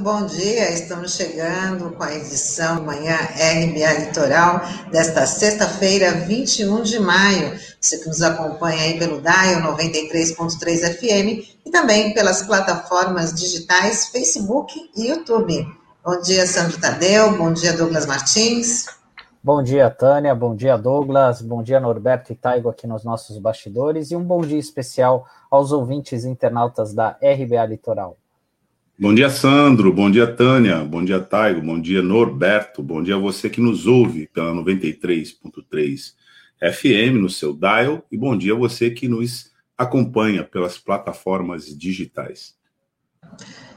muito 0.00 0.02
bom 0.02 0.26
dia. 0.26 0.72
Estamos 0.72 1.14
chegando 1.14 1.90
com 1.90 2.02
a 2.02 2.14
edição 2.14 2.82
Manhã 2.82 3.16
RBA 3.16 4.06
Litoral 4.06 4.60
desta 4.90 5.26
sexta-feira, 5.26 6.12
21 6.12 6.82
de 6.82 6.98
maio. 6.98 7.58
Você 7.78 7.98
que 7.98 8.08
nos 8.08 8.22
acompanha 8.22 8.82
aí 8.82 8.98
pelo 8.98 9.20
DAIO 9.20 9.60
93.3 9.60 10.96
FM 10.96 11.46
e 11.66 11.70
também 11.70 12.14
pelas 12.14 12.42
plataformas 12.42 13.34
digitais 13.34 14.08
Facebook 14.08 14.90
e 14.96 15.08
YouTube. 15.08 15.66
Bom 16.04 16.20
dia, 16.22 16.46
Sandro 16.46 16.80
Tadeu. 16.80 17.36
Bom 17.36 17.52
dia, 17.52 17.74
Douglas 17.74 18.06
Martins. 18.06 18.86
Bom 19.42 19.62
dia, 19.62 19.90
Tânia. 19.90 20.34
Bom 20.34 20.56
dia, 20.56 20.78
Douglas. 20.78 21.42
Bom 21.42 21.62
dia, 21.62 21.78
Norberto 21.78 22.32
e 22.32 22.36
Taigo 22.36 22.68
aqui 22.70 22.86
nos 22.86 23.04
nossos 23.04 23.38
bastidores. 23.38 24.10
E 24.10 24.16
um 24.16 24.24
bom 24.24 24.40
dia 24.40 24.58
especial 24.58 25.26
aos 25.50 25.72
ouvintes 25.72 26.24
internautas 26.24 26.94
da 26.94 27.18
RBA 27.22 27.66
Litoral. 27.66 28.19
Bom 29.00 29.14
dia, 29.14 29.30
Sandro. 29.30 29.90
Bom 29.90 30.10
dia, 30.10 30.26
Tânia. 30.26 30.84
Bom 30.84 31.02
dia, 31.02 31.18
Taigo. 31.18 31.62
Bom 31.62 31.80
dia, 31.80 32.02
Norberto. 32.02 32.82
Bom 32.82 33.02
dia 33.02 33.16
a 33.16 33.18
você 33.18 33.48
que 33.48 33.58
nos 33.58 33.86
ouve 33.86 34.26
pela 34.26 34.52
93.3 34.52 36.12
FM 36.60 37.14
no 37.18 37.30
seu 37.30 37.54
dial. 37.54 38.06
E 38.12 38.18
bom 38.18 38.36
dia 38.36 38.52
a 38.52 38.58
você 38.58 38.90
que 38.90 39.08
nos 39.08 39.52
acompanha 39.78 40.44
pelas 40.44 40.76
plataformas 40.76 41.74
digitais. 41.74 42.54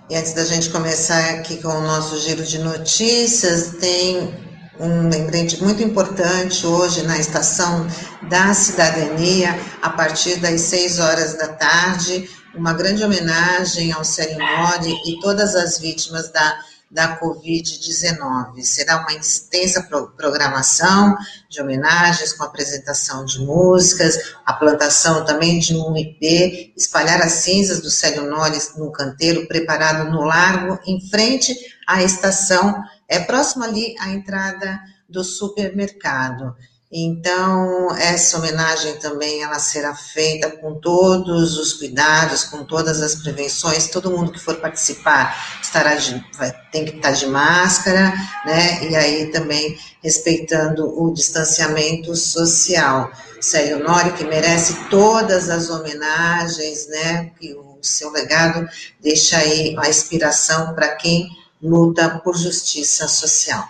E 0.09 0.15
antes 0.17 0.33
da 0.33 0.43
gente 0.43 0.69
começar 0.69 1.35
aqui 1.35 1.55
com 1.61 1.69
o 1.69 1.81
nosso 1.83 2.19
giro 2.19 2.43
de 2.43 2.59
notícias, 2.59 3.77
tem 3.77 4.29
um 4.79 5.07
lembrete 5.09 5.61
muito 5.61 5.83
importante 5.83 6.65
hoje 6.65 7.03
na 7.03 7.17
estação 7.17 7.87
da 8.23 8.53
cidadania, 8.53 9.55
a 9.81 9.89
partir 9.89 10.37
das 10.37 10.61
6 10.61 10.99
horas 10.99 11.37
da 11.37 11.49
tarde, 11.49 12.29
uma 12.55 12.73
grande 12.73 13.03
homenagem 13.03 13.91
ao 13.91 14.03
Célio 14.03 14.39
Mori 14.39 14.93
e 15.05 15.19
todas 15.19 15.55
as 15.55 15.77
vítimas 15.77 16.31
da, 16.31 16.59
da 16.89 17.19
Covid-19. 17.19 18.63
Será 18.63 19.01
uma 19.01 19.13
extensa 19.13 19.83
pro, 19.83 20.09
programação 20.11 21.15
de 21.49 21.61
homenagens 21.61 22.33
com 22.33 22.43
apresentação 22.43 23.25
de 23.25 23.39
músicas, 23.39 24.33
a 24.45 24.53
plantação 24.53 25.23
também 25.23 25.59
de 25.59 25.75
um 25.75 25.95
IP, 25.95 26.73
espalhar 26.75 27.21
as 27.21 27.33
cinzas 27.33 27.79
do 27.79 27.91
Célio 27.91 28.27
Nori 28.27 28.59
no 28.77 28.91
canteiro 28.91 29.47
preparado 29.47 30.11
no 30.11 30.23
largo, 30.23 30.79
em 30.85 30.99
frente 31.09 31.55
à 31.87 32.01
estação 32.01 32.83
é 33.13 33.19
próximo 33.19 33.63
ali 33.63 33.95
à 33.99 34.09
entrada 34.09 34.79
do 35.07 35.23
supermercado. 35.23 36.55
Então, 36.95 37.95
essa 37.95 38.37
homenagem 38.37 38.99
também 38.99 39.41
ela 39.41 39.57
será 39.57 39.95
feita 39.95 40.51
com 40.51 40.79
todos 40.79 41.57
os 41.57 41.73
cuidados, 41.73 42.43
com 42.43 42.63
todas 42.63 43.01
as 43.01 43.15
prevenções. 43.15 43.87
Todo 43.87 44.11
mundo 44.11 44.31
que 44.31 44.39
for 44.39 44.57
participar 44.57 45.35
estará 45.59 45.95
de, 45.95 46.23
vai, 46.37 46.51
tem 46.71 46.85
que 46.85 46.95
estar 46.97 47.11
de 47.11 47.25
máscara, 47.25 48.13
né? 48.45 48.87
E 48.87 48.95
aí 48.95 49.31
também 49.31 49.75
respeitando 50.03 50.85
o 51.01 51.11
distanciamento 51.11 52.15
social. 52.15 53.11
Célio 53.41 53.83
Nori, 53.83 54.13
que 54.13 54.23
merece 54.23 54.75
todas 54.89 55.49
as 55.49 55.71
homenagens, 55.71 56.87
né? 56.89 57.31
Que 57.39 57.55
o 57.55 57.79
seu 57.81 58.11
legado 58.11 58.67
deixa 59.01 59.37
aí 59.37 59.75
a 59.79 59.89
inspiração 59.89 60.75
para 60.75 60.95
quem 60.95 61.27
luta 61.63 62.19
por 62.19 62.37
justiça 62.37 63.07
social. 63.07 63.63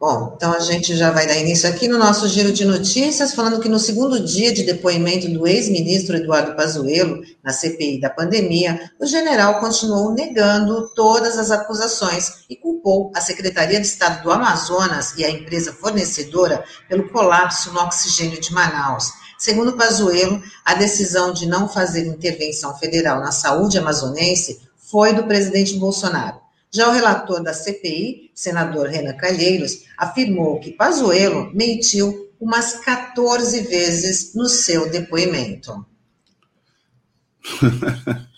Bom, 0.00 0.32
então 0.34 0.54
a 0.54 0.60
gente 0.60 0.96
já 0.96 1.10
vai 1.10 1.26
dar 1.26 1.36
início 1.36 1.68
aqui 1.68 1.86
no 1.86 1.98
nosso 1.98 2.26
giro 2.26 2.50
de 2.50 2.64
notícias, 2.64 3.34
falando 3.34 3.60
que 3.60 3.68
no 3.68 3.78
segundo 3.78 4.18
dia 4.18 4.50
de 4.50 4.62
depoimento 4.62 5.28
do 5.28 5.46
ex-ministro 5.46 6.16
Eduardo 6.16 6.56
Pazuello 6.56 7.22
na 7.44 7.52
CPI 7.52 8.00
da 8.00 8.08
pandemia, 8.08 8.90
o 8.98 9.04
general 9.04 9.60
continuou 9.60 10.14
negando 10.14 10.88
todas 10.94 11.36
as 11.36 11.50
acusações 11.50 12.46
e 12.48 12.56
culpou 12.56 13.12
a 13.14 13.20
Secretaria 13.20 13.78
de 13.78 13.86
Estado 13.86 14.22
do 14.22 14.30
Amazonas 14.30 15.12
e 15.18 15.24
a 15.26 15.30
empresa 15.30 15.74
fornecedora 15.74 16.64
pelo 16.88 17.10
colapso 17.10 17.70
no 17.70 17.80
oxigênio 17.80 18.40
de 18.40 18.54
Manaus. 18.54 19.10
Segundo 19.38 19.76
Pazuello, 19.76 20.42
a 20.64 20.72
decisão 20.72 21.30
de 21.30 21.44
não 21.46 21.68
fazer 21.68 22.06
intervenção 22.06 22.74
federal 22.78 23.20
na 23.20 23.32
saúde 23.32 23.76
amazonense 23.76 24.69
foi 24.90 25.14
do 25.14 25.24
presidente 25.24 25.78
Bolsonaro. 25.78 26.40
Já 26.72 26.88
o 26.88 26.92
relator 26.92 27.42
da 27.42 27.52
CPI, 27.52 28.30
senador 28.34 28.88
Renan 28.88 29.14
Calheiros, 29.14 29.84
afirmou 29.96 30.60
que 30.60 30.70
Pazuello 30.70 31.50
mentiu 31.52 32.30
umas 32.40 32.76
14 32.84 33.62
vezes 33.62 34.34
no 34.34 34.48
seu 34.48 34.90
depoimento. 34.90 35.84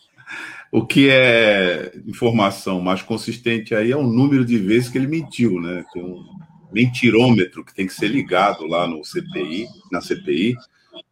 o 0.72 0.86
que 0.86 1.08
é 1.10 1.92
informação 2.06 2.80
mais 2.80 3.02
consistente 3.02 3.74
aí 3.74 3.92
é 3.92 3.96
o 3.96 4.02
número 4.02 4.44
de 4.44 4.56
vezes 4.56 4.88
que 4.88 4.96
ele 4.96 5.06
mentiu, 5.06 5.60
né? 5.60 5.84
Tem 5.92 6.02
um 6.02 6.24
mentirômetro 6.72 7.62
que 7.64 7.74
tem 7.74 7.86
que 7.86 7.92
ser 7.92 8.08
ligado 8.08 8.66
lá 8.66 8.86
no 8.86 9.04
CPI, 9.04 9.66
na 9.90 10.00
CPI, 10.00 10.56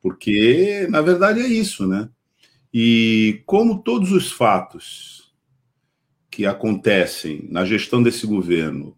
porque 0.03 0.87
na 0.89 1.03
verdade 1.03 1.41
é 1.41 1.47
isso, 1.47 1.87
né? 1.87 2.09
E 2.73 3.43
como 3.45 3.83
todos 3.83 4.11
os 4.11 4.33
fatos 4.33 5.20
que 6.41 6.47
acontecem 6.47 7.47
na 7.51 7.67
gestão 7.67 8.03
desse 8.03 8.27
governo, 8.27 8.97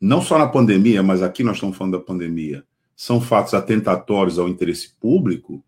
não 0.00 0.22
só 0.22 0.38
na 0.38 0.46
pandemia, 0.46 1.02
mas 1.02 1.20
aqui 1.20 1.42
nós 1.42 1.56
estamos 1.56 1.76
falando 1.76 1.98
da 1.98 2.04
pandemia, 2.04 2.62
são 2.94 3.20
fatos 3.20 3.54
atentatórios 3.54 4.38
ao 4.38 4.48
interesse 4.48 4.94
público, 5.00 5.64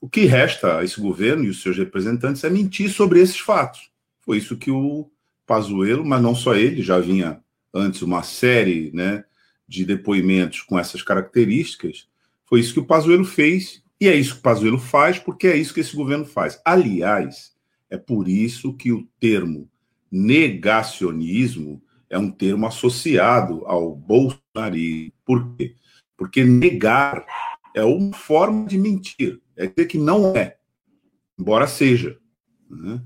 o 0.00 0.08
que 0.08 0.20
resta 0.24 0.78
a 0.78 0.84
esse 0.84 1.00
governo 1.00 1.42
e 1.42 1.48
os 1.48 1.60
seus 1.60 1.76
representantes 1.76 2.44
é 2.44 2.50
mentir 2.50 2.88
sobre 2.88 3.18
esses 3.18 3.40
fatos. 3.40 3.90
Foi 4.20 4.38
isso 4.38 4.56
que 4.56 4.70
o 4.70 5.10
Pazuello, 5.44 6.04
mas 6.04 6.22
não 6.22 6.36
só 6.36 6.54
ele, 6.54 6.82
já 6.82 7.00
vinha 7.00 7.40
antes 7.74 8.00
uma 8.00 8.22
série 8.22 8.92
né, 8.94 9.24
de 9.66 9.84
depoimentos 9.84 10.60
com 10.60 10.78
essas 10.78 11.02
características, 11.02 12.06
foi 12.44 12.60
isso 12.60 12.74
que 12.74 12.80
o 12.80 12.86
Pazuello 12.86 13.24
fez, 13.24 13.82
e 14.00 14.06
é 14.06 14.14
isso 14.14 14.34
que 14.34 14.38
o 14.38 14.42
Pazuello 14.42 14.78
faz, 14.78 15.18
porque 15.18 15.48
é 15.48 15.56
isso 15.56 15.74
que 15.74 15.80
esse 15.80 15.96
governo 15.96 16.24
faz. 16.24 16.60
Aliás, 16.64 17.56
é 17.90 17.98
por 17.98 18.28
isso 18.28 18.72
que 18.72 18.92
o 18.92 19.04
termo 19.18 19.68
negacionismo 20.12 21.82
é 22.10 22.18
um 22.18 22.30
termo 22.30 22.66
associado 22.66 23.64
ao 23.66 23.96
bolsonarismo. 23.96 25.12
Por 25.24 25.56
quê? 25.56 25.74
Porque 26.14 26.44
negar 26.44 27.24
é 27.74 27.82
uma 27.82 28.12
forma 28.12 28.66
de 28.66 28.76
mentir, 28.76 29.40
é 29.56 29.66
dizer 29.66 29.86
que 29.86 29.96
não 29.96 30.36
é, 30.36 30.58
embora 31.38 31.66
seja. 31.66 32.18
Né? 32.68 33.02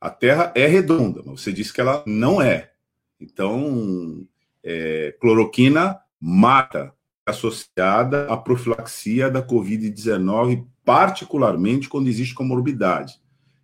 A 0.00 0.10
Terra 0.10 0.52
é 0.56 0.66
redonda, 0.66 1.22
mas 1.24 1.40
você 1.40 1.52
disse 1.52 1.72
que 1.72 1.80
ela 1.80 2.02
não 2.04 2.42
é. 2.42 2.72
Então, 3.20 4.26
é, 4.62 5.16
cloroquina 5.20 6.00
mata, 6.20 6.92
associada 7.24 8.26
à 8.26 8.36
profilaxia 8.36 9.30
da 9.30 9.46
Covid-19, 9.46 10.66
particularmente 10.84 11.88
quando 11.88 12.08
existe 12.08 12.34
comorbidade. 12.34 13.20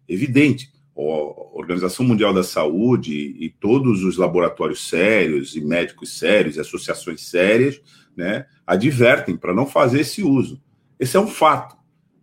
Evidente, 0.06 0.74
a 0.97 1.59
Organização 1.59 2.05
Mundial 2.05 2.32
da 2.32 2.43
Saúde 2.43 3.12
e 3.15 3.50
todos 3.50 4.05
os 4.05 4.16
laboratórios 4.16 4.88
sérios 4.88 5.56
e 5.56 5.60
médicos 5.60 6.19
sérios 6.19 6.56
e 6.56 6.60
associações 6.60 7.22
sérias, 7.22 7.81
né, 8.17 8.46
advertem 8.67 9.37
para 9.37 9.55
não 9.55 9.67
fazer 9.67 10.00
esse 10.00 10.23
uso. 10.23 10.62
Esse 10.99 11.17
é 11.17 11.20
um 11.20 11.26
fato, 11.26 11.76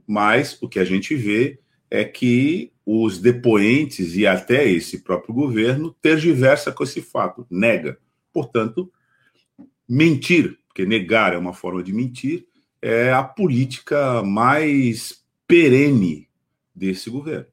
mas 0.07 0.57
o 0.62 0.69
que 0.69 0.79
a 0.79 0.85
gente 0.85 1.15
vê 1.15 1.59
é 1.89 2.06
que 2.06 2.71
os 2.85 3.19
depoentes 3.19 4.15
e 4.15 4.25
até 4.25 4.68
esse 4.68 5.03
próprio 5.03 5.33
governo 5.35 5.95
tergiversa 6.01 6.71
com 6.71 6.83
esse 6.83 7.01
fato, 7.01 7.45
nega. 7.50 7.97
Portanto, 8.33 8.91
mentir, 9.88 10.57
porque 10.68 10.85
negar 10.85 11.33
é 11.33 11.38
uma 11.38 11.53
forma 11.53 11.83
de 11.83 11.94
mentir, 11.94 12.45
é 12.81 13.12
a 13.12 13.23
política 13.23 14.23
mais 14.23 15.23
perene 15.45 16.29
desse 16.73 17.09
governo. 17.09 17.47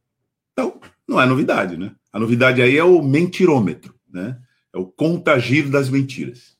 Então, 0.52 0.80
não 1.08 1.20
é 1.20 1.24
novidade, 1.24 1.76
né? 1.78 1.92
A 2.12 2.18
novidade 2.18 2.60
aí 2.60 2.76
é 2.76 2.84
o 2.84 3.02
mentirômetro, 3.02 3.94
né? 4.08 4.38
É 4.72 4.78
o 4.78 4.86
contagir 4.86 5.70
das 5.70 5.88
mentiras. 5.88 6.58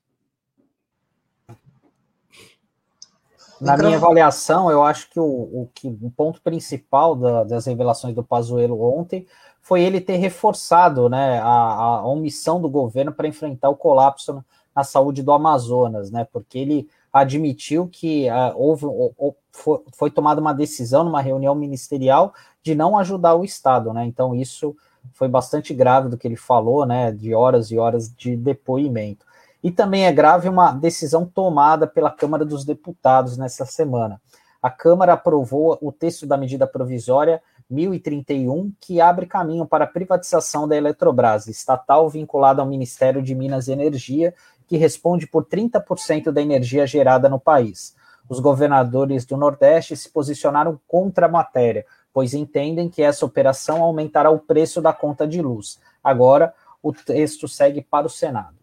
Na 3.61 3.77
minha 3.77 3.97
avaliação, 3.97 4.71
eu 4.71 4.85
acho 4.85 5.11
que 5.11 5.19
o, 5.19 5.25
o, 5.25 5.71
que, 5.75 5.89
o 5.89 6.11
ponto 6.11 6.41
principal 6.41 7.17
da, 7.17 7.45
das 7.45 7.67
revelações 7.67 8.15
do 8.15 8.23
Pazuello 8.23 8.81
ontem 8.81 9.27
foi 9.61 9.83
ele 9.83 10.01
ter 10.01 10.17
reforçado 10.17 11.09
né, 11.09 11.41
a, 11.41 11.47
a 11.47 12.07
omissão 12.07 12.61
do 12.61 12.71
governo 12.71 13.13
para 13.13 13.27
enfrentar 13.27 13.69
o 13.69 13.77
colapso 13.77 14.33
na, 14.33 14.45
na, 14.77 14.85
saúde 14.85 15.23
do 15.23 15.33
Amazonas, 15.33 16.11
né? 16.11 16.27
Porque 16.33 16.57
ele 16.57 16.89
admitiu 17.21 17.89
que 17.89 18.29
uh, 18.29 18.57
houve, 18.57 18.87
ou, 18.87 19.37
foi, 19.51 19.81
foi 19.95 20.11
tomada 20.11 20.41
uma 20.41 20.53
decisão 20.53 21.05
numa 21.05 21.21
reunião 21.21 21.55
ministerial 21.55 22.33
de 22.63 22.75
não 22.75 22.97
ajudar 22.99 23.35
o 23.35 23.45
Estado, 23.45 23.93
né? 23.93 24.05
Então 24.05 24.35
isso 24.35 24.77
foi 25.13 25.29
bastante 25.29 25.73
grave 25.75 26.09
do 26.09 26.17
que 26.17 26.27
ele 26.27 26.37
falou, 26.37 26.87
né? 26.87 27.13
De 27.13 27.35
horas 27.35 27.71
e 27.71 27.79
horas 27.79 28.13
de 28.15 28.37
depoimento. 28.37 29.27
E 29.63 29.71
também 29.71 30.07
é 30.07 30.13
grave 30.13 30.49
uma 30.49 30.73
decisão 30.73 31.27
tomada 31.27 31.87
pela 31.87 32.11
Câmara 32.11 32.45
dos 32.45 32.65
Deputados 32.65 33.37
nessa 33.37 33.67
semana. 33.67 34.21
A 34.63 34.71
Câmara 34.71 35.13
aprovou 35.13 35.79
o 35.81 35.93
texto 35.93 36.27
da 36.27 36.37
medida 36.37 36.67
provisória 36.67 37.41
1031, 37.71 38.73
que 38.81 39.01
abre 39.01 39.27
caminho 39.27 39.67
para 39.67 39.85
a 39.85 39.89
privatização 39.89 40.67
da 40.67 40.77
Eletrobras, 40.77 41.47
estatal 41.49 42.09
vinculada 42.09 42.63
ao 42.63 42.69
Ministério 42.69 43.23
de 43.23 43.35
Minas 43.35 43.69
e 43.69 43.73
Energia, 43.73 44.35
que 44.69 44.77
responde 44.77 45.27
por 45.27 45.45
30% 45.47 46.31
da 46.31 46.43
energia 46.43 46.87
gerada 46.87 47.29
no 47.29 47.41
país. 47.41 47.97
Os 48.29 48.39
governadores 48.39 49.25
do 49.25 49.37
Nordeste 49.37 49.97
se 49.97 50.11
posicionaram 50.11 50.79
contra 50.87 51.27
a 51.27 51.31
matéria, 51.31 51.87
pois 52.13 52.35
entendem 52.35 52.89
que 52.89 53.03
essa 53.03 53.25
operação 53.25 53.83
aumentará 53.83 54.31
o 54.31 54.39
preço 54.39 54.83
da 54.83 54.93
conta 54.93 55.27
de 55.27 55.41
luz. 55.41 55.81
Agora, 56.05 56.55
o 56.83 56.93
texto 56.93 57.49
segue 57.49 57.81
para 57.81 58.07
o 58.07 58.11
Senado. 58.11 58.57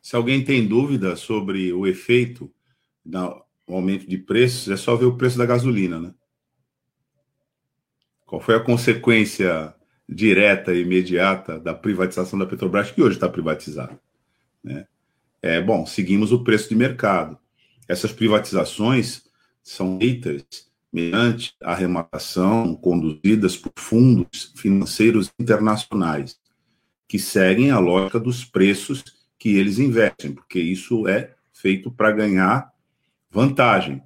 Se 0.00 0.16
alguém 0.16 0.42
tem 0.42 0.66
dúvida 0.66 1.14
sobre 1.14 1.72
o 1.72 1.86
efeito 1.86 2.50
do 3.04 3.44
aumento 3.68 4.08
de 4.08 4.16
preços, 4.16 4.72
é 4.72 4.76
só 4.76 4.96
ver 4.96 5.04
o 5.04 5.16
preço 5.16 5.36
da 5.36 5.46
gasolina, 5.46 6.00
né? 6.00 6.14
Qual 8.26 8.40
foi 8.40 8.56
a 8.56 8.60
consequência 8.60 9.74
direta 10.08 10.72
e 10.72 10.80
imediata 10.80 11.60
da 11.60 11.74
privatização 11.74 12.38
da 12.38 12.46
Petrobras, 12.46 12.90
que 12.90 13.02
hoje 13.02 13.16
está 13.16 13.28
privatizada? 13.28 14.00
Né? 14.64 14.86
É, 15.42 15.60
bom, 15.60 15.84
seguimos 15.84 16.30
o 16.30 16.44
preço 16.44 16.68
de 16.68 16.76
mercado. 16.76 17.36
Essas 17.88 18.12
privatizações 18.12 19.24
são 19.60 19.98
feitas 19.98 20.70
mediante 20.92 21.54
arrematação 21.60 22.76
conduzidas 22.76 23.56
por 23.56 23.72
fundos 23.76 24.52
financeiros 24.56 25.32
internacionais, 25.40 26.38
que 27.08 27.18
seguem 27.18 27.70
a 27.70 27.78
lógica 27.78 28.20
dos 28.20 28.44
preços 28.44 29.02
que 29.38 29.56
eles 29.56 29.78
investem, 29.78 30.32
porque 30.32 30.60
isso 30.60 31.08
é 31.08 31.34
feito 31.52 31.90
para 31.90 32.12
ganhar 32.12 32.70
vantagem. 33.30 34.02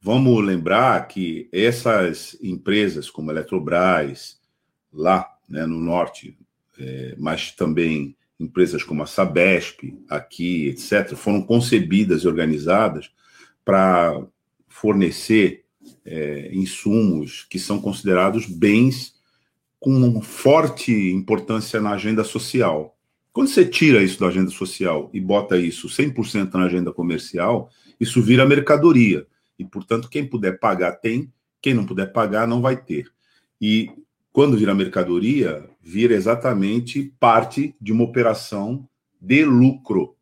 Vamos 0.00 0.44
lembrar 0.44 1.08
que 1.08 1.48
essas 1.52 2.36
empresas, 2.40 3.10
como 3.10 3.30
a 3.30 3.32
Eletrobras, 3.32 4.38
lá 4.92 5.26
né, 5.48 5.66
no 5.66 5.80
norte, 5.80 6.38
é, 6.78 7.16
mas 7.18 7.50
também 7.52 8.16
empresas 8.38 8.82
como 8.82 9.02
a 9.02 9.06
Sabesp, 9.06 9.94
aqui, 10.08 10.68
etc., 10.68 11.14
foram 11.16 11.42
concebidas 11.42 12.22
e 12.22 12.28
organizadas 12.28 13.10
para 13.64 14.24
fornecer 14.68 15.64
é, 16.04 16.50
insumos 16.52 17.46
que 17.48 17.58
são 17.58 17.80
considerados 17.80 18.46
bens 18.46 19.14
com 19.80 20.20
forte 20.20 20.92
importância 21.10 21.80
na 21.80 21.90
agenda 21.90 22.24
social. 22.24 22.96
Quando 23.32 23.48
você 23.48 23.64
tira 23.64 24.02
isso 24.02 24.18
da 24.18 24.26
agenda 24.26 24.50
social 24.50 25.10
e 25.12 25.20
bota 25.20 25.56
isso 25.58 25.88
100% 25.88 26.54
na 26.54 26.64
agenda 26.64 26.92
comercial, 26.92 27.70
isso 28.00 28.22
vira 28.22 28.46
mercadoria. 28.46 29.26
E, 29.58 29.64
portanto, 29.64 30.08
quem 30.08 30.26
puder 30.26 30.58
pagar 30.58 30.92
tem, 30.92 31.32
quem 31.60 31.74
não 31.74 31.84
puder 31.84 32.12
pagar 32.12 32.46
não 32.46 32.60
vai 32.60 32.76
ter. 32.76 33.10
E 33.60 33.90
quando 34.32 34.56
vira 34.56 34.74
mercadoria, 34.74 35.68
vira 35.80 36.14
exatamente 36.14 37.14
parte 37.18 37.74
de 37.80 37.92
uma 37.92 38.04
operação 38.04 38.88
de 39.20 39.44
lucro. 39.44 40.16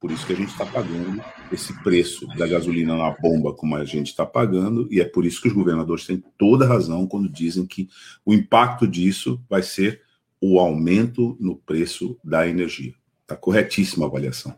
Por 0.00 0.12
isso 0.12 0.26
que 0.26 0.32
a 0.32 0.36
gente 0.36 0.50
está 0.50 0.64
pagando 0.64 1.22
esse 1.50 1.72
preço 1.82 2.26
da 2.36 2.46
gasolina 2.46 2.96
na 2.96 3.10
bomba 3.10 3.52
como 3.52 3.74
a 3.74 3.84
gente 3.84 4.08
está 4.08 4.24
pagando, 4.24 4.86
e 4.92 5.00
é 5.00 5.04
por 5.04 5.26
isso 5.26 5.42
que 5.42 5.48
os 5.48 5.54
governadores 5.54 6.06
têm 6.06 6.22
toda 6.36 6.68
razão 6.68 7.06
quando 7.06 7.28
dizem 7.28 7.66
que 7.66 7.88
o 8.24 8.32
impacto 8.32 8.86
disso 8.86 9.40
vai 9.50 9.62
ser 9.62 10.02
o 10.40 10.60
aumento 10.60 11.36
no 11.40 11.56
preço 11.56 12.16
da 12.22 12.46
energia. 12.46 12.94
Está 13.22 13.36
corretíssima 13.36 14.06
a 14.06 14.08
avaliação. 14.08 14.54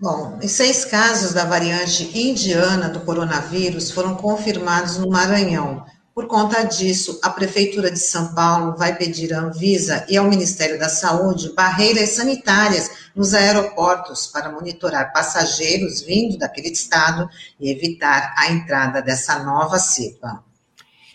Bom, 0.00 0.38
seis 0.42 0.84
casos 0.84 1.32
da 1.32 1.44
variante 1.44 2.16
indiana 2.16 2.88
do 2.88 3.00
coronavírus 3.00 3.90
foram 3.90 4.14
confirmados 4.14 4.96
no 4.96 5.10
Maranhão. 5.10 5.84
Por 6.18 6.26
conta 6.26 6.64
disso, 6.64 7.20
a 7.22 7.30
Prefeitura 7.30 7.92
de 7.92 7.98
São 8.00 8.34
Paulo 8.34 8.74
vai 8.76 8.96
pedir 8.96 9.32
à 9.32 9.38
Anvisa 9.38 10.04
e 10.08 10.16
ao 10.16 10.24
Ministério 10.24 10.76
da 10.76 10.88
Saúde 10.88 11.54
barreiras 11.54 12.10
sanitárias 12.10 12.90
nos 13.14 13.34
aeroportos 13.34 14.26
para 14.26 14.50
monitorar 14.50 15.12
passageiros 15.12 16.02
vindo 16.02 16.36
daquele 16.36 16.70
estado 16.70 17.30
e 17.60 17.70
evitar 17.70 18.34
a 18.36 18.50
entrada 18.50 19.00
dessa 19.00 19.44
nova 19.44 19.78
cepa. 19.78 20.42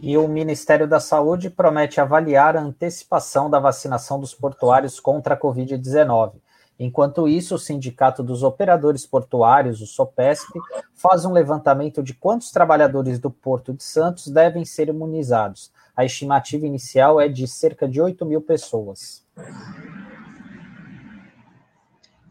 E 0.01 0.17
o 0.17 0.25
Ministério 0.25 0.87
da 0.87 1.01
Saúde 1.01 1.49
promete 1.49 1.99
avaliar 1.99 2.55
a 2.55 2.61
antecipação 2.61 3.49
da 3.49 3.59
vacinação 3.59 4.21
dos 4.21 4.33
portuários 4.33 5.01
contra 5.01 5.33
a 5.33 5.37
Covid-19. 5.37 6.35
Enquanto 6.79 7.27
isso, 7.27 7.55
o 7.55 7.59
Sindicato 7.59 8.23
dos 8.23 8.41
Operadores 8.41 9.05
Portuários, 9.05 9.79
o 9.79 9.85
SOPESP, 9.85 10.59
faz 10.95 11.23
um 11.23 11.31
levantamento 11.31 12.01
de 12.01 12.13
quantos 12.13 12.51
trabalhadores 12.51 13.19
do 13.19 13.29
Porto 13.29 13.73
de 13.73 13.83
Santos 13.83 14.27
devem 14.27 14.65
ser 14.65 14.89
imunizados. 14.89 15.71
A 15.95 16.03
estimativa 16.03 16.65
inicial 16.65 17.21
é 17.21 17.27
de 17.27 17.47
cerca 17.47 17.87
de 17.87 18.01
8 18.01 18.25
mil 18.25 18.41
pessoas. 18.41 19.23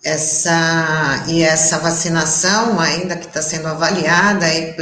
Essa, 0.05 1.25
e 1.29 1.43
essa 1.43 1.79
vacinação, 1.79 2.81
ainda 2.81 3.17
que 3.17 3.27
está 3.27 3.41
sendo 3.41 3.69
avaliada, 3.69 4.45
aí, 4.45 4.75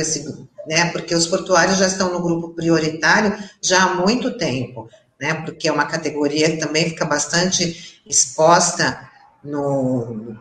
né, 0.67 0.91
porque 0.93 1.15
os 1.15 1.27
portuários 1.27 1.77
já 1.77 1.87
estão 1.87 2.11
no 2.11 2.23
grupo 2.23 2.55
prioritário 2.55 3.37
já 3.63 3.83
há 3.83 3.95
muito 3.97 4.39
tempo, 4.39 4.89
né, 5.21 5.35
porque 5.35 5.69
é 5.69 5.73
uma 5.73 5.85
categoria 5.85 6.51
que 6.51 6.57
também 6.57 6.89
fica 6.89 7.05
bastante 7.05 8.01
exposta 8.07 9.10
no, 9.43 10.37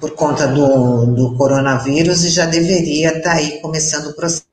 por 0.00 0.12
conta 0.12 0.46
do, 0.46 1.06
do 1.06 1.36
coronavírus 1.36 2.24
e 2.24 2.30
já 2.30 2.46
deveria 2.46 3.18
estar 3.18 3.30
tá 3.30 3.36
aí 3.36 3.60
começando 3.60 4.06
o 4.06 4.14
processo 4.14 4.46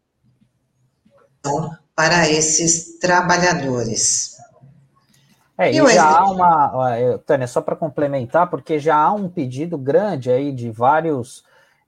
para 1.96 2.30
esses 2.30 3.00
trabalhadores. 3.00 4.38
É, 5.58 5.72
e, 5.72 5.80
e 5.80 5.94
já 5.94 6.18
há 6.18 6.32
uma, 6.32 7.18
Tânia, 7.26 7.48
só 7.48 7.62
para 7.62 7.76
complementar, 7.76 8.50
porque 8.50 8.80
já 8.80 8.96
há 8.96 9.12
um 9.12 9.30
pedido 9.30 9.78
grande 9.78 10.32
aí 10.32 10.52
de 10.52 10.72
vários 10.72 11.44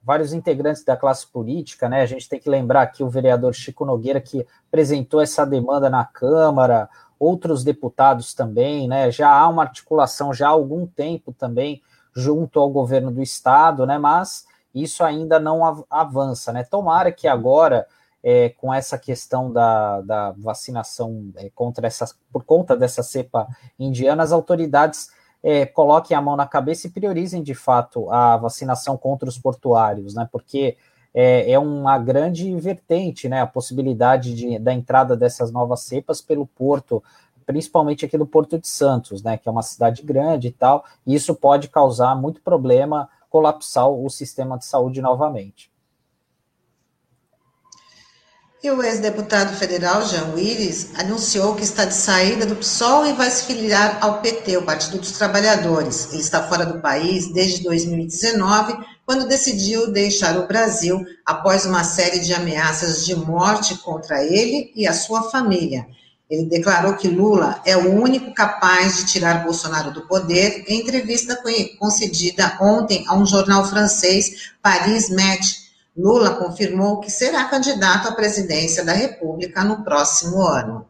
vários 0.05 0.34
integrantes 0.34 0.84
da 0.84 0.98
classe 0.98 1.25
política, 1.25 1.88
né? 1.88 2.01
A 2.01 2.05
gente 2.05 2.27
tem 2.27 2.38
que 2.38 2.50
lembrar 2.50 2.82
aqui 2.82 3.01
o 3.01 3.10
vereador 3.10 3.53
Chico 3.53 3.86
Nogueira 3.86 4.20
que 4.20 4.46
apresentou 4.67 5.22
essa 5.22 5.46
demanda 5.46 5.89
na 5.89 6.03
Câmara, 6.03 6.89
outros 7.17 7.63
deputados 7.63 8.34
também, 8.34 8.86
né? 8.86 9.10
Já 9.10 9.29
há 9.32 9.48
uma 9.48 9.63
articulação 9.63 10.34
já 10.34 10.48
há 10.48 10.51
algum 10.51 10.86
tempo 10.86 11.32
também 11.32 11.82
junto 12.15 12.60
ao 12.60 12.70
governo 12.70 13.12
do 13.12 13.22
estado, 13.22 13.86
né? 13.86 13.98
Mas 13.98 14.46
isso 14.74 15.03
ainda 15.03 15.39
não 15.39 15.86
avança, 15.89 16.51
né? 16.51 16.63
Tomara 16.63 17.12
que 17.12 17.27
agora, 17.27 17.88
é, 18.24 18.50
com 18.50 18.74
essa 18.74 18.98
questão 18.98 19.51
da, 19.51 20.01
da 20.01 20.32
vacinação 20.32 21.32
é, 21.38 21.50
contra 21.53 21.88
essas, 21.88 22.17
por 22.32 22.43
conta 22.43 22.75
dessa 22.75 23.03
cepa 23.03 23.48
indiana, 23.77 24.24
as 24.24 24.32
autoridades 24.32 25.10
é, 25.43 25.65
coloquem 25.65 26.15
a 26.15 26.22
mão 26.22 26.36
na 26.36 26.48
cabeça 26.48 26.88
e 26.88 26.89
priorizem 26.89 27.43
de 27.43 27.53
fato 27.53 28.10
a 28.10 28.38
vacinação 28.38 28.98
contra 28.98 29.27
os 29.27 29.38
portuários, 29.38 30.15
né? 30.15 30.27
Porque 30.32 30.77
é, 31.13 31.51
é 31.51 31.60
uma 31.60 32.00
grande 32.00 32.55
vertente, 32.55 33.29
né? 33.29 33.41
A 33.41 33.48
possibilidade 33.48 34.34
de, 34.34 34.58
da 34.58 34.74
entrada 34.74 35.15
dessas 35.15 35.51
novas 35.51 35.82
cepas 35.82 36.22
pelo 36.22 36.48
porto 36.48 37.03
principalmente 37.45 38.05
aqui 38.05 38.17
do 38.17 38.25
Porto 38.25 38.57
de 38.57 38.67
Santos, 38.67 39.21
né, 39.21 39.38
que 39.38 39.47
é 39.47 39.51
uma 39.51 39.62
cidade 39.62 40.01
grande 40.01 40.47
e 40.47 40.51
tal, 40.51 40.85
e 41.05 41.13
isso 41.13 41.35
pode 41.35 41.67
causar 41.67 42.15
muito 42.15 42.41
problema, 42.41 43.09
colapsar 43.29 43.88
o 43.89 44.09
sistema 44.09 44.57
de 44.57 44.65
saúde 44.65 45.01
novamente. 45.01 45.73
E 48.63 48.71
o 48.71 48.81
ex-deputado 48.81 49.53
federal 49.57 50.05
Jean 50.05 50.33
Willis 50.33 50.91
anunciou 50.97 51.53
que 51.53 51.65
está 51.65 51.83
de 51.83 51.93
saída 51.93 52.45
do 52.45 52.55
PSOL 52.55 53.05
e 53.05 53.12
vai 53.12 53.29
se 53.29 53.43
filiar 53.43 53.97
ao 54.00 54.21
PT, 54.21 54.55
o 54.55 54.63
Partido 54.63 55.00
dos 55.00 55.12
Trabalhadores. 55.12 56.13
Ele 56.13 56.21
está 56.21 56.47
fora 56.47 56.65
do 56.65 56.79
país 56.79 57.27
desde 57.33 57.62
2019, 57.62 58.77
quando 59.05 59.27
decidiu 59.27 59.91
deixar 59.91 60.38
o 60.38 60.47
Brasil 60.47 61.03
após 61.25 61.65
uma 61.65 61.83
série 61.83 62.21
de 62.21 62.33
ameaças 62.33 63.05
de 63.05 63.13
morte 63.13 63.75
contra 63.79 64.23
ele 64.23 64.71
e 64.73 64.88
a 64.88 64.93
sua 64.93 65.23
família. 65.29 65.85
Ele 66.34 66.46
declarou 66.46 66.96
que 66.96 67.08
Lula 67.08 67.62
é 67.63 67.78
o 67.78 67.94
único 67.94 68.34
capaz 68.34 68.98
de 68.98 69.06
tirar 69.06 69.44
Bolsonaro 69.44 69.92
do 69.92 70.08
poder 70.08 70.63
em 70.68 70.82
entrevista 70.82 71.40
concedida 71.78 72.58
ontem 72.60 73.06
a 73.08 73.13
um 73.13 73.24
jornal 73.24 73.63
francês, 73.63 74.52
Paris 74.60 75.12
Match. 75.12 75.58
Lula 75.96 76.32
confirmou 76.32 77.00
que 77.00 77.12
será 77.12 77.44
candidato 77.44 78.08
à 78.08 78.13
presidência 78.13 78.84
da 78.84 78.94
República 78.94 79.63
no 79.63 79.84
próximo 79.84 80.42
ano. 80.42 80.88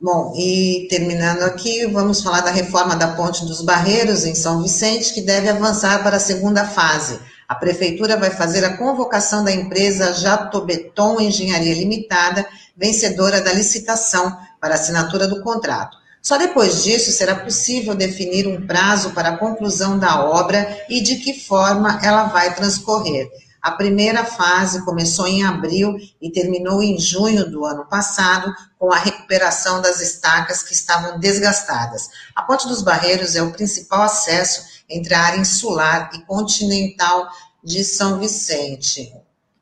Bom, 0.00 0.32
e 0.38 0.86
terminando 0.88 1.42
aqui, 1.42 1.84
vamos 1.84 2.22
falar 2.22 2.40
da 2.40 2.50
reforma 2.50 2.96
da 2.96 3.08
Ponte 3.08 3.44
dos 3.44 3.60
Barreiros 3.60 4.24
em 4.24 4.34
São 4.34 4.62
Vicente, 4.62 5.12
que 5.12 5.20
deve 5.20 5.50
avançar 5.50 6.02
para 6.02 6.16
a 6.16 6.20
segunda 6.20 6.64
fase. 6.64 7.20
A 7.48 7.54
prefeitura 7.54 8.16
vai 8.16 8.30
fazer 8.30 8.64
a 8.64 8.76
convocação 8.76 9.44
da 9.44 9.52
empresa 9.52 10.12
Jatobeton 10.12 11.20
Engenharia 11.20 11.74
Limitada, 11.74 12.46
vencedora 12.76 13.40
da 13.40 13.52
licitação 13.52 14.36
para 14.60 14.74
assinatura 14.74 15.28
do 15.28 15.42
contrato. 15.42 15.96
Só 16.20 16.36
depois 16.36 16.82
disso 16.82 17.12
será 17.12 17.36
possível 17.36 17.94
definir 17.94 18.48
um 18.48 18.66
prazo 18.66 19.10
para 19.10 19.28
a 19.28 19.36
conclusão 19.36 19.96
da 19.96 20.24
obra 20.24 20.84
e 20.88 21.00
de 21.00 21.16
que 21.16 21.38
forma 21.38 22.00
ela 22.02 22.24
vai 22.24 22.52
transcorrer. 22.52 23.30
A 23.62 23.72
primeira 23.72 24.24
fase 24.24 24.84
começou 24.84 25.26
em 25.26 25.44
abril 25.44 25.96
e 26.22 26.30
terminou 26.30 26.82
em 26.82 26.98
junho 26.98 27.50
do 27.50 27.64
ano 27.64 27.84
passado, 27.86 28.52
com 28.78 28.92
a 28.92 28.96
recuperação 28.96 29.80
das 29.80 30.00
estacas 30.00 30.62
que 30.62 30.72
estavam 30.72 31.18
desgastadas. 31.18 32.08
A 32.34 32.42
Ponte 32.42 32.68
dos 32.68 32.82
Barreiros 32.82 33.34
é 33.34 33.42
o 33.42 33.52
principal 33.52 34.02
acesso 34.02 34.75
entre 34.88 35.14
a 35.14 35.20
área 35.20 35.38
insular 35.38 36.10
e 36.14 36.20
continental 36.20 37.28
de 37.62 37.84
São 37.84 38.18
Vicente. 38.20 39.12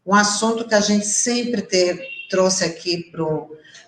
Um 0.06 0.14
assunto 0.14 0.68
que 0.68 0.74
a 0.74 0.80
gente 0.80 1.06
sempre 1.06 1.62
teve, 1.62 2.02
trouxe 2.28 2.64
aqui 2.64 3.10
para 3.10 3.24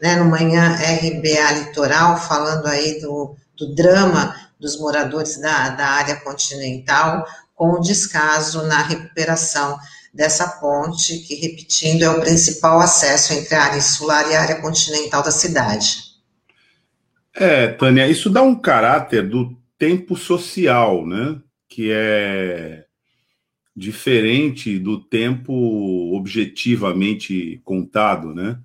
né, 0.01 0.17
no 0.17 0.25
Manhã 0.27 0.75
RBA 0.75 1.53
Litoral, 1.53 2.17
falando 2.19 2.67
aí 2.67 3.01
do, 3.01 3.37
do 3.57 3.75
drama 3.75 4.35
dos 4.59 4.79
moradores 4.79 5.39
da, 5.39 5.71
da 5.71 5.87
área 5.87 6.17
continental, 6.17 7.27
com 7.55 7.73
o 7.73 7.81
descaso 7.81 8.63
na 8.67 8.83
recuperação 8.83 9.79
dessa 10.13 10.49
ponte, 10.49 11.19
que, 11.19 11.35
repetindo, 11.35 12.03
é 12.03 12.11
o 12.11 12.21
principal 12.21 12.81
acesso 12.81 13.35
entre 13.35 13.55
a 13.55 13.65
área 13.65 13.79
insular 13.79 14.31
e 14.31 14.35
a 14.35 14.41
área 14.41 14.61
continental 14.61 15.23
da 15.23 15.31
cidade. 15.31 16.07
É, 17.35 17.69
Tânia, 17.69 18.09
isso 18.09 18.31
dá 18.31 18.43
um 18.43 18.55
caráter 18.55 19.29
do 19.29 19.55
tempo 19.79 20.17
social, 20.17 21.07
né? 21.07 21.41
Que 21.69 21.91
é 21.93 22.87
diferente 23.75 24.79
do 24.79 24.99
tempo 24.99 25.53
objetivamente 26.15 27.61
contado, 27.65 28.35
né? 28.35 28.59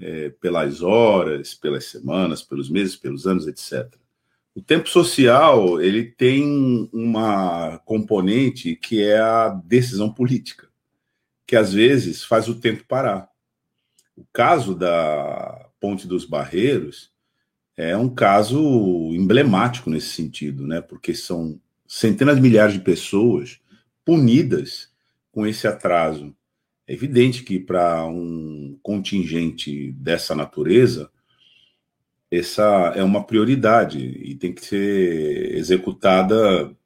é, 0.00 0.30
pelas 0.30 0.82
horas, 0.82 1.54
pelas 1.54 1.84
semanas, 1.84 2.42
pelos 2.42 2.70
meses, 2.70 2.96
pelos 2.96 3.26
anos, 3.26 3.46
etc. 3.46 3.94
O 4.54 4.62
tempo 4.62 4.88
social 4.88 5.80
ele 5.80 6.04
tem 6.04 6.88
uma 6.92 7.78
componente 7.84 8.74
que 8.74 9.02
é 9.02 9.18
a 9.18 9.48
decisão 9.50 10.12
política, 10.12 10.68
que 11.46 11.54
às 11.54 11.72
vezes 11.72 12.24
faz 12.24 12.48
o 12.48 12.58
tempo 12.58 12.84
parar. 12.84 13.28
O 14.16 14.24
caso 14.32 14.74
da 14.74 15.68
Ponte 15.78 16.06
dos 16.06 16.24
Barreiros 16.24 17.09
é 17.88 17.96
um 17.96 18.08
caso 18.08 18.58
emblemático 19.14 19.90
nesse 19.90 20.08
sentido, 20.08 20.66
né? 20.66 20.80
Porque 20.80 21.14
são 21.14 21.60
centenas 21.86 22.36
de 22.36 22.42
milhares 22.42 22.74
de 22.74 22.80
pessoas 22.80 23.58
punidas 24.04 24.90
com 25.32 25.46
esse 25.46 25.66
atraso 25.66 26.34
é 26.90 26.92
evidente 26.92 27.44
que 27.44 27.56
para 27.60 28.04
um 28.04 28.76
contingente 28.82 29.92
dessa 29.92 30.34
natureza, 30.34 31.08
essa 32.28 32.92
é 32.96 33.04
uma 33.04 33.22
prioridade 33.22 34.00
e 34.00 34.34
tem 34.34 34.52
que 34.52 34.66
ser 34.66 35.54
executada 35.54 36.76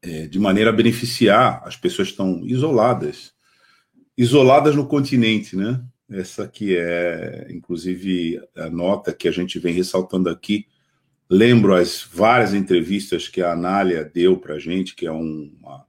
é, 0.00 0.26
de 0.26 0.38
maneira 0.38 0.70
a 0.70 0.72
beneficiar 0.72 1.60
as 1.66 1.76
pessoas 1.76 2.08
que 2.08 2.12
estão 2.12 2.46
isoladas, 2.46 3.34
isoladas 4.16 4.74
no 4.74 4.86
continente, 4.86 5.54
né? 5.56 5.84
Essa 6.08 6.46
que 6.46 6.76
é, 6.76 7.48
inclusive, 7.50 8.40
a 8.56 8.70
nota 8.70 9.12
que 9.12 9.26
a 9.26 9.32
gente 9.32 9.58
vem 9.58 9.74
ressaltando 9.74 10.28
aqui. 10.28 10.66
Lembro 11.28 11.74
as 11.74 12.02
várias 12.02 12.54
entrevistas 12.54 13.28
que 13.28 13.42
a 13.42 13.52
Anália 13.52 14.04
deu 14.04 14.36
para 14.36 14.54
a 14.54 14.58
gente, 14.58 14.94
que 14.94 15.06
é 15.06 15.10
uma 15.10 15.84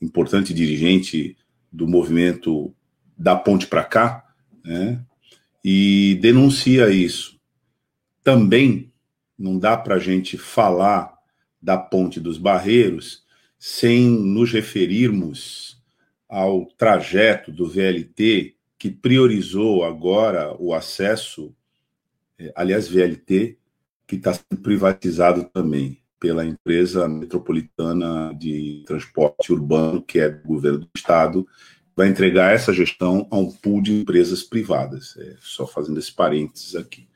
importante 0.00 0.52
dirigente 0.52 1.36
do 1.72 1.86
movimento 1.86 2.74
da 3.16 3.34
ponte 3.34 3.66
para 3.66 3.84
cá, 3.84 4.24
né? 4.62 5.02
e 5.64 6.18
denuncia 6.20 6.90
isso. 6.90 7.40
Também 8.22 8.92
não 9.38 9.58
dá 9.58 9.76
para 9.76 9.94
a 9.94 9.98
gente 9.98 10.36
falar 10.36 11.14
da 11.60 11.78
ponte 11.78 12.20
dos 12.20 12.36
Barreiros 12.36 13.22
sem 13.58 14.08
nos 14.08 14.52
referirmos 14.52 15.80
ao 16.28 16.66
trajeto 16.66 17.52
do 17.52 17.68
VLT 17.68 18.56
que 18.82 18.90
priorizou 18.90 19.84
agora 19.84 20.56
o 20.58 20.74
acesso, 20.74 21.54
é, 22.36 22.52
aliás, 22.56 22.88
VLT, 22.88 23.56
que 24.08 24.16
está 24.16 24.34
sendo 24.34 24.60
privatizado 24.60 25.44
também 25.44 26.02
pela 26.18 26.44
empresa 26.44 27.06
metropolitana 27.06 28.34
de 28.34 28.82
transporte 28.84 29.52
urbano, 29.52 30.02
que 30.02 30.18
é 30.18 30.28
do 30.28 30.42
governo 30.42 30.80
do 30.80 30.88
estado, 30.96 31.46
vai 31.94 32.08
entregar 32.08 32.52
essa 32.52 32.72
gestão 32.72 33.28
a 33.30 33.36
um 33.36 33.52
pool 33.52 33.80
de 33.80 33.92
empresas 33.92 34.42
privadas. 34.42 35.16
É, 35.16 35.36
só 35.38 35.64
fazendo 35.64 36.00
esse 36.00 36.12
parênteses 36.12 36.74
aqui. 36.74 37.06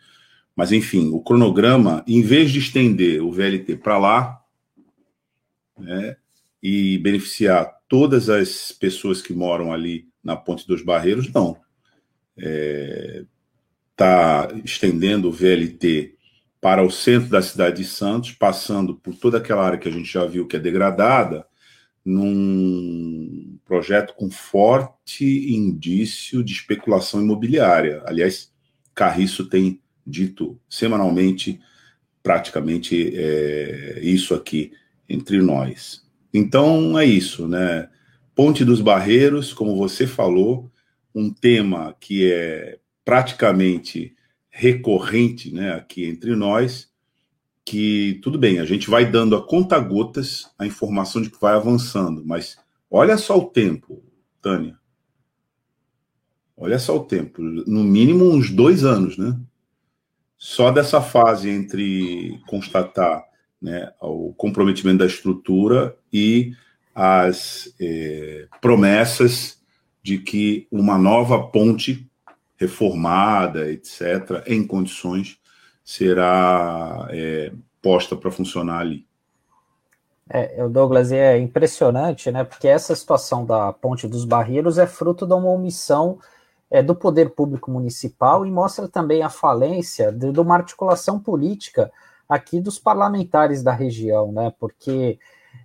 Mas, 0.54 0.70
enfim, 0.70 1.10
o 1.12 1.20
cronograma, 1.20 2.04
em 2.06 2.22
vez 2.22 2.52
de 2.52 2.60
estender 2.60 3.20
o 3.20 3.32
VLT 3.32 3.78
para 3.78 3.98
lá, 3.98 4.40
né, 5.76 6.16
e 6.62 6.96
beneficiar 6.98 7.75
todas 7.88 8.28
as 8.28 8.72
pessoas 8.72 9.22
que 9.22 9.32
moram 9.32 9.72
ali 9.72 10.08
na 10.22 10.36
Ponte 10.36 10.66
dos 10.66 10.82
Barreiros, 10.82 11.32
não. 11.32 11.56
Está 12.36 13.28
é, 14.52 14.60
estendendo 14.64 15.28
o 15.28 15.32
VLT 15.32 16.16
para 16.60 16.82
o 16.82 16.90
centro 16.90 17.28
da 17.28 17.40
cidade 17.40 17.82
de 17.82 17.84
Santos, 17.84 18.32
passando 18.32 18.96
por 18.96 19.14
toda 19.14 19.38
aquela 19.38 19.64
área 19.64 19.78
que 19.78 19.88
a 19.88 19.92
gente 19.92 20.12
já 20.12 20.26
viu 20.26 20.46
que 20.46 20.56
é 20.56 20.58
degradada, 20.58 21.46
num 22.04 23.58
projeto 23.64 24.14
com 24.14 24.30
forte 24.30 25.24
indício 25.24 26.42
de 26.42 26.52
especulação 26.52 27.20
imobiliária. 27.20 28.02
Aliás, 28.06 28.52
Carriço 28.94 29.46
tem 29.46 29.80
dito 30.06 30.58
semanalmente 30.68 31.60
praticamente 32.22 33.12
é, 33.14 34.00
isso 34.02 34.34
aqui 34.34 34.72
entre 35.08 35.40
nós. 35.42 36.05
Então 36.36 36.98
é 36.98 37.04
isso, 37.06 37.48
né? 37.48 37.88
Ponte 38.34 38.62
dos 38.62 38.82
Barreiros, 38.82 39.54
como 39.54 39.74
você 39.74 40.06
falou, 40.06 40.70
um 41.14 41.32
tema 41.32 41.96
que 41.98 42.30
é 42.30 42.78
praticamente 43.02 44.14
recorrente 44.50 45.50
né, 45.50 45.72
aqui 45.72 46.04
entre 46.04 46.36
nós, 46.36 46.90
que 47.64 48.20
tudo 48.22 48.38
bem, 48.38 48.58
a 48.58 48.66
gente 48.66 48.90
vai 48.90 49.10
dando 49.10 49.34
a 49.34 49.46
conta 49.46 49.78
gotas 49.78 50.50
a 50.58 50.66
informação 50.66 51.22
de 51.22 51.30
que 51.30 51.40
vai 51.40 51.54
avançando, 51.54 52.22
mas 52.26 52.58
olha 52.90 53.16
só 53.16 53.38
o 53.38 53.46
tempo, 53.46 54.04
Tânia. 54.42 54.78
Olha 56.54 56.78
só 56.78 56.96
o 56.96 57.04
tempo, 57.04 57.40
no 57.40 57.82
mínimo 57.82 58.26
uns 58.26 58.50
dois 58.50 58.84
anos, 58.84 59.16
né? 59.16 59.38
Só 60.36 60.70
dessa 60.70 61.00
fase 61.00 61.48
entre 61.48 62.38
constatar 62.46 63.24
né, 63.60 63.90
o 64.00 64.34
comprometimento 64.34 64.98
da 64.98 65.06
estrutura 65.06 65.96
e 66.16 66.54
as 66.94 67.74
eh, 67.78 68.46
promessas 68.60 69.60
de 70.02 70.16
que 70.16 70.66
uma 70.72 70.96
nova 70.96 71.46
ponte 71.48 72.08
reformada, 72.56 73.70
etc., 73.70 74.42
em 74.46 74.66
condições, 74.66 75.38
será 75.84 77.06
é, 77.10 77.52
posta 77.82 78.16
para 78.16 78.30
funcionar 78.30 78.80
ali. 78.80 79.06
É, 80.28 80.66
Douglas, 80.68 81.12
é 81.12 81.38
impressionante, 81.38 82.30
né? 82.30 82.44
Porque 82.44 82.66
essa 82.66 82.96
situação 82.96 83.44
da 83.44 83.72
Ponte 83.72 84.08
dos 84.08 84.24
Barreiros 84.24 84.78
é 84.78 84.86
fruto 84.86 85.26
de 85.26 85.34
uma 85.34 85.50
omissão 85.50 86.18
é, 86.70 86.82
do 86.82 86.94
poder 86.94 87.30
público 87.30 87.70
municipal 87.70 88.46
e 88.46 88.50
mostra 88.50 88.88
também 88.88 89.22
a 89.22 89.28
falência 89.28 90.10
de, 90.10 90.32
de 90.32 90.40
uma 90.40 90.54
articulação 90.54 91.20
política 91.20 91.92
aqui 92.28 92.60
dos 92.60 92.78
parlamentares 92.78 93.62
da 93.62 93.72
região, 93.72 94.32
né? 94.32 94.52
Porque 94.58 95.18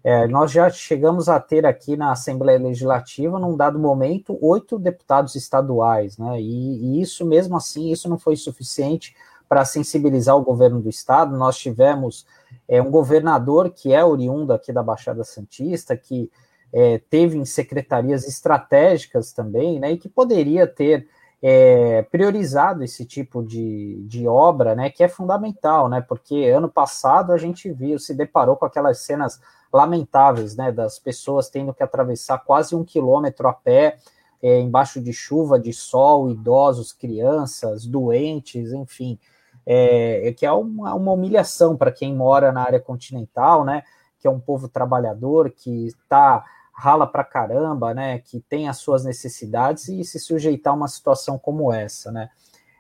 é, 0.04 0.28
nós 0.28 0.52
já 0.52 0.70
chegamos 0.70 1.30
a 1.30 1.40
ter 1.40 1.66
aqui 1.66 1.96
na 1.96 2.12
Assembleia 2.12 2.58
Legislativa, 2.58 3.38
num 3.38 3.56
dado 3.56 3.78
momento, 3.78 4.38
oito 4.42 4.80
deputados 4.80 5.36
estaduais, 5.36 6.18
né? 6.18 6.42
E, 6.42 6.98
e 6.98 7.02
isso, 7.02 7.26
mesmo 7.26 7.56
assim, 7.56 7.92
isso 7.92 8.10
não 8.10 8.18
foi 8.18 8.36
suficiente 8.36 9.16
para 9.48 9.64
sensibilizar 9.64 10.36
o 10.36 10.44
governo 10.44 10.82
do 10.82 10.90
estado. 10.90 11.38
Nós 11.38 11.58
tivemos 11.58 12.26
é, 12.68 12.82
um 12.82 12.90
governador 12.90 13.70
que 13.70 13.94
é 13.94 14.04
oriundo 14.04 14.54
aqui 14.54 14.74
da 14.74 14.82
Baixada 14.82 15.24
Santista, 15.24 15.96
que 15.96 16.32
é, 16.74 17.00
teve 17.10 17.38
em 17.38 17.46
secretarias 17.46 18.28
estratégicas 18.28 19.32
também, 19.32 19.80
né? 19.80 19.92
E 19.92 19.98
que 19.98 20.10
poderia 20.10 20.66
ter 20.66 21.08
é, 21.44 22.02
priorizado 22.04 22.84
esse 22.84 23.06
tipo 23.06 23.44
de, 23.44 24.02
de 24.08 24.28
obra, 24.28 24.74
né? 24.74 24.90
Que 24.90 25.04
é 25.04 25.08
fundamental, 25.08 25.88
né? 25.90 26.02
Porque 26.02 26.46
ano 26.46 26.70
passado 26.70 27.32
a 27.34 27.38
gente 27.38 27.72
viu, 27.72 28.00
se 28.00 28.16
deparou 28.16 28.56
com 28.56 28.66
aquelas 28.66 29.00
cenas 29.00 29.40
lamentáveis, 29.72 30.56
né, 30.56 30.72
das 30.72 31.00
pessoas 31.00 31.50
tendo 31.50 31.74
que 31.74 31.84
atravessar 31.84 32.40
quase 32.40 32.76
um 32.76 32.84
quilômetro 32.84 33.48
a 33.48 33.54
pé, 33.54 33.98
é, 34.42 34.60
embaixo 34.60 35.00
de 35.00 35.14
chuva, 35.14 35.60
de 35.60 35.72
sol, 35.72 36.30
idosos, 36.30 36.92
crianças, 36.92 37.86
doentes, 37.86 38.74
enfim, 38.74 39.20
é, 39.66 40.30
é 40.30 40.34
que 40.34 40.46
é 40.46 40.52
uma, 40.52 40.94
uma 40.96 41.12
humilhação 41.12 41.78
para 41.78 41.92
quem 41.92 42.16
mora 42.16 42.52
na 42.52 42.64
área 42.64 42.80
continental, 42.80 43.64
né, 43.64 43.84
que 44.20 44.28
é 44.28 44.32
um 44.32 44.40
povo 44.40 44.68
trabalhador, 44.68 45.52
que 45.52 45.88
está 45.88 46.44
rala 46.74 47.06
para 47.06 47.24
caramba, 47.24 47.94
né, 47.94 48.20
que 48.20 48.40
tem 48.40 48.68
as 48.68 48.78
suas 48.78 49.04
necessidades 49.04 49.88
e 49.88 50.04
se 50.04 50.20
sujeitar 50.20 50.74
a 50.74 50.76
uma 50.76 50.88
situação 50.88 51.38
como 51.38 51.72
essa, 51.72 52.12
né. 52.12 52.30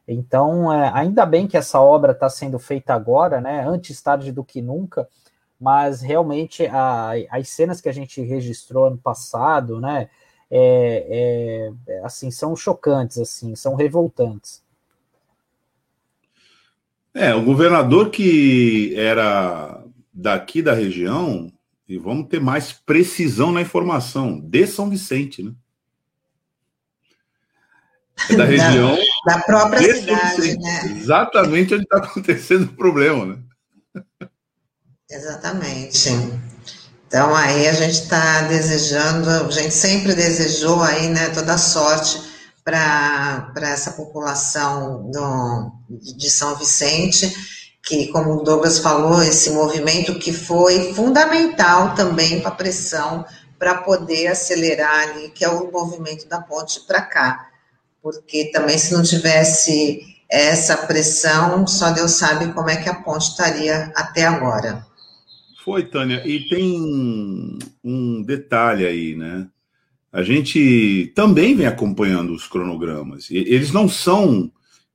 Então, 0.07 0.71
é, 0.73 0.91
ainda 0.93 1.25
bem 1.25 1.47
que 1.47 1.55
essa 1.55 1.79
obra 1.79 2.11
está 2.11 2.29
sendo 2.29 2.59
feita 2.59 2.93
agora, 2.93 3.39
né? 3.39 3.65
Antes 3.65 4.01
tarde 4.01 4.31
do 4.31 4.43
que 4.43 4.61
nunca, 4.61 5.07
mas 5.61 6.01
realmente 6.01 6.65
a, 6.65 7.11
as 7.29 7.49
cenas 7.49 7.79
que 7.79 7.87
a 7.87 7.93
gente 7.93 8.19
registrou 8.19 8.87
ano 8.87 8.97
passado, 8.97 9.79
né? 9.79 10.09
É, 10.49 11.71
é, 11.87 12.01
assim, 12.03 12.31
são 12.31 12.55
chocantes, 12.55 13.19
assim, 13.19 13.55
são 13.55 13.75
revoltantes. 13.75 14.63
É, 17.13 17.33
o 17.35 17.43
governador 17.43 18.09
que 18.09 18.95
era 18.97 19.83
daqui 20.11 20.61
da 20.63 20.73
região, 20.73 21.53
e 21.87 21.97
vamos 21.97 22.27
ter 22.27 22.41
mais 22.41 22.73
precisão 22.73 23.51
na 23.51 23.61
informação, 23.61 24.39
de 24.39 24.65
São 24.65 24.89
Vicente, 24.89 25.43
né? 25.43 25.53
É 28.29 28.35
da 28.35 28.43
região. 28.45 28.97
Da, 29.25 29.35
da 29.35 29.43
própria 29.43 29.93
cidade, 29.93 30.57
né? 30.57 30.97
Exatamente 30.97 31.75
onde 31.75 31.83
está 31.83 31.97
acontecendo 31.97 32.65
o 32.65 32.75
problema, 32.75 33.25
né? 33.25 33.37
Exatamente. 35.11 36.09
Então 37.07 37.35
aí 37.35 37.67
a 37.67 37.73
gente 37.73 38.03
está 38.03 38.43
desejando, 38.43 39.29
a 39.29 39.51
gente 39.51 39.73
sempre 39.73 40.15
desejou 40.15 40.81
aí, 40.81 41.09
né, 41.09 41.29
toda 41.29 41.55
a 41.55 41.57
sorte 41.57 42.21
para 42.63 43.51
essa 43.57 43.91
população 43.91 45.11
do, 45.11 45.71
de 45.89 46.29
São 46.29 46.55
Vicente, 46.55 47.35
que, 47.83 48.07
como 48.07 48.35
o 48.35 48.43
Douglas 48.43 48.79
falou, 48.79 49.21
esse 49.21 49.49
movimento 49.49 50.17
que 50.19 50.31
foi 50.31 50.93
fundamental 50.93 51.95
também 51.95 52.39
para 52.39 52.49
a 52.49 52.55
pressão 52.55 53.25
para 53.59 53.75
poder 53.75 54.27
acelerar 54.27 55.09
ali, 55.09 55.29
que 55.29 55.43
é 55.43 55.49
o 55.49 55.69
movimento 55.69 56.29
da 56.29 56.39
ponte 56.39 56.79
para 56.87 57.01
cá. 57.01 57.49
Porque 58.01 58.51
também 58.51 58.77
se 58.77 58.93
não 58.93 59.03
tivesse 59.03 60.01
essa 60.29 60.77
pressão, 60.77 61.67
só 61.67 61.91
Deus 61.91 62.11
sabe 62.11 62.53
como 62.53 62.69
é 62.69 62.77
que 62.77 62.89
a 62.89 62.95
ponte 62.95 63.29
estaria 63.29 63.91
até 63.95 64.25
agora. 64.25 64.89
Foi, 65.63 65.83
Tânia, 65.85 66.25
e 66.27 66.47
tem 66.49 67.59
um 67.83 68.21
detalhe 68.23 68.85
aí, 68.85 69.15
né? 69.15 69.47
a 70.11 70.21
gente 70.23 71.11
também 71.15 71.55
vem 71.55 71.65
acompanhando 71.65 72.33
os 72.33 72.45
cronogramas. 72.45 73.31
Eles 73.31 73.71
não 73.71 73.87
são 73.87 74.51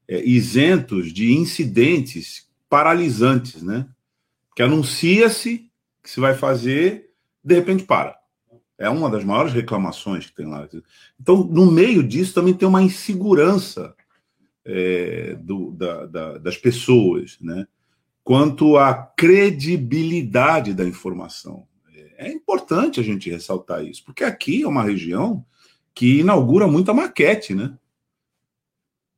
é, 0.07 0.23
isentos 0.23 1.13
de 1.13 1.33
incidentes 1.33 2.47
paralisantes, 2.69 3.63
né? 3.63 3.89
Que 4.55 4.63
anuncia-se 4.63 5.71
que 6.03 6.11
se 6.11 6.21
vai 6.21 6.35
fazer, 6.35 7.11
de 7.43 7.55
repente 7.55 7.85
para. 7.85 8.17
É 8.79 8.91
uma 8.91 9.09
das 9.09 9.25
maiores 9.25 9.55
reclamações 9.55 10.27
que 10.27 10.37
tem 10.37 10.47
lá. 10.47 10.69
Então, 11.19 11.43
no 11.45 11.71
meio 11.71 12.03
disso, 12.03 12.35
também 12.35 12.53
tem 12.53 12.69
uma 12.69 12.83
insegurança 12.83 13.95
é, 14.67 15.35
do, 15.41 15.71
da, 15.71 16.07
da, 16.07 16.39
das 16.39 16.59
pessoas, 16.59 17.39
né? 17.41 17.67
Quanto 18.27 18.77
à 18.77 18.93
credibilidade 18.93 20.75
da 20.75 20.85
informação. 20.85 21.65
É 22.19 22.29
importante 22.29 22.99
a 22.99 23.03
gente 23.05 23.31
ressaltar 23.31 23.85
isso, 23.85 24.05
porque 24.05 24.25
aqui 24.25 24.65
é 24.65 24.67
uma 24.67 24.83
região 24.83 25.47
que 25.95 26.19
inaugura 26.19 26.67
muita 26.67 26.93
maquete, 26.93 27.55
né? 27.55 27.79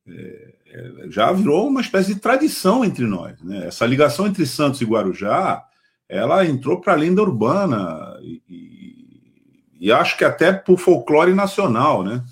É, 0.07 0.55
é, 0.67 1.09
já 1.09 1.31
virou 1.31 1.69
uma 1.69 1.81
espécie 1.81 2.13
de 2.13 2.19
tradição 2.19 2.85
entre 2.85 3.07
nós, 3.07 3.41
né? 3.41 3.65
Essa 3.65 3.83
ligação 3.83 4.27
entre 4.27 4.45
Santos 4.45 4.79
e 4.79 4.85
Guarujá, 4.85 5.65
ela 6.07 6.45
entrou 6.45 6.79
para 6.79 6.93
a 6.93 6.97
lenda 6.97 7.23
urbana 7.23 8.15
e, 8.21 8.43
e, 8.47 9.87
e, 9.87 9.91
acho 9.91 10.19
que 10.19 10.23
até 10.23 10.53
para 10.53 10.71
o 10.71 10.77
folclore 10.77 11.33
nacional, 11.33 12.03
né? 12.03 12.23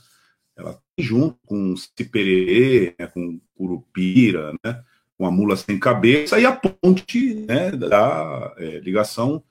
Ela 0.55 0.79
junto 0.95 1.39
com 1.47 1.75
Ciperê, 1.75 2.95
né? 2.99 3.07
com 3.07 3.41
Curupira, 3.55 4.53
né? 4.63 4.83
Com 5.17 5.25
a 5.25 5.31
mula 5.31 5.55
sem 5.55 5.79
cabeça 5.79 6.39
e 6.39 6.45
a 6.45 6.51
ponte 6.51 7.33
né? 7.33 7.71
da 7.71 8.53
é, 8.57 8.79
ligação 8.79 9.43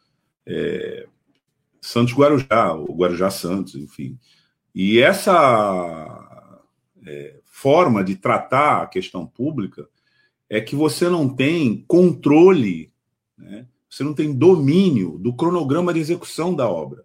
é, 0.47 1.09
Santos 1.81 2.15
Guarujá, 2.15 2.75
o 2.75 2.95
Guarujá 2.95 3.31
Santos, 3.31 3.75
enfim. 3.75 4.19
E 4.75 5.01
essa 5.01 6.53
é, 7.05 7.41
forma 7.45 8.05
de 8.05 8.15
tratar 8.17 8.83
a 8.83 8.87
questão 8.87 9.27
pública 9.27 9.89
é 10.49 10.61
que 10.61 10.77
você 10.77 11.09
não 11.09 11.29
tem 11.29 11.85
controle, 11.89 12.93
né? 13.37 13.67
você 13.89 14.05
não 14.05 14.15
tem 14.15 14.33
domínio 14.33 15.19
do 15.19 15.35
cronograma 15.35 15.93
de 15.93 16.01
execução 16.01 16.55
da 16.55 16.69
obra. 16.69 17.05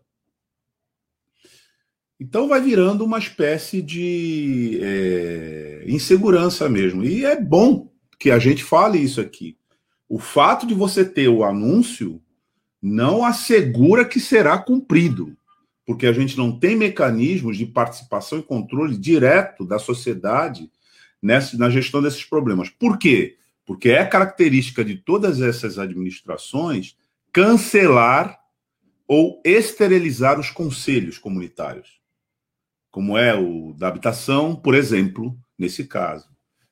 Então 2.19 2.47
vai 2.47 2.61
virando 2.61 3.03
uma 3.03 3.17
espécie 3.17 3.81
de 3.81 4.79
é, 4.83 5.83
insegurança 5.87 6.69
mesmo. 6.69 7.03
E 7.03 7.25
é 7.25 7.39
bom 7.39 7.90
que 8.21 8.29
a 8.29 8.37
gente 8.37 8.63
fale 8.63 8.99
isso 8.99 9.19
aqui. 9.19 9.57
O 10.07 10.19
fato 10.19 10.67
de 10.67 10.75
você 10.75 11.03
ter 11.03 11.27
o 11.27 11.43
anúncio 11.43 12.21
não 12.79 13.25
assegura 13.25 14.05
que 14.05 14.19
será 14.19 14.59
cumprido, 14.59 15.35
porque 15.83 16.05
a 16.05 16.13
gente 16.13 16.37
não 16.37 16.59
tem 16.59 16.75
mecanismos 16.75 17.57
de 17.57 17.65
participação 17.65 18.37
e 18.37 18.43
controle 18.43 18.95
direto 18.95 19.65
da 19.65 19.79
sociedade 19.79 20.71
nessa, 21.19 21.57
na 21.57 21.67
gestão 21.67 21.99
desses 21.99 22.23
problemas. 22.23 22.69
Por 22.69 22.99
quê? 22.99 23.37
Porque 23.65 23.89
é 23.89 24.05
característica 24.05 24.85
de 24.85 24.97
todas 24.97 25.41
essas 25.41 25.79
administrações 25.79 26.95
cancelar 27.33 28.39
ou 29.07 29.41
esterilizar 29.43 30.39
os 30.39 30.51
conselhos 30.51 31.17
comunitários, 31.17 31.99
como 32.91 33.17
é 33.17 33.33
o 33.33 33.73
da 33.73 33.87
habitação, 33.87 34.55
por 34.55 34.75
exemplo, 34.75 35.35
nesse 35.57 35.85
caso. 35.85 36.30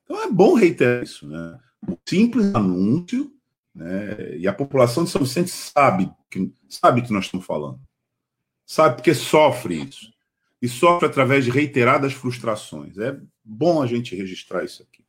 Então 0.10 0.24
é 0.24 0.32
bom 0.32 0.56
reiterar 0.56 1.04
isso, 1.04 1.28
né? 1.28 1.60
O 1.88 1.98
simples 2.06 2.54
anúncio 2.56 3.32
né? 3.80 4.36
E 4.38 4.48
a 4.48 4.54
população 4.54 5.04
de 5.06 5.10
São 5.10 5.24
Vicente 5.24 5.50
sabe 5.50 6.12
que, 6.30 6.52
sabe 6.68 7.02
que 7.02 7.14
nós 7.14 7.26
estamos 7.26 7.46
falando. 7.46 7.80
Sabe 8.66 8.96
porque 8.96 9.14
sofre 9.14 9.84
isso. 9.84 10.12
E 10.62 10.68
sofre 10.68 11.08
através 11.08 11.46
de 11.46 11.52
reiteradas 11.52 12.12
frustrações. 12.12 12.98
É 12.98 13.16
bom 13.44 13.82
a 13.82 13.88
gente 13.88 14.16
registrar 14.16 14.66
isso 14.66 14.84
aqui. 14.84 15.04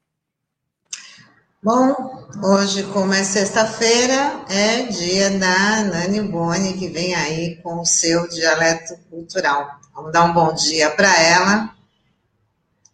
Bom, 1.62 1.94
hoje, 2.42 2.84
como 2.84 3.12
é 3.12 3.22
sexta-feira, 3.22 4.44
é 4.48 4.84
dia 4.84 5.30
da 5.38 5.82
Nani 5.82 6.22
Boni, 6.22 6.74
que 6.74 6.88
vem 6.88 7.14
aí 7.14 7.56
com 7.56 7.80
o 7.80 7.84
seu 7.84 8.26
dialeto 8.28 8.96
cultural. 9.10 9.68
Vamos 9.94 10.12
dar 10.12 10.24
um 10.24 10.32
bom 10.32 10.54
dia 10.54 10.88
para 10.90 11.20
ela. 11.20 11.74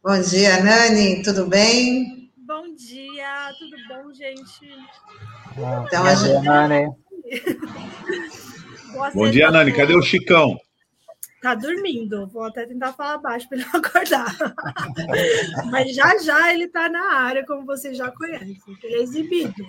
Bom 0.07 0.21
dia, 0.21 0.63
Nani, 0.63 1.21
tudo 1.21 1.47
bem? 1.47 2.31
Bom 2.47 2.73
dia, 2.77 3.53
tudo 3.59 3.77
bom, 3.89 4.15
gente? 4.15 4.65
então, 5.85 6.07
a 6.07 6.15
gente... 6.15 6.45
Nani. 6.45 6.95
Bom 9.13 9.29
dia, 9.29 9.51
Nani. 9.51 9.73
Cadê 9.73 9.97
o 9.97 10.03
Chicão? 10.03 10.57
Tá 11.43 11.57
dormindo. 11.57 12.29
Vou 12.29 12.45
até 12.45 12.65
tentar 12.67 12.93
falar 12.93 13.19
baixo 13.19 13.49
para 13.49 13.59
ele 13.59 13.67
não 13.67 13.81
acordar. 13.81 14.37
Mas 15.73 15.93
já 15.93 16.17
já 16.19 16.55
ele 16.55 16.69
tá 16.69 16.89
na 16.89 17.15
área, 17.15 17.45
como 17.45 17.67
você 17.67 17.93
já 17.93 18.09
conhece. 18.13 18.63
Ele 18.85 18.95
é 18.95 19.03
exibido. 19.03 19.67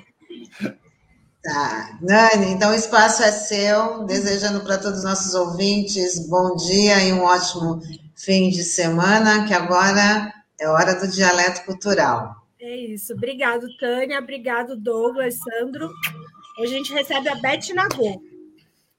Tá. 1.41 1.97
Nani, 2.00 2.52
então 2.52 2.69
o 2.69 2.76
espaço 2.76 3.23
é 3.23 3.32
seu. 3.32 4.04
Desejando 4.06 4.60
para 4.60 4.78
todos 4.78 5.00
os 5.00 5.04
nossos 5.04 5.34
ouvintes 5.34 6.30
bom 6.30 6.56
dia 6.56 7.04
e 7.06 7.12
um 7.12 7.23
ótimo 7.23 7.82
fim 8.17 8.49
de 8.49 8.63
semana, 8.63 9.47
que 9.47 9.53
agora 9.53 10.34
é 10.60 10.67
hora 10.67 10.95
do 10.95 11.08
dialeto 11.08 11.63
cultural. 11.63 12.36
É 12.60 12.75
isso. 12.75 13.13
Obrigado, 13.13 13.67
Tânia. 13.77 14.19
Obrigado, 14.19 14.75
Douglas, 14.75 15.36
Sandro. 15.36 15.91
Hoje 16.60 16.73
a 16.73 16.77
gente 16.77 16.93
recebe 16.93 17.30
a 17.30 17.36
Beth 17.36 17.73
Nagô. 17.73 18.21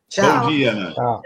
Tchau. 0.08 0.40
Bom 0.40 0.48
dia. 0.48 0.92
Tchau. 0.94 1.22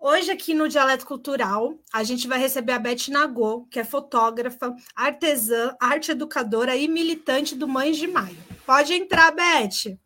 Hoje, 0.00 0.30
aqui 0.30 0.52
no 0.52 0.68
Dialeto 0.68 1.06
Cultural, 1.06 1.78
a 1.92 2.02
gente 2.02 2.28
vai 2.28 2.38
receber 2.38 2.72
a 2.72 2.78
Beth 2.78 3.08
Nagô, 3.08 3.66
que 3.70 3.78
é 3.78 3.84
fotógrafa, 3.84 4.74
artesã, 4.94 5.74
arte 5.80 6.10
educadora 6.10 6.76
e 6.76 6.88
militante 6.88 7.54
do 7.54 7.68
Mães 7.68 7.96
de 7.96 8.06
Maio. 8.06 8.36
Pode 8.66 8.92
entrar, 8.92 9.30
Beth. 9.30 9.96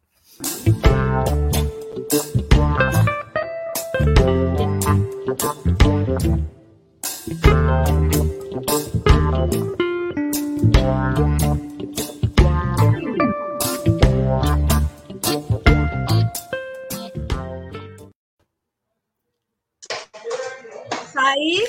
Aí? 21.28 21.68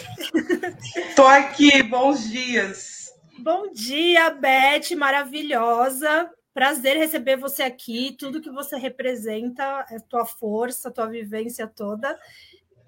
Tô 1.16 1.26
aqui, 1.26 1.84
bons 1.84 2.30
dias. 2.30 3.14
Bom 3.38 3.72
dia, 3.72 4.30
Beth, 4.32 4.96
maravilhosa. 4.98 6.30
Prazer 6.54 6.98
receber 6.98 7.38
você 7.38 7.64
aqui, 7.64 8.16
tudo 8.20 8.42
que 8.42 8.50
você 8.50 8.76
representa, 8.76 9.64
a 9.64 10.00
tua 10.10 10.26
força, 10.26 10.90
a 10.90 10.92
tua 10.92 11.08
vivência 11.08 11.68
toda. 11.68 12.18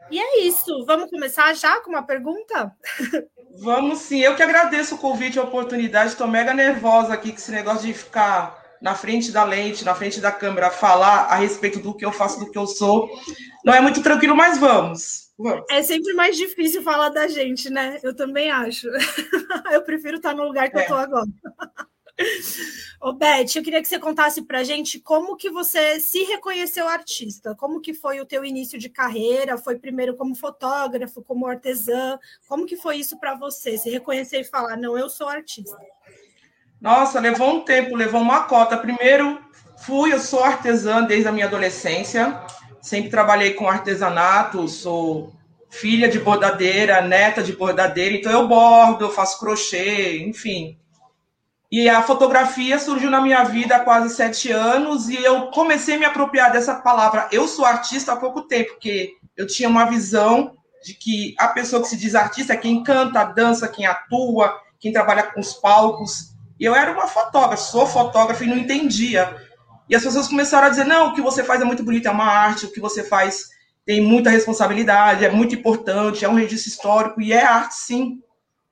E 0.10 0.20
é 0.20 0.42
isso. 0.42 0.86
Vamos 0.86 1.10
começar 1.10 1.54
já 1.54 1.80
com 1.82 1.90
uma 1.90 2.04
pergunta? 2.04 2.76
Vamos 3.62 4.00
sim. 4.00 4.20
Eu 4.20 4.36
que 4.36 4.44
agradeço 4.44 4.96
o 4.96 4.98
convite 4.98 5.36
e 5.36 5.40
a 5.40 5.44
oportunidade. 5.44 6.12
Estou 6.12 6.28
mega 6.28 6.54
nervosa 6.54 7.14
aqui 7.14 7.32
com 7.32 7.38
esse 7.38 7.52
negócio 7.52 7.86
de 7.86 7.94
ficar 7.94 8.62
na 8.82 8.96
frente 8.96 9.32
da 9.32 9.44
lente, 9.44 9.86
na 9.86 9.94
frente 9.94 10.20
da 10.20 10.32
câmera, 10.32 10.72
falar 10.72 11.26
a 11.26 11.36
respeito 11.36 11.80
do 11.80 11.94
que 11.94 12.04
eu 12.04 12.12
faço, 12.12 12.40
do 12.40 12.50
que 12.50 12.58
eu 12.58 12.66
sou. 12.66 13.10
Não 13.64 13.74
é 13.74 13.80
muito 13.80 14.02
tranquilo, 14.02 14.36
mas 14.36 14.58
vamos. 14.58 15.32
vamos. 15.38 15.66
É 15.70 15.84
sempre 15.84 16.14
mais 16.14 16.36
difícil 16.36 16.82
falar 16.82 17.10
da 17.10 17.28
gente, 17.28 17.70
né? 17.70 18.00
Eu 18.02 18.16
também 18.16 18.50
acho. 18.50 18.88
eu 19.72 19.84
prefiro 19.84 20.18
estar 20.18 20.34
no 20.34 20.44
lugar 20.44 20.70
que 20.70 20.78
é. 20.78 20.80
eu 20.80 20.84
estou 20.84 20.98
agora. 20.98 21.28
Ô, 23.00 23.14
Beth, 23.14 23.56
eu 23.56 23.64
queria 23.64 23.82
que 23.82 23.88
você 23.88 23.98
contasse 23.98 24.44
para 24.44 24.60
a 24.60 24.64
gente 24.64 25.00
como 25.00 25.36
que 25.36 25.50
você 25.50 26.00
se 26.00 26.24
reconheceu 26.24 26.88
artista, 26.88 27.56
como 27.56 27.82
que 27.82 27.96
foi 27.96 28.22
o 28.22 28.26
teu 28.26 28.46
início 28.46 28.78
de 28.78 28.90
carreira, 28.90 29.58
foi 29.58 29.80
primeiro 29.80 30.16
como 30.16 30.36
fotógrafo, 30.36 31.24
como 31.24 31.48
artesã, 31.48 32.20
como 32.48 32.66
que 32.66 32.78
foi 32.78 32.98
isso 32.98 33.20
para 33.20 33.34
você, 33.34 33.76
se 33.76 33.90
reconhecer 33.90 34.42
e 34.42 34.44
falar, 34.44 34.78
não, 34.78 34.96
eu 34.96 35.10
sou 35.10 35.28
artista? 35.28 35.76
Nossa, 36.80 37.20
levou 37.20 37.56
um 37.56 37.62
tempo, 37.62 37.96
levou 37.96 38.22
uma 38.22 38.44
cota. 38.44 38.78
Primeiro, 38.78 39.40
fui, 39.78 40.14
eu 40.14 40.20
sou 40.20 40.44
artesã 40.44 41.04
desde 41.04 41.28
a 41.28 41.32
minha 41.32 41.46
adolescência, 41.46 42.40
sempre 42.82 43.10
trabalhei 43.10 43.54
com 43.54 43.68
artesanato, 43.68 44.68
sou 44.68 45.34
filha 45.72 46.10
de 46.10 46.20
bordadeira, 46.20 47.02
neta 47.02 47.42
de 47.42 47.54
bordadeira, 47.54 48.16
então 48.16 48.32
eu 48.32 48.48
bordo, 48.48 49.06
eu 49.06 49.10
faço 49.10 49.40
crochê, 49.40 50.20
enfim, 50.20 50.78
e 51.72 51.88
a 51.88 52.04
fotografia 52.04 52.78
surgiu 52.78 53.10
na 53.10 53.22
minha 53.22 53.44
vida 53.44 53.78
há 53.78 53.80
quase 53.80 54.14
sete 54.14 54.52
anos 54.52 55.08
e 55.08 55.16
eu 55.16 55.48
comecei 55.52 55.96
a 55.96 56.00
me 56.00 56.04
apropriar 56.04 56.52
dessa 56.52 56.76
palavra. 56.76 57.30
Eu 57.32 57.48
sou 57.48 57.64
artista 57.64 58.12
há 58.12 58.18
pouco 58.18 58.42
tempo, 58.42 58.72
porque 58.72 59.14
eu 59.38 59.48
tinha 59.48 59.70
uma 59.70 59.86
visão 59.86 60.52
de 60.84 60.94
que 60.94 61.34
a 61.38 61.48
pessoa 61.48 61.82
que 61.82 61.88
se 61.88 61.96
diz 61.96 62.14
artista 62.14 62.54
é 62.54 62.58
quem 62.58 62.84
canta, 62.84 63.24
dança, 63.24 63.70
quem 63.70 63.86
atua, 63.86 64.60
quem 64.82 64.92
trabalha 64.92 65.24
com 65.24 65.40
os 65.40 65.54
palcos. 65.54 66.36
E 66.60 66.66
eu 66.66 66.76
era 66.76 66.92
uma 66.92 67.08
fotógrafa, 67.08 67.56
sou 67.64 67.88
fotógrafa 67.88 68.44
e 68.44 68.48
não 68.48 68.58
entendia. 68.58 69.34
E 69.88 69.96
as 69.96 70.04
pessoas 70.04 70.28
começaram 70.28 70.68
a 70.68 70.70
dizer: 70.70 70.84
não, 70.84 71.08
o 71.08 71.14
que 71.14 71.22
você 71.22 71.42
faz 71.42 71.62
é 71.62 71.66
muito 71.66 71.84
bonito, 71.84 72.08
é 72.08 72.12
uma 72.12 72.26
arte, 72.26 72.66
o 72.66 72.72
que 72.72 72.82
você 72.82 73.02
faz 73.02 73.50
tem 73.86 74.02
muita 74.02 74.30
responsabilidade, 74.30 75.24
é 75.24 75.30
muito 75.30 75.56
importante, 75.56 76.26
é 76.26 76.30
um 76.30 76.36
registro 76.36 76.70
histórico, 76.70 77.22
e 77.22 77.32
é 77.32 77.44
arte 77.44 77.76
sim. 77.76 78.20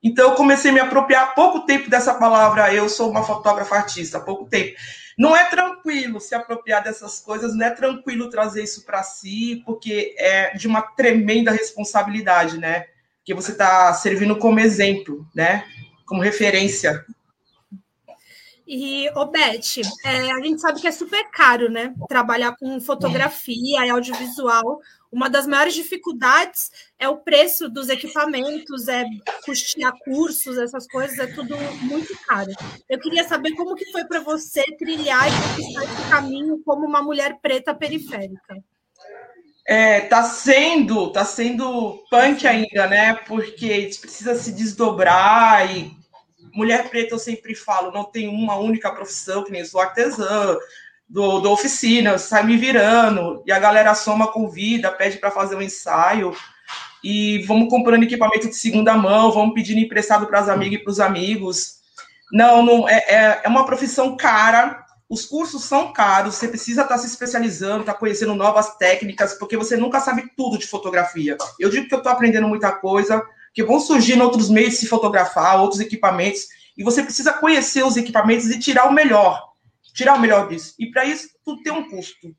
Então, 0.02 0.30
eu 0.30 0.34
comecei 0.34 0.70
a 0.70 0.74
me 0.74 0.80
apropriar 0.80 1.24
há 1.24 1.26
pouco 1.28 1.60
tempo 1.66 1.90
dessa 1.90 2.14
palavra, 2.14 2.72
eu 2.74 2.88
sou 2.88 3.10
uma 3.10 3.22
fotógrafa 3.22 3.76
artista, 3.76 4.18
há 4.18 4.20
pouco 4.20 4.46
tempo. 4.46 4.76
Não 5.18 5.36
é 5.36 5.44
tranquilo 5.44 6.18
se 6.18 6.34
apropriar 6.34 6.82
dessas 6.82 7.20
coisas, 7.20 7.54
não 7.54 7.66
é 7.66 7.70
tranquilo 7.70 8.30
trazer 8.30 8.62
isso 8.62 8.86
para 8.86 9.02
si, 9.02 9.62
porque 9.66 10.14
é 10.18 10.56
de 10.56 10.66
uma 10.66 10.80
tremenda 10.80 11.50
responsabilidade, 11.50 12.56
né? 12.58 12.86
Que 13.22 13.34
você 13.34 13.52
está 13.52 13.92
servindo 13.92 14.38
como 14.38 14.60
exemplo, 14.60 15.26
né? 15.34 15.64
Como 16.06 16.22
referência. 16.22 17.04
E, 18.72 19.10
ô 19.16 19.26
Beth, 19.26 19.80
é, 20.04 20.30
a 20.30 20.40
gente 20.40 20.60
sabe 20.60 20.80
que 20.80 20.86
é 20.86 20.92
super 20.92 21.28
caro, 21.32 21.68
né? 21.68 21.92
Trabalhar 22.08 22.54
com 22.56 22.80
fotografia 22.80 23.84
e 23.84 23.90
audiovisual. 23.90 24.78
Uma 25.10 25.28
das 25.28 25.44
maiores 25.44 25.74
dificuldades 25.74 26.70
é 26.96 27.08
o 27.08 27.16
preço 27.16 27.68
dos 27.68 27.88
equipamentos, 27.88 28.86
é 28.86 29.04
custear 29.44 29.92
cursos, 30.04 30.56
essas 30.56 30.86
coisas, 30.86 31.18
é 31.18 31.26
tudo 31.26 31.56
muito 31.82 32.16
caro. 32.28 32.52
Eu 32.88 33.00
queria 33.00 33.26
saber 33.26 33.56
como 33.56 33.74
que 33.74 33.90
foi 33.90 34.04
para 34.04 34.20
você 34.20 34.62
trilhar 34.78 35.26
e 35.26 35.48
conquistar 35.48 35.82
esse 35.82 36.08
caminho 36.08 36.62
como 36.64 36.86
uma 36.86 37.02
mulher 37.02 37.40
preta 37.42 37.74
periférica. 37.74 38.56
É, 39.66 40.02
tá 40.02 40.22
sendo, 40.22 41.10
tá 41.10 41.24
sendo 41.24 42.04
punk 42.08 42.46
ainda, 42.46 42.86
né? 42.86 43.14
Porque 43.26 43.90
precisa 44.00 44.36
se 44.36 44.52
desdobrar 44.52 45.68
e 45.76 45.99
mulher 46.54 46.88
preta 46.88 47.14
eu 47.14 47.18
sempre 47.18 47.54
falo, 47.54 47.92
não 47.92 48.04
tem 48.04 48.28
uma 48.28 48.56
única 48.56 48.90
profissão, 48.92 49.44
que 49.44 49.52
nem 49.52 49.64
sou 49.64 49.80
artesã, 49.80 50.56
do, 51.08 51.40
do 51.40 51.50
oficina, 51.50 52.18
sai 52.18 52.44
me 52.44 52.56
virando, 52.56 53.42
e 53.44 53.50
a 53.50 53.58
galera 53.58 53.94
soma 53.96 54.28
convida, 54.28 54.92
pede 54.92 55.18
para 55.18 55.30
fazer 55.30 55.56
um 55.56 55.62
ensaio, 55.62 56.32
e 57.02 57.42
vamos 57.46 57.68
comprando 57.68 58.04
equipamento 58.04 58.48
de 58.48 58.54
segunda 58.54 58.94
mão, 58.94 59.32
vamos 59.32 59.54
pedindo 59.54 59.80
emprestado 59.80 60.26
para 60.26 60.38
as 60.38 60.48
amigas 60.48 60.80
e 60.80 60.84
para 60.84 60.90
os 60.90 61.00
amigos. 61.00 61.80
Não, 62.32 62.62
não 62.62 62.88
é, 62.88 62.98
é, 63.08 63.40
é, 63.44 63.48
uma 63.48 63.66
profissão 63.66 64.16
cara, 64.16 64.84
os 65.08 65.26
cursos 65.26 65.64
são 65.64 65.92
caros, 65.92 66.36
você 66.36 66.46
precisa 66.46 66.82
estar 66.82 66.94
tá 66.94 67.00
se 67.00 67.08
especializando, 67.08 67.80
estar 67.80 67.94
tá 67.94 67.98
conhecendo 67.98 68.34
novas 68.34 68.76
técnicas, 68.76 69.34
porque 69.34 69.56
você 69.56 69.76
nunca 69.76 69.98
sabe 69.98 70.30
tudo 70.36 70.56
de 70.56 70.66
fotografia. 70.68 71.36
Eu 71.58 71.70
digo 71.70 71.88
que 71.88 71.94
eu 71.94 71.98
estou 71.98 72.12
aprendendo 72.12 72.46
muita 72.46 72.70
coisa, 72.70 73.20
que 73.52 73.64
vão 73.64 73.80
surgindo 73.80 74.22
outros 74.22 74.48
meios 74.48 74.74
de 74.74 74.76
se 74.80 74.86
fotografar, 74.86 75.60
outros 75.60 75.80
equipamentos, 75.80 76.42
e 76.76 76.84
você 76.84 77.02
precisa 77.02 77.32
conhecer 77.32 77.84
os 77.84 77.96
equipamentos 77.96 78.48
e 78.48 78.58
tirar 78.58 78.88
o 78.88 78.92
melhor 78.92 79.50
tirar 79.92 80.14
o 80.14 80.20
melhor 80.20 80.48
disso. 80.48 80.74
E 80.78 80.86
para 80.90 81.04
isso, 81.04 81.28
tudo 81.44 81.62
tem 81.62 81.72
um 81.72 81.88
custo. 81.88 82.34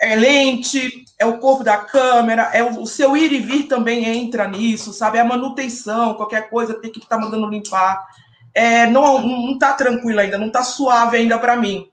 É 0.00 0.16
lente, 0.16 1.04
é 1.18 1.26
o 1.26 1.38
corpo 1.38 1.62
da 1.62 1.76
câmera, 1.76 2.50
é 2.54 2.62
o, 2.62 2.86
seu 2.86 3.16
ir 3.16 3.32
e 3.32 3.38
vir 3.38 3.64
também 3.64 4.04
entra 4.04 4.48
nisso, 4.48 4.92
sabe? 4.92 5.18
É 5.18 5.20
a 5.20 5.24
manutenção, 5.24 6.14
qualquer 6.14 6.48
coisa 6.48 6.80
tem 6.80 6.90
que 6.90 6.98
estar 6.98 7.16
tá 7.16 7.22
mandando 7.22 7.48
limpar. 7.48 8.06
É, 8.54 8.86
não, 8.86 9.20
não 9.20 9.58
tá 9.58 9.74
tranquilo 9.74 10.20
ainda, 10.20 10.38
não 10.38 10.50
tá 10.50 10.62
suave 10.62 11.18
ainda 11.18 11.38
para 11.38 11.56
mim. 11.56 11.90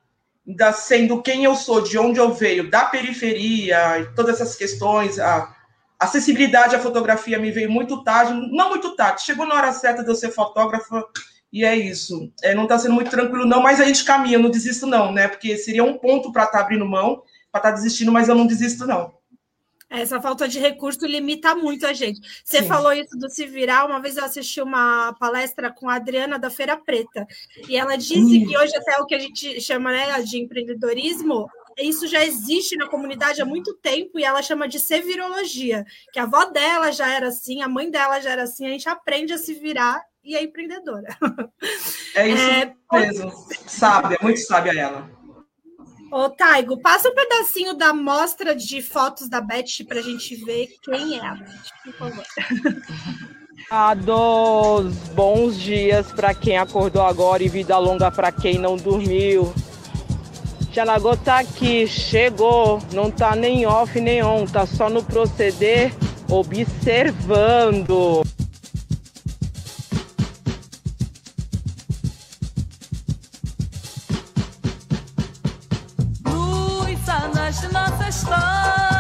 Ainda 0.48 0.72
sendo 0.72 1.22
quem 1.22 1.44
eu 1.44 1.56
sou, 1.56 1.82
de 1.82 1.98
onde 1.98 2.20
eu 2.20 2.34
veio, 2.34 2.70
da 2.70 2.86
periferia, 2.86 4.12
todas 4.16 4.40
essas 4.40 4.56
questões, 4.56 5.20
a 5.20 5.54
acessibilidade 6.04 6.76
à 6.76 6.80
fotografia 6.80 7.40
me 7.40 7.52
veio 7.52 7.70
muito 7.70 8.04
tarde, 8.04 8.34
não 8.52 8.70
muito 8.70 8.96
tarde, 8.96 9.24
chegou 9.24 9.46
na 9.46 9.56
hora 9.56 9.72
certa 9.72 10.04
de 10.04 10.10
eu 10.10 10.16
ser 10.16 10.32
fotógrafa, 10.32 11.04
e 11.52 11.64
é 11.64 11.76
isso. 11.76 12.32
É, 12.42 12.56
não 12.56 12.64
está 12.64 12.80
sendo 12.80 12.96
muito 12.96 13.12
tranquilo, 13.12 13.46
não, 13.46 13.62
mas 13.62 13.80
a 13.80 13.86
gente 13.86 14.04
caminha, 14.04 14.40
não 14.40 14.50
desisto, 14.50 14.88
não, 14.88 15.12
né? 15.12 15.28
Porque 15.28 15.56
seria 15.58 15.84
um 15.84 15.98
ponto 15.98 16.32
para 16.32 16.46
estar 16.46 16.58
tá 16.58 16.64
abrindo 16.64 16.86
mão, 16.86 17.22
para 17.52 17.60
estar 17.60 17.70
tá 17.70 17.72
desistindo, 17.72 18.12
mas 18.12 18.28
eu 18.28 18.36
não 18.36 18.48
desisto, 18.48 18.88
não. 18.88 19.14
Essa 19.88 20.20
falta 20.20 20.48
de 20.48 20.58
recurso 20.58 21.06
limita 21.06 21.54
muito 21.54 21.86
a 21.86 21.94
gente. 21.94 22.20
Você 22.44 22.64
Sim. 22.64 22.68
falou 22.68 22.92
isso 22.92 23.16
do 23.16 23.30
se 23.30 23.46
virar. 23.46 23.86
Uma 23.86 24.02
vez 24.02 24.18
eu 24.18 24.26
assisti 24.26 24.60
uma 24.60 25.14
palestra 25.20 25.72
com 25.72 25.88
a 25.88 25.96
Adriana 25.96 26.40
da 26.40 26.50
Feira 26.50 26.76
Preta, 26.76 27.28
e 27.70 27.78
ela 27.78 27.96
disse 27.96 28.20
hum. 28.20 28.48
que 28.48 28.58
hoje 28.58 28.76
até 28.76 28.98
o 28.98 29.06
que 29.06 29.14
a 29.14 29.20
gente 29.20 29.62
chama 29.62 29.92
né, 29.92 30.20
de 30.24 30.40
empreendedorismo 30.40 31.48
isso 31.78 32.08
já 32.08 32.24
existe 32.26 32.76
na 32.76 32.88
comunidade 32.88 33.42
há 33.42 33.46
muito 33.46 33.74
tempo 33.76 34.20
e 34.20 34.24
ela 34.24 34.42
chama 34.42 34.68
de 34.68 34.80
sevirologia, 34.80 35.86
que 36.12 36.20
a 36.20 36.24
avó 36.24 36.46
dela 36.46 36.92
já 36.92 37.10
era 37.10 37.28
assim, 37.28 37.62
a 37.62 37.68
mãe 37.68 37.90
dela 37.90 38.20
já 38.20 38.32
era 38.32 38.44
assim, 38.44 38.66
a 38.66 38.70
gente 38.70 38.88
aprende 38.90 39.34
a 39.34 39.38
se 39.38 39.54
virar 39.54 40.02
e 40.24 40.36
é 40.36 40.44
empreendedora. 40.44 41.18
É 42.16 42.30
isso 42.30 42.44
é, 42.44 42.76
mesmo. 42.92 43.32
Sábia, 43.68 44.18
muito 44.22 44.40
sábia 44.40 44.80
ela. 44.80 45.10
Ô, 46.12 46.30
Taigo, 46.30 46.80
passa 46.80 47.10
um 47.10 47.16
pedacinho 47.16 47.74
da 47.74 47.92
mostra 47.92 48.56
de 48.56 48.84
fotos 48.84 49.28
da 49.28 49.42
Beth 49.42 49.84
para 49.88 50.00
a 50.00 50.04
gente 50.04 50.36
ver 50.36 50.68
quem 50.84 51.18
é 51.18 51.26
a 51.26 51.34
Beth, 51.34 51.72
por 51.84 51.94
favor. 51.94 52.24
Dos 54.06 54.94
bons 55.16 55.60
dias 55.60 56.12
para 56.12 56.36
quem 56.36 56.58
acordou 56.58 57.02
agora 57.02 57.42
e 57.42 57.50
vida 57.50 57.78
longa 57.80 58.12
para 58.12 58.32
quem 58.32 58.60
não 58.60 58.78
dormiu. 58.78 59.52
Tialagoa 60.74 61.16
tá 61.16 61.38
aqui, 61.38 61.86
chegou, 61.86 62.82
não 62.92 63.12
tá 63.12 63.36
nem 63.36 63.64
off 63.64 64.02
nem 64.02 64.24
on, 64.24 64.48
tá 64.48 64.66
só 64.66 64.90
no 64.90 65.04
proceder, 65.04 65.94
observando. 66.28 68.24
Luz 76.26 77.06
nas 77.36 77.72
nossa 77.72 78.10
história. 78.10 78.93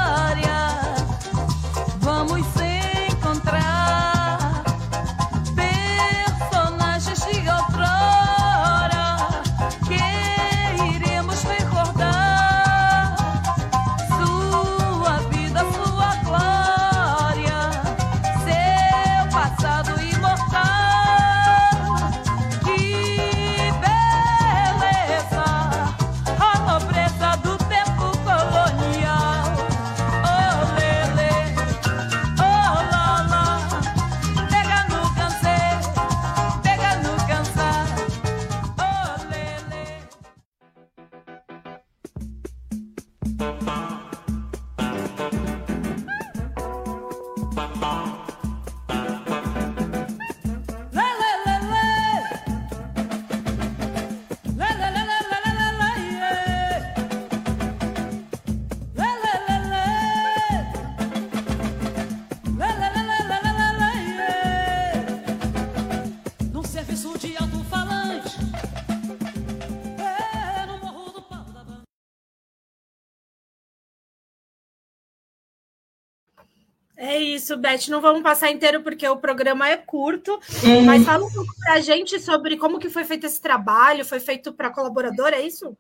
Isso, 77.43 77.57
Beth. 77.57 77.89
Não 77.89 78.01
vamos 78.01 78.23
passar 78.23 78.49
inteiro 78.49 78.81
porque 78.81 79.07
o 79.07 79.17
programa 79.17 79.69
é 79.69 79.75
curto, 79.75 80.39
uhum. 80.63 80.83
mas 80.85 81.03
fala 81.03 81.25
um 81.25 81.31
pouco 81.31 81.53
para 81.59 81.73
a 81.73 81.81
gente 81.81 82.19
sobre 82.19 82.57
como 82.57 82.79
que 82.79 82.89
foi 82.89 83.03
feito 83.03 83.25
esse 83.25 83.41
trabalho. 83.41 84.05
Foi 84.05 84.19
feito 84.19 84.53
para 84.53 84.71
colaborador, 84.71 85.27
é 85.27 85.41
isso? 85.41 85.77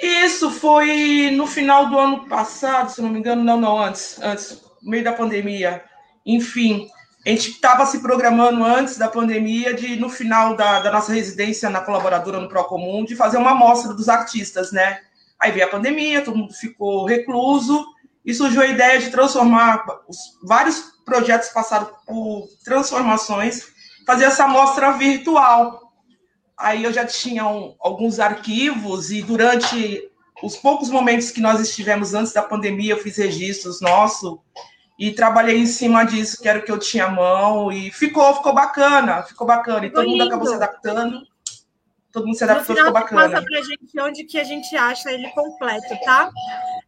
Isso 0.00 0.50
foi 0.50 1.30
no 1.32 1.46
final 1.46 1.88
do 1.90 1.98
ano 1.98 2.26
passado, 2.26 2.90
se 2.90 3.02
não 3.02 3.08
me 3.08 3.18
engano, 3.18 3.44
não, 3.44 3.60
não, 3.60 3.80
antes, 3.80 4.20
antes, 4.22 4.62
no 4.82 4.90
meio 4.90 5.04
da 5.04 5.12
pandemia. 5.12 5.82
Enfim, 6.24 6.88
a 7.24 7.30
gente 7.30 7.50
estava 7.50 7.84
se 7.86 8.00
programando 8.00 8.64
antes 8.64 8.96
da 8.96 9.08
pandemia 9.08 9.74
de, 9.74 9.96
no 9.96 10.08
final 10.08 10.56
da, 10.56 10.80
da 10.80 10.90
nossa 10.90 11.12
residência 11.12 11.68
na 11.68 11.80
colaboradora 11.80 12.40
no 12.40 12.48
Procomum, 12.48 13.04
de 13.04 13.14
fazer 13.14 13.36
uma 13.36 13.52
amostra 13.52 13.92
dos 13.92 14.08
artistas, 14.08 14.72
né? 14.72 15.00
Aí 15.38 15.52
veio 15.52 15.66
a 15.66 15.70
pandemia, 15.70 16.22
todo 16.22 16.38
mundo 16.38 16.52
ficou 16.52 17.04
recluso, 17.04 17.84
e 18.24 18.32
surgiu 18.32 18.62
a 18.62 18.66
ideia 18.66 19.00
de 19.00 19.10
transformar 19.10 19.84
os 20.08 20.16
vários 20.42 20.92
projetos 21.04 21.48
passaram 21.48 21.90
por 22.06 22.48
transformações, 22.64 23.66
fazer 24.06 24.24
essa 24.24 24.44
amostra 24.44 24.92
virtual. 24.92 25.92
Aí 26.56 26.84
eu 26.84 26.92
já 26.92 27.04
tinha 27.04 27.46
um, 27.46 27.74
alguns 27.80 28.20
arquivos 28.20 29.10
e 29.10 29.22
durante 29.22 30.08
os 30.42 30.56
poucos 30.56 30.90
momentos 30.90 31.30
que 31.30 31.40
nós 31.40 31.60
estivemos 31.60 32.14
antes 32.14 32.32
da 32.32 32.42
pandemia, 32.42 32.94
eu 32.94 32.98
fiz 32.98 33.16
registros 33.16 33.80
nosso 33.80 34.40
e 34.98 35.10
trabalhei 35.10 35.58
em 35.58 35.66
cima 35.66 36.04
disso, 36.04 36.40
que 36.40 36.48
era 36.48 36.58
o 36.58 36.62
que 36.62 36.70
eu 36.70 36.78
tinha 36.78 37.06
à 37.06 37.10
mão 37.10 37.72
e 37.72 37.90
ficou, 37.90 38.34
ficou 38.36 38.54
bacana, 38.54 39.22
ficou 39.22 39.46
bacana. 39.46 39.86
E 39.86 39.90
todo 39.90 40.08
mundo 40.08 40.22
acabou 40.22 40.46
se 40.46 40.54
adaptando. 40.54 41.22
Todo 42.12 42.26
mundo 42.26 42.36
se 42.36 42.44
adaptou, 42.44 42.76
ficou 42.76 42.92
bacana. 42.92 43.30
Passa 43.30 43.42
pra 43.44 43.62
gente 43.62 44.00
onde 44.00 44.24
que 44.24 44.38
a 44.38 44.44
gente 44.44 44.76
acha 44.76 45.10
ele 45.10 45.28
completo, 45.30 45.98
tá? 46.04 46.30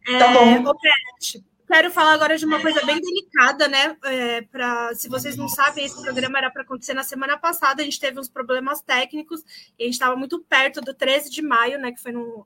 Tá 0.05 0.27
bom. 0.29 0.73
É, 0.85 1.55
Quero 1.67 1.89
falar 1.89 2.13
agora 2.13 2.37
de 2.37 2.45
uma 2.45 2.61
coisa 2.61 2.85
bem 2.85 3.01
delicada, 3.01 3.67
né? 3.67 3.97
É, 4.03 4.41
pra, 4.43 4.93
se 4.93 5.09
vocês 5.09 5.35
não 5.35 5.47
sabem, 5.47 5.83
esse 5.83 5.99
programa 5.99 6.37
era 6.37 6.51
para 6.51 6.61
acontecer 6.61 6.93
na 6.93 7.03
semana 7.03 7.37
passada, 7.37 7.81
a 7.81 7.85
gente 7.85 7.99
teve 7.99 8.19
uns 8.19 8.29
problemas 8.29 8.81
técnicos 8.81 9.41
e 9.77 9.83
a 9.83 9.85
gente 9.85 9.93
estava 9.95 10.15
muito 10.15 10.39
perto 10.41 10.79
do 10.79 10.93
13 10.93 11.31
de 11.31 11.41
maio, 11.41 11.79
né? 11.79 11.91
Que 11.91 11.99
foi 11.99 12.11
no, 12.11 12.45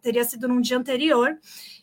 teria 0.00 0.24
sido 0.24 0.46
num 0.46 0.60
dia 0.60 0.78
anterior. 0.78 1.36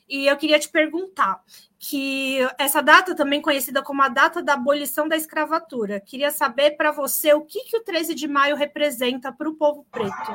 E 0.08 0.26
eu 0.26 0.38
queria 0.38 0.58
te 0.58 0.70
perguntar 0.70 1.44
que 1.78 2.40
essa 2.58 2.82
data, 2.82 3.14
também 3.14 3.42
conhecida 3.42 3.84
como 3.84 4.02
a 4.02 4.08
data 4.08 4.42
da 4.42 4.54
abolição 4.54 5.08
da 5.08 5.18
escravatura, 5.18 6.00
queria 6.00 6.32
saber 6.32 6.72
para 6.72 6.92
você 6.92 7.34
o 7.34 7.42
que, 7.42 7.66
que 7.66 7.78
o 7.78 7.84
13 7.84 8.16
de 8.16 8.28
maio 8.28 8.56
representa 8.56 9.32
para 9.32 9.50
o 9.50 9.56
povo 9.56 9.86
preto. 9.92 10.32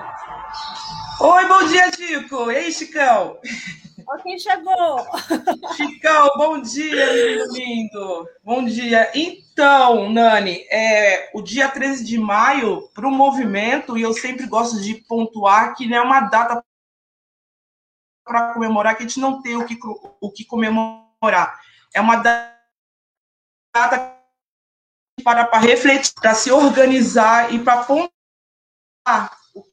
Oi, 1.21 1.47
bom 1.47 1.67
dia, 1.69 1.91
Chico. 1.91 2.51
Ei, 2.51 2.71
Chicão. 2.71 3.39
Olha 4.07 4.23
quem 4.23 4.39
chegou! 4.39 5.07
Chicão, 5.77 6.31
bom 6.37 6.61
dia, 6.61 7.45
lindo. 7.53 8.29
Bom 8.43 8.65
dia. 8.65 9.11
Então, 9.15 10.11
Nani, 10.11 10.67
é, 10.71 11.31
o 11.35 11.41
dia 11.41 11.71
13 11.71 12.05
de 12.05 12.19
maio, 12.19 12.89
para 12.89 13.09
o 13.09 13.11
movimento, 13.11 13.97
e 13.97 14.03
eu 14.03 14.13
sempre 14.13 14.47
gosto 14.47 14.81
de 14.81 14.95
pontuar 14.95 15.75
que 15.75 15.87
não 15.87 15.97
é 15.97 16.01
uma 16.03 16.21
data 16.21 16.63
para 18.25 18.53
comemorar, 18.55 18.97
que 18.97 19.05
a 19.05 19.07
gente 19.07 19.21
não 19.21 19.41
tem 19.41 19.57
o 19.57 19.67
que, 19.67 19.79
o 20.21 20.31
que 20.31 20.45
comemorar. 20.45 21.61
É 21.95 22.01
uma 22.01 22.17
data 22.17 22.55
para, 25.23 25.47
para 25.47 25.59
refletir, 25.59 26.13
para 26.15 26.35
se 26.35 26.51
organizar 26.51 27.55
e 27.55 27.63
para 27.63 27.85
pontuar 27.85 29.39
o 29.55 29.63
que 29.63 29.71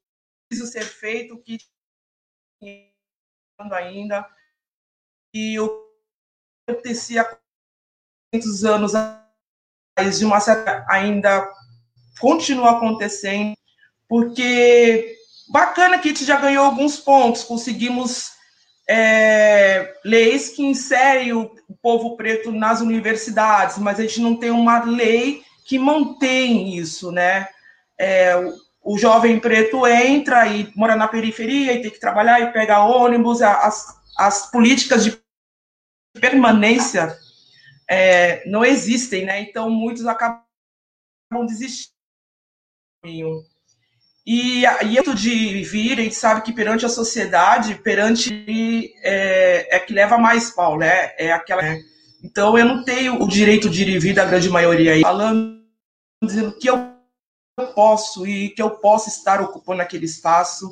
precisa 0.49 0.71
ser 0.71 0.85
feito, 0.85 1.35
o 1.35 1.41
que 1.41 1.57
ainda. 3.71 4.25
E 5.33 5.59
o 5.59 5.69
que 5.69 6.71
acontecia 6.71 7.21
há 7.21 7.37
muitos 8.33 8.63
anos 8.63 8.93
de 10.17 10.25
uma 10.25 10.39
certa 10.39 10.85
ainda 10.89 11.49
continua 12.19 12.71
acontecendo, 12.71 13.55
porque 14.07 15.15
bacana 15.49 15.99
que 15.99 16.09
a 16.09 16.11
gente 16.11 16.25
já 16.25 16.39
ganhou 16.39 16.65
alguns 16.65 16.97
pontos, 16.97 17.43
conseguimos 17.43 18.31
é, 18.89 19.93
leis 20.03 20.49
que 20.49 20.63
inserem 20.63 21.33
o 21.33 21.55
povo 21.81 22.15
preto 22.15 22.51
nas 22.51 22.81
universidades, 22.81 23.77
mas 23.77 23.99
a 23.99 24.03
gente 24.03 24.21
não 24.21 24.35
tem 24.35 24.51
uma 24.51 24.83
lei 24.83 25.43
que 25.65 25.79
mantém 25.79 26.75
isso, 26.77 27.11
né? 27.11 27.47
É, 27.97 28.33
o 28.83 28.97
jovem 28.97 29.39
preto 29.39 29.85
entra 29.85 30.47
e 30.47 30.71
mora 30.75 30.95
na 30.95 31.07
periferia 31.07 31.73
e 31.73 31.81
tem 31.81 31.91
que 31.91 31.99
trabalhar 31.99 32.41
e 32.41 32.51
pega 32.51 32.83
ônibus, 32.83 33.41
as, 33.41 33.87
as 34.17 34.49
políticas 34.49 35.03
de 35.03 35.21
permanência 36.19 37.15
é, 37.89 38.47
não 38.49 38.65
existem, 38.65 39.25
né? 39.25 39.41
Então 39.41 39.69
muitos 39.69 40.05
acabam 40.05 40.41
desistindo. 41.45 41.91
E, 44.25 44.63
e 44.65 44.97
isso 44.97 45.15
de 45.15 45.63
vir, 45.63 45.99
a 45.99 46.03
gente 46.03 46.15
sabe 46.15 46.41
que 46.41 46.53
perante 46.53 46.85
a 46.85 46.89
sociedade, 46.89 47.75
perante 47.75 48.93
é, 49.03 49.75
é 49.75 49.79
que 49.79 49.93
leva 49.93 50.17
mais 50.17 50.51
pau, 50.51 50.77
né? 50.77 51.13
É 51.17 51.31
aquela. 51.31 51.61
Né? 51.61 51.81
Então 52.23 52.57
eu 52.57 52.65
não 52.65 52.83
tenho 52.83 53.21
o 53.21 53.27
direito 53.27 53.69
de 53.69 53.83
ir 53.83 53.89
e 53.89 53.99
vir 53.99 54.13
da 54.13 54.25
grande 54.25 54.49
maioria 54.49 54.93
aí, 54.93 55.01
falando 55.01 55.61
dizendo 56.23 56.55
que 56.57 56.69
eu 56.69 56.90
posso 57.67 58.27
e 58.27 58.49
que 58.49 58.61
eu 58.61 58.71
possa 58.71 59.09
estar 59.09 59.41
ocupando 59.41 59.81
aquele 59.81 60.05
espaço. 60.05 60.69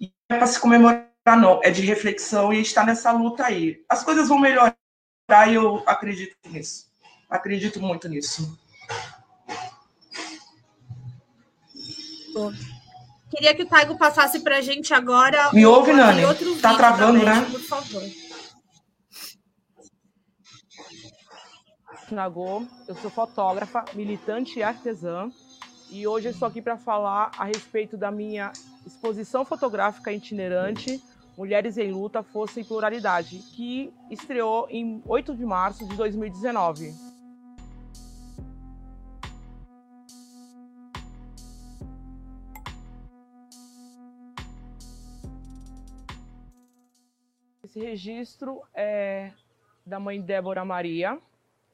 E 0.00 0.12
é 0.30 0.36
para 0.36 0.46
se 0.46 0.58
comemorar, 0.60 1.08
não, 1.26 1.60
é 1.62 1.70
de 1.70 1.82
reflexão 1.82 2.52
e 2.52 2.60
está 2.60 2.84
nessa 2.84 3.12
luta 3.12 3.44
aí. 3.44 3.82
As 3.88 4.02
coisas 4.02 4.28
vão 4.28 4.38
melhorar 4.38 4.76
e 5.48 5.54
eu 5.54 5.82
acredito 5.86 6.36
nisso. 6.48 6.86
Acredito 7.28 7.80
muito 7.80 8.08
nisso. 8.08 8.58
Queria 13.30 13.54
que 13.54 13.62
o 13.62 13.66
Taigo 13.66 13.96
passasse 13.96 14.40
para 14.40 14.58
a 14.58 14.60
gente 14.60 14.92
agora. 14.92 15.52
Me 15.52 15.64
ouve, 15.64 15.92
Nani? 15.92 16.22
Está 16.22 16.74
travando, 16.74 17.24
né? 17.24 17.46
Por 17.50 17.60
favor. 17.60 18.02
Nagô, 22.10 22.66
eu 22.86 22.94
sou 22.96 23.10
fotógrafa, 23.10 23.86
militante 23.94 24.58
e 24.58 24.62
artesã. 24.62 25.30
E 25.94 26.06
hoje 26.06 26.28
eu 26.28 26.32
estou 26.32 26.48
aqui 26.48 26.62
para 26.62 26.78
falar 26.78 27.32
a 27.36 27.44
respeito 27.44 27.98
da 27.98 28.10
minha 28.10 28.50
exposição 28.86 29.44
fotográfica 29.44 30.10
itinerante 30.10 31.02
Mulheres 31.36 31.76
em 31.76 31.92
Luta, 31.92 32.22
Força 32.22 32.60
e 32.60 32.64
Pluralidade, 32.64 33.40
que 33.54 33.92
estreou 34.10 34.66
em 34.70 35.02
8 35.06 35.36
de 35.36 35.44
março 35.44 35.86
de 35.86 35.94
2019. 35.94 36.94
Esse 47.62 47.78
registro 47.80 48.62
é 48.72 49.30
da 49.84 50.00
mãe 50.00 50.22
Débora 50.22 50.64
Maria, 50.64 51.18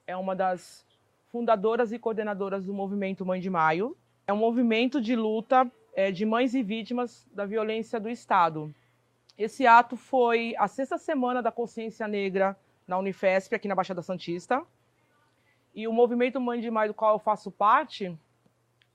é 0.09 0.17
uma 0.17 0.35
das 0.35 0.85
fundadoras 1.29 1.93
e 1.93 2.01
coordenadoras 2.01 2.65
do 2.65 2.75
movimento 2.75 3.25
Mãe 3.25 3.41
de 3.41 3.49
Maio, 3.49 3.97
é 4.29 4.33
um 4.33 4.37
movimento 4.37 5.01
de 5.01 5.17
luta 5.17 5.73
é, 5.95 6.13
de 6.13 6.27
mães 6.27 6.55
e 6.55 6.63
vítimas 6.63 7.27
da 7.33 7.47
violência 7.47 7.99
do 7.99 8.11
Estado. 8.11 8.73
Esse 9.39 9.67
ato 9.67 9.97
foi 9.97 10.55
a 10.59 10.69
sexta 10.69 10.99
semana 10.99 11.41
da 11.41 11.51
consciência 11.51 12.07
negra 12.07 12.55
na 12.87 12.99
Unifesp, 12.99 13.55
aqui 13.55 13.67
na 13.67 13.75
Baixada 13.75 14.03
Santista. 14.03 14.63
E 15.75 15.89
o 15.89 15.93
movimento 15.95 16.39
Mãe 16.39 16.61
de 16.61 16.71
Maio, 16.71 16.91
do 16.91 16.95
qual 16.95 17.15
eu 17.15 17.19
faço 17.19 17.51
parte, 17.51 18.15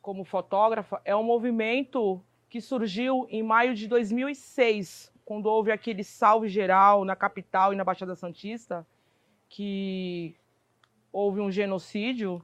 como 0.03 0.23
fotógrafa, 0.23 1.01
é 1.03 1.15
um 1.15 1.23
movimento 1.23 2.21
que 2.47 2.61
surgiu 2.61 3.25
em 3.27 3.41
maio 3.41 3.73
de 3.73 3.87
2006, 3.87 5.11
quando 5.25 5.47
houve 5.47 5.71
aquele 5.71 6.03
salve 6.03 6.47
geral 6.47 7.03
na 7.03 7.15
capital 7.15 7.73
e 7.73 7.75
na 7.75 7.83
Baixada 7.83 8.15
Santista, 8.15 8.85
que 9.49 10.35
houve 11.11 11.41
um 11.41 11.49
genocídio 11.49 12.39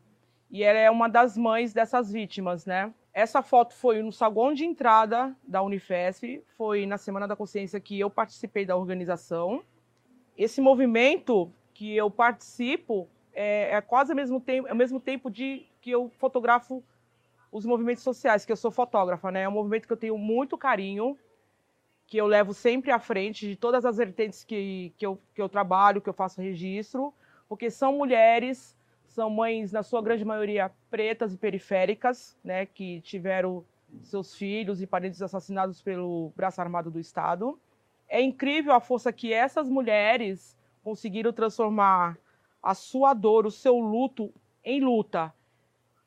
e 0.49 0.63
ela 0.63 0.79
é 0.79 0.89
uma 0.89 1.07
das 1.07 1.37
mães 1.37 1.73
dessas 1.73 2.11
vítimas, 2.11 2.65
né? 2.65 2.93
Essa 3.13 3.41
foto 3.41 3.73
foi 3.73 4.01
no 4.01 4.11
saguão 4.11 4.53
de 4.53 4.65
entrada 4.65 5.35
da 5.43 5.61
Unifesp, 5.61 6.43
foi 6.57 6.85
na 6.85 6.97
Semana 6.97 7.27
da 7.27 7.35
Consciência 7.35 7.79
que 7.79 7.99
eu 7.99 8.09
participei 8.09 8.65
da 8.65 8.75
organização. 8.75 9.63
Esse 10.37 10.61
movimento 10.61 11.51
que 11.73 11.95
eu 11.95 12.09
participo 12.09 13.07
é, 13.33 13.75
é 13.75 13.81
quase 13.81 14.11
ao 14.11 14.15
mesmo 14.15 14.39
tempo, 14.39 14.67
ao 14.67 14.75
mesmo 14.75 14.99
tempo 14.99 15.29
de 15.29 15.65
que 15.81 15.91
eu 15.91 16.09
fotografo 16.17 16.83
os 17.51 17.65
movimentos 17.65 18.03
sociais, 18.03 18.45
que 18.45 18.51
eu 18.51 18.57
sou 18.57 18.71
fotógrafa, 18.71 19.31
né? 19.31 19.43
É 19.43 19.49
um 19.49 19.51
movimento 19.51 19.87
que 19.87 19.93
eu 19.93 19.97
tenho 19.97 20.17
muito 20.17 20.57
carinho, 20.57 21.17
que 22.07 22.17
eu 22.17 22.25
levo 22.25 22.53
sempre 22.53 22.91
à 22.91 22.99
frente 22.99 23.47
de 23.47 23.55
todas 23.55 23.85
as 23.85 23.97
vertentes 23.97 24.43
que, 24.43 24.93
que, 24.97 25.05
eu, 25.05 25.19
que 25.33 25.41
eu 25.41 25.49
trabalho, 25.49 26.01
que 26.01 26.09
eu 26.09 26.13
faço 26.13 26.41
registro, 26.41 27.13
porque 27.47 27.69
são 27.69 27.93
mulheres 27.93 28.75
são 29.19 29.29
mães, 29.29 29.73
na 29.73 29.83
sua 29.83 30.01
grande 30.01 30.23
maioria, 30.23 30.71
pretas 30.89 31.33
e 31.33 31.37
periféricas, 31.37 32.37
né, 32.41 32.65
que 32.65 33.01
tiveram 33.01 33.65
seus 34.01 34.33
filhos 34.33 34.81
e 34.81 34.87
parentes 34.87 35.21
assassinados 35.21 35.81
pelo 35.81 36.31
braço 36.37 36.61
armado 36.61 36.89
do 36.89 37.01
Estado. 37.01 37.59
É 38.07 38.21
incrível 38.21 38.71
a 38.71 38.79
força 38.79 39.11
que 39.11 39.33
essas 39.33 39.67
mulheres 39.67 40.57
conseguiram 40.81 41.33
transformar 41.33 42.17
a 42.63 42.73
sua 42.73 43.13
dor, 43.13 43.45
o 43.45 43.51
seu 43.51 43.77
luto, 43.77 44.33
em 44.63 44.79
luta. 44.79 45.33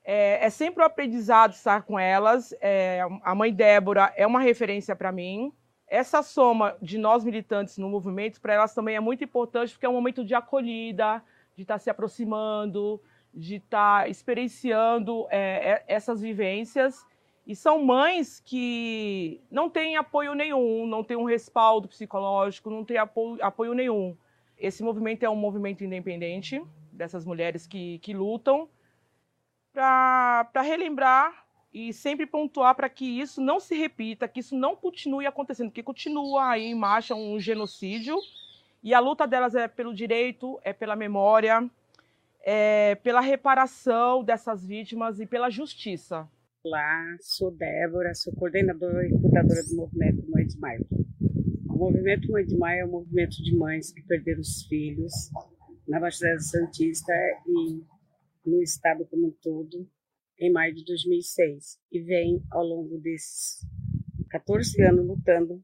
É, 0.02 0.46
é 0.46 0.48
sempre 0.48 0.82
um 0.82 0.86
aprendizado 0.86 1.52
estar 1.52 1.82
com 1.82 1.98
elas. 1.98 2.54
É, 2.62 3.06
a 3.22 3.34
mãe 3.34 3.52
Débora 3.52 4.10
é 4.16 4.26
uma 4.26 4.40
referência 4.40 4.96
para 4.96 5.12
mim. 5.12 5.52
Essa 5.86 6.22
soma 6.22 6.78
de 6.80 6.96
nós 6.96 7.24
militantes 7.24 7.76
no 7.76 7.90
movimento, 7.90 8.40
para 8.40 8.54
elas 8.54 8.74
também 8.74 8.96
é 8.96 9.00
muito 9.00 9.22
importante, 9.22 9.74
porque 9.74 9.84
é 9.84 9.88
um 9.90 9.92
momento 10.00 10.24
de 10.24 10.34
acolhida, 10.34 11.22
de 11.56 11.62
estar 11.62 11.74
tá 11.74 11.78
se 11.78 11.90
aproximando, 11.90 13.00
de 13.32 13.56
estar 13.56 14.02
tá 14.02 14.08
experienciando 14.08 15.26
é, 15.30 15.70
é, 15.70 15.84
essas 15.86 16.20
vivências. 16.20 17.04
E 17.46 17.56
são 17.56 17.84
mães 17.84 18.40
que 18.40 19.40
não 19.50 19.68
têm 19.68 19.96
apoio 19.96 20.34
nenhum, 20.34 20.86
não 20.86 21.02
têm 21.02 21.16
um 21.16 21.24
respaldo 21.24 21.88
psicológico, 21.88 22.70
não 22.70 22.84
têm 22.84 22.98
apoio, 22.98 23.44
apoio 23.44 23.74
nenhum. 23.74 24.16
Esse 24.56 24.82
movimento 24.82 25.24
é 25.24 25.30
um 25.30 25.36
movimento 25.36 25.82
independente 25.82 26.62
dessas 26.92 27.24
mulheres 27.24 27.66
que, 27.66 27.98
que 27.98 28.14
lutam 28.14 28.68
para 29.72 30.62
relembrar 30.62 31.46
e 31.72 31.92
sempre 31.92 32.26
pontuar 32.26 32.74
para 32.74 32.88
que 32.88 33.04
isso 33.04 33.40
não 33.40 33.58
se 33.58 33.74
repita, 33.74 34.28
que 34.28 34.40
isso 34.40 34.54
não 34.54 34.76
continue 34.76 35.26
acontecendo, 35.26 35.72
que 35.72 35.82
continua 35.82 36.50
aí 36.50 36.64
em 36.64 36.74
marcha 36.74 37.14
um 37.14 37.40
genocídio 37.40 38.16
e 38.82 38.92
a 38.92 38.98
luta 38.98 39.26
delas 39.26 39.54
é 39.54 39.68
pelo 39.68 39.94
direito, 39.94 40.60
é 40.64 40.72
pela 40.72 40.96
memória, 40.96 41.70
é 42.44 42.96
pela 42.96 43.20
reparação 43.20 44.24
dessas 44.24 44.66
vítimas 44.66 45.20
e 45.20 45.26
pela 45.26 45.48
justiça. 45.48 46.28
Olá, 46.64 47.16
sou 47.20 47.52
Débora, 47.52 48.12
sou 48.14 48.32
coordenadora 48.34 49.06
e 49.06 49.10
cuidadora 49.10 49.62
do 49.64 49.76
movimento 49.76 50.28
Mãe 50.28 50.46
de 50.46 50.58
Maio. 50.58 50.86
O 51.68 51.76
movimento 51.76 52.30
Mãe 52.30 52.44
de 52.44 52.56
Maio 52.56 52.80
é 52.80 52.84
um 52.84 52.90
movimento 52.90 53.42
de 53.42 53.56
mães 53.56 53.92
que 53.92 54.02
perderam 54.02 54.40
os 54.40 54.64
filhos 54.66 55.12
na 55.86 56.00
Baixada 56.00 56.40
Santista 56.40 57.12
e 57.46 57.84
no 58.44 58.60
estado 58.62 59.06
como 59.06 59.28
um 59.28 59.34
todo 59.42 59.88
em 60.38 60.50
maio 60.50 60.74
de 60.74 60.84
2006 60.84 61.78
e 61.92 62.00
vem 62.00 62.42
ao 62.50 62.64
longo 62.64 62.98
desses 62.98 63.64
14 64.30 64.82
anos 64.82 65.06
lutando 65.06 65.62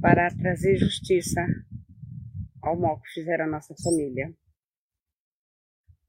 para 0.00 0.28
trazer 0.30 0.76
justiça 0.76 1.40
que 2.62 3.12
fizeram 3.14 3.46
a 3.46 3.48
nossa 3.48 3.74
família. 3.82 4.34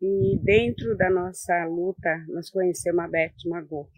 E 0.01 0.39
dentro 0.43 0.97
da 0.97 1.09
nossa 1.09 1.63
luta, 1.65 2.25
nós 2.27 2.49
conhecemos 2.49 3.03
a 3.03 3.07
Beth 3.07 3.35
Magô. 3.45 3.89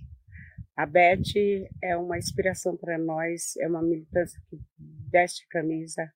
A 0.75 0.85
Beth 0.85 1.33
é 1.81 1.95
uma 1.95 2.17
inspiração 2.17 2.75
para 2.75 2.97
nós, 2.97 3.55
é 3.57 3.67
uma 3.67 3.81
militância 3.81 4.41
que 4.49 4.57
veste 5.09 5.47
camisa. 5.47 6.11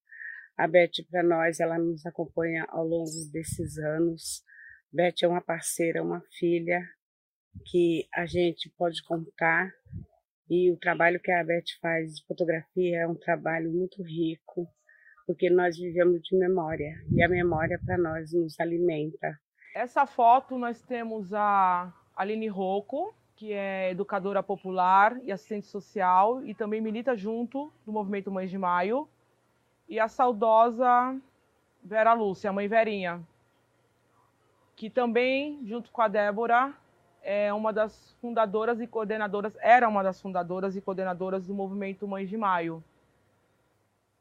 A 0.58 0.68
Beth, 0.68 1.06
para 1.10 1.24
nós, 1.24 1.60
ela 1.60 1.78
nos 1.78 2.06
acompanha 2.06 2.66
ao 2.70 2.86
longo 2.86 3.10
desses 3.32 3.78
anos. 3.78 4.44
Beth 4.92 5.24
é 5.24 5.28
uma 5.28 5.42
parceira, 5.42 6.04
uma 6.04 6.22
filha 6.38 6.82
que 7.66 8.08
a 8.14 8.26
gente 8.26 8.70
pode 8.78 9.04
contar. 9.04 9.72
E 10.50 10.72
o 10.72 10.78
trabalho 10.78 11.20
que 11.20 11.32
a 11.32 11.44
Beth 11.44 11.78
faz 11.82 12.16
de 12.16 12.26
fotografia 12.26 13.02
é 13.02 13.08
um 13.08 13.16
trabalho 13.16 13.72
muito 13.72 14.02
rico, 14.02 14.68
porque 15.28 15.50
nós 15.50 15.78
vivemos 15.78 16.24
de 16.24 16.36
memória. 16.36 16.96
E 17.12 17.22
a 17.22 17.30
memória, 17.30 17.80
para 17.86 17.98
nós, 17.98 18.34
nos 18.34 18.60
alimenta 18.60 19.38
essa 19.78 20.08
foto 20.08 20.58
nós 20.58 20.82
temos 20.82 21.36
a 21.36 21.94
Aline 22.16 22.48
Rocco, 22.48 23.14
que 23.36 23.54
é 23.54 23.92
educadora 23.92 24.42
popular 24.42 25.16
e 25.24 25.32
assistente 25.32 25.68
social 25.68 26.44
e 26.44 26.56
também 26.56 26.82
milita 26.82 27.16
junto 27.16 27.72
do 27.86 27.92
Movimento 27.92 28.32
Mães 28.32 28.50
de 28.50 28.58
Maio. 28.58 29.08
E 29.88 30.00
a 30.00 30.08
saudosa 30.08 31.16
Vera 31.84 32.14
Lúcia, 32.14 32.50
a 32.50 32.54
mãe 32.54 32.68
Verinha, 32.68 33.22
que 34.76 34.90
também, 34.90 35.60
junto 35.64 35.92
com 35.92 36.02
a 36.02 36.08
Débora, 36.08 36.74
é 37.22 37.54
uma 37.54 37.72
das 37.72 38.14
fundadoras 38.20 38.82
e 38.82 38.88
coordenadoras, 38.88 39.56
era 39.62 39.88
uma 39.88 40.02
das 40.02 40.20
fundadoras 40.20 40.76
e 40.76 40.82
coordenadoras 40.82 41.46
do 41.46 41.54
Movimento 41.54 42.08
Mães 42.08 42.28
de 42.28 42.36
Maio. 42.36 42.84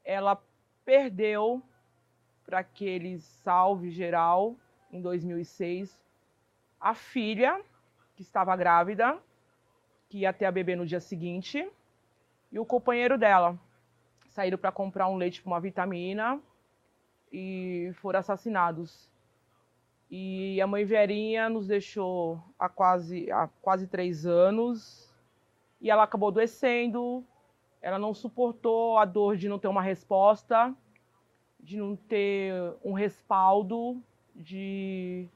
Ela 0.04 0.38
perdeu 0.86 1.60
para 2.44 2.60
aquele 2.60 3.18
salve 3.18 3.90
geral 3.90 4.54
em 4.92 5.02
2006, 5.02 6.00
a 6.80 6.94
filha, 6.94 7.60
que 8.14 8.22
estava 8.22 8.56
grávida, 8.56 9.18
que 10.08 10.18
ia 10.18 10.32
ter 10.32 10.44
a 10.46 10.52
bebê 10.52 10.76
no 10.76 10.86
dia 10.86 11.00
seguinte, 11.00 11.68
e 12.52 12.58
o 12.58 12.64
companheiro 12.64 13.18
dela 13.18 13.58
saíram 14.28 14.56
para 14.56 14.70
comprar 14.70 15.08
um 15.08 15.16
leite 15.16 15.42
para 15.42 15.50
uma 15.50 15.60
vitamina 15.60 16.40
e 17.32 17.90
foram 17.96 18.20
assassinados. 18.20 19.10
E 20.08 20.60
a 20.60 20.66
mãe 20.68 20.84
Verinha 20.84 21.48
nos 21.48 21.66
deixou 21.66 22.40
há 22.56 22.68
quase, 22.68 23.30
há 23.32 23.48
quase 23.60 23.88
três 23.88 24.24
anos 24.24 25.12
e 25.80 25.90
ela 25.90 26.04
acabou 26.04 26.28
adoecendo. 26.28 27.24
Ela 27.80 27.98
não 27.98 28.14
suportou 28.14 28.98
a 28.98 29.04
dor 29.04 29.36
de 29.36 29.48
não 29.48 29.58
ter 29.58 29.68
uma 29.68 29.82
resposta, 29.82 30.74
de 31.60 31.76
não 31.76 31.96
ter 31.96 32.52
um 32.84 32.92
respaldo 32.92 34.00
de 34.34 35.28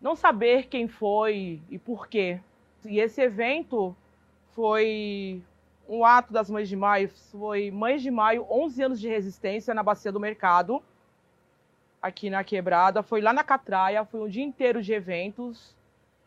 não 0.00 0.16
saber 0.16 0.66
quem 0.66 0.88
foi 0.88 1.60
e 1.70 1.78
por 1.78 2.08
quê. 2.08 2.40
E 2.84 2.98
esse 2.98 3.20
evento 3.20 3.94
foi 4.52 5.42
um 5.88 6.04
ato 6.04 6.32
das 6.32 6.50
Mães 6.50 6.68
de 6.68 6.76
Maio, 6.76 7.08
foi 7.30 7.70
Mães 7.70 8.02
de 8.02 8.10
Maio, 8.10 8.46
11 8.50 8.82
anos 8.82 9.00
de 9.00 9.08
resistência 9.08 9.74
na 9.74 9.82
Bacia 9.82 10.10
do 10.10 10.18
Mercado, 10.18 10.82
aqui 12.00 12.30
na 12.30 12.42
Quebrada. 12.42 13.02
Foi 13.02 13.20
lá 13.20 13.32
na 13.32 13.44
Catraia, 13.44 14.04
foi 14.04 14.20
um 14.20 14.28
dia 14.28 14.42
inteiro 14.42 14.82
de 14.82 14.92
eventos. 14.92 15.76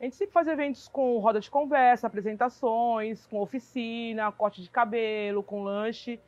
A 0.05 0.07
gente 0.07 0.17
sempre 0.17 0.33
faz 0.33 0.47
eventos 0.47 0.87
com 0.87 1.17
roda 1.17 1.39
de 1.39 1.49
conversa, 1.49 2.05
apresentações, 2.05 3.25
com 3.25 3.41
oficina, 3.41 4.31
corte 4.31 4.61
de 4.61 4.69
cabelo, 4.69 5.41
com 5.41 5.63
lanche. 5.63 6.19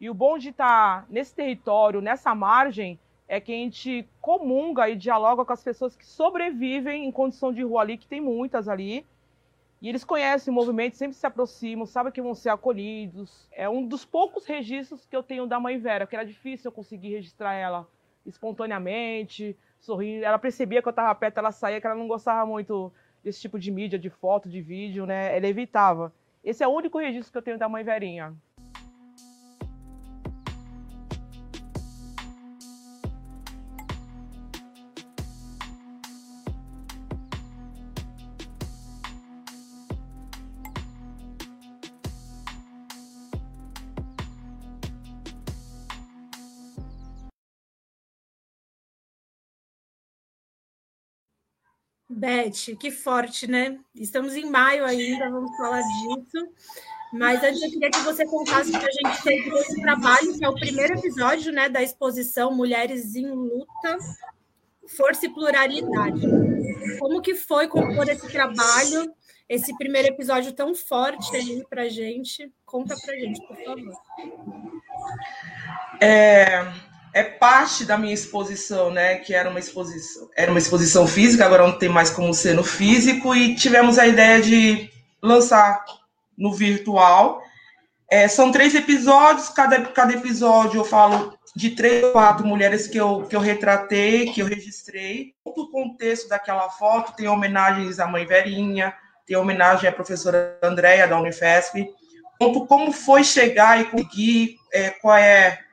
E 0.00 0.08
o 0.08 0.14
bom 0.14 0.38
de 0.38 0.48
estar 0.48 1.04
nesse 1.10 1.34
território, 1.34 2.00
nessa 2.00 2.34
margem, 2.34 2.98
é 3.28 3.38
que 3.38 3.52
a 3.52 3.54
gente 3.54 4.08
comunga 4.22 4.88
e 4.88 4.96
dialoga 4.96 5.44
com 5.44 5.52
as 5.52 5.62
pessoas 5.62 5.94
que 5.94 6.06
sobrevivem 6.06 7.04
em 7.04 7.12
condição 7.12 7.52
de 7.52 7.62
rua 7.62 7.82
ali, 7.82 7.98
que 7.98 8.06
tem 8.06 8.22
muitas 8.22 8.70
ali. 8.70 9.04
E 9.82 9.88
eles 9.90 10.02
conhecem 10.02 10.50
o 10.50 10.54
movimento, 10.54 10.96
sempre 10.96 11.14
se 11.14 11.26
aproximam, 11.26 11.84
sabem 11.84 12.14
que 12.14 12.22
vão 12.22 12.34
ser 12.34 12.48
acolhidos. 12.48 13.46
É 13.52 13.68
um 13.68 13.86
dos 13.86 14.02
poucos 14.02 14.46
registros 14.46 15.04
que 15.04 15.14
eu 15.14 15.22
tenho 15.22 15.46
da 15.46 15.60
mãe 15.60 15.76
Vera, 15.76 16.06
que 16.06 16.16
era 16.16 16.24
difícil 16.24 16.70
eu 16.70 16.72
conseguir 16.72 17.10
registrar 17.10 17.52
ela 17.52 17.86
espontaneamente, 18.24 19.54
sorrindo. 19.78 20.24
Ela 20.24 20.38
percebia 20.38 20.80
que 20.80 20.88
eu 20.88 20.90
estava 20.90 21.14
perto, 21.14 21.36
ela 21.36 21.52
saía, 21.52 21.82
que 21.82 21.86
ela 21.86 21.94
não 21.96 22.08
gostava 22.08 22.46
muito 22.46 22.90
desse 23.26 23.40
tipo 23.40 23.58
de 23.58 23.72
mídia, 23.72 23.98
de 23.98 24.08
foto, 24.08 24.48
de 24.48 24.62
vídeo, 24.62 25.04
né? 25.04 25.36
Ela 25.36 25.48
evitava. 25.48 26.14
Esse 26.44 26.62
é 26.62 26.68
o 26.68 26.70
único 26.70 26.96
registro 26.96 27.32
que 27.32 27.38
eu 27.38 27.42
tenho 27.42 27.58
da 27.58 27.68
mãe 27.68 27.82
Verinha. 27.82 28.32
Beth, 52.16 52.74
que 52.80 52.90
forte, 52.90 53.46
né? 53.46 53.78
Estamos 53.94 54.34
em 54.34 54.50
maio 54.50 54.86
ainda, 54.86 55.28
vamos 55.28 55.54
falar 55.54 55.82
disso. 55.82 56.48
Mas 57.12 57.44
antes 57.44 57.62
eu 57.62 57.70
queria 57.70 57.90
que 57.90 57.98
você 57.98 58.24
contasse 58.24 58.72
para 58.72 58.86
a 58.86 58.90
gente 58.90 59.16
sobre 59.18 59.58
esse 59.60 59.82
trabalho, 59.82 60.38
que 60.38 60.42
é 60.42 60.48
o 60.48 60.54
primeiro 60.54 60.98
episódio 60.98 61.52
né, 61.52 61.68
da 61.68 61.82
exposição 61.82 62.54
Mulheres 62.54 63.14
em 63.14 63.30
Luta, 63.30 63.98
Força 64.96 65.26
e 65.26 65.28
Pluralidade. 65.28 66.26
Como 66.98 67.20
que 67.20 67.34
foi 67.34 67.68
compor 67.68 68.08
esse 68.08 68.26
trabalho, 68.32 69.12
esse 69.46 69.76
primeiro 69.76 70.08
episódio 70.08 70.54
tão 70.54 70.74
forte 70.74 71.36
aí 71.36 71.62
para 71.68 71.86
gente? 71.90 72.50
Conta 72.64 72.96
para 72.96 73.12
a 73.12 73.18
gente, 73.18 73.46
por 73.46 73.56
favor. 73.58 73.92
É, 76.00 76.64
é 77.16 77.22
parte 77.22 77.86
da 77.86 77.96
minha 77.96 78.12
exposição, 78.12 78.90
né? 78.90 79.14
Que 79.16 79.32
era 79.32 79.48
uma 79.48 79.58
exposição, 79.58 80.28
era 80.36 80.50
uma 80.50 80.58
exposição 80.58 81.06
física, 81.06 81.46
agora 81.46 81.66
não 81.66 81.78
tem 81.78 81.88
mais 81.88 82.10
como 82.10 82.34
ser 82.34 82.54
no 82.54 82.62
físico, 82.62 83.34
e 83.34 83.54
tivemos 83.54 83.98
a 83.98 84.06
ideia 84.06 84.38
de 84.42 84.90
lançar 85.22 85.82
no 86.36 86.52
virtual. 86.52 87.42
É, 88.10 88.28
são 88.28 88.52
três 88.52 88.74
episódios, 88.74 89.48
cada, 89.48 89.80
cada 89.86 90.12
episódio 90.12 90.80
eu 90.80 90.84
falo 90.84 91.32
de 91.56 91.70
três 91.70 92.04
ou 92.04 92.12
quatro 92.12 92.46
mulheres 92.46 92.86
que 92.86 92.98
eu, 92.98 93.22
que 93.22 93.34
eu 93.34 93.40
retratei, 93.40 94.30
que 94.30 94.42
eu 94.42 94.46
registrei. 94.46 95.32
Todo 95.42 95.62
o 95.62 95.70
contexto 95.70 96.28
daquela 96.28 96.68
foto 96.68 97.16
tem 97.16 97.28
homenagens 97.28 97.98
à 97.98 98.06
mãe 98.06 98.26
Verinha, 98.26 98.94
tem 99.26 99.38
homenagem 99.38 99.88
à 99.88 99.92
professora 99.92 100.58
Andréia 100.62 101.08
da 101.08 101.18
Unifesp. 101.18 101.88
Conto 102.38 102.66
como 102.66 102.92
foi 102.92 103.24
chegar 103.24 103.80
e 103.80 103.86
conseguir, 103.86 104.58
é, 104.70 104.90
qual 104.90 105.16
é, 105.16 105.64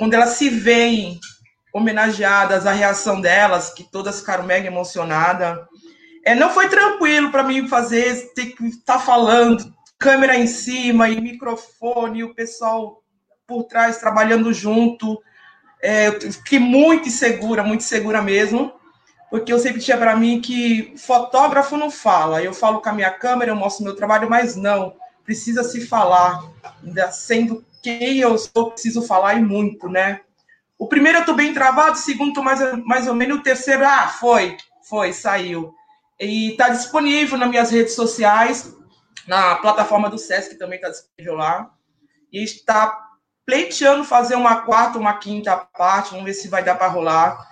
quando 0.00 0.14
elas 0.14 0.30
se 0.30 0.48
veem 0.48 1.20
homenageadas, 1.74 2.66
a 2.66 2.72
reação 2.72 3.20
delas, 3.20 3.68
que 3.68 3.84
todas 3.84 4.20
ficaram 4.20 4.44
mega 4.44 4.66
emocionadas. 4.66 5.58
É, 6.24 6.34
não 6.34 6.48
foi 6.48 6.70
tranquilo 6.70 7.30
para 7.30 7.42
mim 7.42 7.68
fazer, 7.68 8.32
ter 8.32 8.46
que 8.46 8.64
estar 8.68 8.94
tá 8.94 8.98
falando, 8.98 9.70
câmera 9.98 10.34
em 10.34 10.46
cima 10.46 11.10
e 11.10 11.20
microfone, 11.20 12.20
e 12.20 12.24
o 12.24 12.34
pessoal 12.34 13.02
por 13.46 13.64
trás 13.64 13.98
trabalhando 13.98 14.54
junto. 14.54 15.20
É, 15.82 16.12
fiquei 16.18 16.58
muito 16.58 17.06
insegura, 17.06 17.62
muito 17.62 17.82
segura 17.82 18.22
mesmo, 18.22 18.72
porque 19.28 19.52
eu 19.52 19.58
sempre 19.58 19.82
tinha 19.82 19.98
para 19.98 20.16
mim 20.16 20.40
que 20.40 20.94
fotógrafo 20.96 21.76
não 21.76 21.90
fala. 21.90 22.42
Eu 22.42 22.54
falo 22.54 22.80
com 22.80 22.88
a 22.88 22.94
minha 22.94 23.10
câmera, 23.10 23.50
eu 23.50 23.56
mostro 23.56 23.84
meu 23.84 23.94
trabalho, 23.94 24.30
mas 24.30 24.56
não, 24.56 24.94
precisa 25.26 25.62
se 25.62 25.86
falar, 25.86 26.42
ainda 26.82 27.12
sendo 27.12 27.62
quem 27.82 28.18
eu 28.18 28.36
sou, 28.38 28.70
preciso 28.70 29.02
falar 29.02 29.34
e 29.34 29.42
muito, 29.42 29.88
né? 29.88 30.20
O 30.78 30.86
primeiro 30.86 31.18
eu 31.18 31.22
estou 31.22 31.34
bem 31.34 31.52
travado, 31.52 31.92
o 31.92 32.00
segundo 32.00 32.42
mais, 32.42 32.60
mais 32.84 33.06
ou 33.06 33.14
menos, 33.14 33.38
o 33.38 33.42
terceiro, 33.42 33.84
ah, 33.84 34.08
foi, 34.08 34.56
foi, 34.88 35.12
saiu. 35.12 35.74
E 36.18 36.52
está 36.52 36.68
disponível 36.68 37.38
nas 37.38 37.50
minhas 37.50 37.70
redes 37.70 37.94
sociais, 37.94 38.74
na 39.26 39.56
plataforma 39.56 40.08
do 40.08 40.18
Sesc 40.18 40.56
também 40.56 40.76
está 40.76 40.88
disponível 40.88 41.34
lá. 41.34 41.70
E 42.32 42.42
está 42.42 43.10
pleiteando 43.44 44.04
fazer 44.04 44.36
uma 44.36 44.62
quarta, 44.62 44.98
uma 44.98 45.18
quinta 45.18 45.56
parte, 45.56 46.10
vamos 46.10 46.24
ver 46.24 46.34
se 46.34 46.48
vai 46.48 46.62
dar 46.62 46.76
para 46.76 46.88
rolar. 46.88 47.46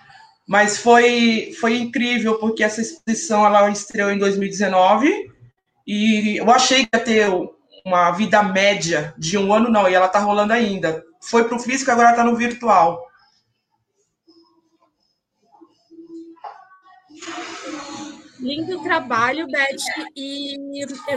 Mas 0.47 0.79
foi, 0.79 1.55
foi 1.61 1.77
incrível, 1.77 2.39
porque 2.39 2.65
essa 2.65 2.81
exposição 2.81 3.45
ela 3.45 3.69
estreou 3.69 4.11
em 4.11 4.19
2019 4.19 5.31
e 5.87 6.39
eu 6.39 6.51
achei 6.51 6.87
que 6.87 6.97
ia 6.97 7.05
ter 7.05 7.31
uma 7.89 8.11
vida 8.13 8.43
média 8.43 9.15
de 9.19 9.37
um 9.39 9.53
ano, 9.53 9.71
não, 9.71 9.89
e 9.89 9.95
ela 9.95 10.07
está 10.07 10.19
rolando 10.19 10.53
ainda. 10.53 11.03
Foi 11.21 11.45
para 11.45 11.57
o 11.57 11.59
físico, 11.59 11.91
agora 11.91 12.11
está 12.11 12.23
no 12.23 12.37
virtual. 12.37 13.09
Lindo 18.39 18.83
trabalho, 18.83 19.49
Beth. 19.49 20.07
E 20.15 20.57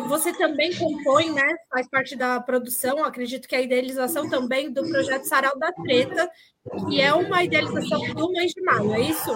você 0.07 0.33
também 0.33 0.75
compõe, 0.75 1.31
né? 1.31 1.55
Faz 1.69 1.87
parte 1.87 2.15
da 2.15 2.39
produção, 2.39 3.03
acredito 3.03 3.47
que 3.47 3.55
a 3.55 3.61
idealização 3.61 4.27
também 4.27 4.71
do 4.71 4.87
projeto 4.89 5.25
Sarau 5.25 5.57
da 5.59 5.71
Treta, 5.71 6.29
que 6.89 6.99
é 6.99 7.13
uma 7.13 7.43
idealização 7.43 8.01
do 8.15 8.31
mês 8.31 8.53
de 8.53 8.61
maio, 8.61 8.93
é 8.93 9.01
isso? 9.01 9.31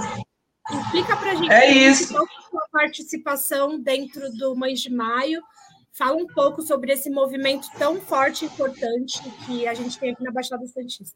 Explica 0.71 1.15
para 1.15 1.31
a 1.31 1.35
gente 1.35 1.51
é 1.51 1.71
isso. 1.71 2.11
qual 2.11 2.23
a 2.25 2.49
sua 2.49 2.67
participação 2.71 3.79
dentro 3.79 4.31
do 4.31 4.55
mês 4.55 4.79
de 4.79 4.91
maio. 4.91 5.43
Fala 5.97 6.17
um 6.17 6.27
pouco 6.27 6.61
sobre 6.61 6.91
esse 6.91 7.09
movimento 7.09 7.69
tão 7.77 8.01
forte 8.01 8.43
e 8.43 8.47
importante 8.47 9.21
que 9.45 9.65
a 9.65 9.73
gente 9.73 9.97
tem 9.97 10.11
aqui 10.11 10.21
na 10.21 10.31
Baixada 10.31 10.67
Santista. 10.67 11.15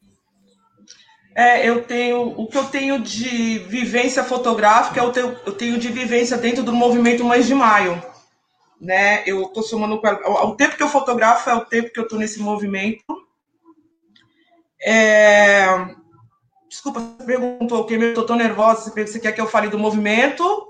É, 1.35 1.67
eu 1.67 1.83
tenho 1.83 2.21
o 2.39 2.47
que 2.47 2.57
eu 2.57 2.65
tenho 2.65 2.99
de 2.99 3.59
vivência 3.59 4.23
fotográfica, 4.23 5.01
eu 5.01 5.11
tenho, 5.11 5.37
eu 5.45 5.53
tenho 5.53 5.77
de 5.77 5.89
vivência 5.89 6.37
dentro 6.37 6.63
do 6.63 6.71
movimento 6.71 7.25
Mães 7.25 7.45
de 7.45 7.53
Maio. 7.53 8.01
Né? 8.79 9.21
Eu 9.25 9.43
estou 9.43 9.63
somando 9.63 9.95
o 9.95 10.55
tempo 10.55 10.77
que 10.77 10.83
eu 10.83 10.87
fotografo 10.87 11.49
é 11.49 11.55
o 11.55 11.65
tempo 11.65 11.91
que 11.91 11.99
eu 11.99 12.03
estou 12.03 12.17
nesse 12.17 12.39
movimento. 12.39 13.03
É... 14.81 15.65
Desculpa, 16.69 17.01
você 17.01 17.25
perguntou 17.25 17.85
que 17.85 17.95
eu 17.95 18.01
estou 18.01 18.25
tão 18.25 18.37
nervosa. 18.37 18.89
Você 18.89 19.19
quer 19.19 19.33
que 19.33 19.41
eu 19.41 19.47
fale 19.47 19.67
do 19.67 19.77
movimento? 19.77 20.69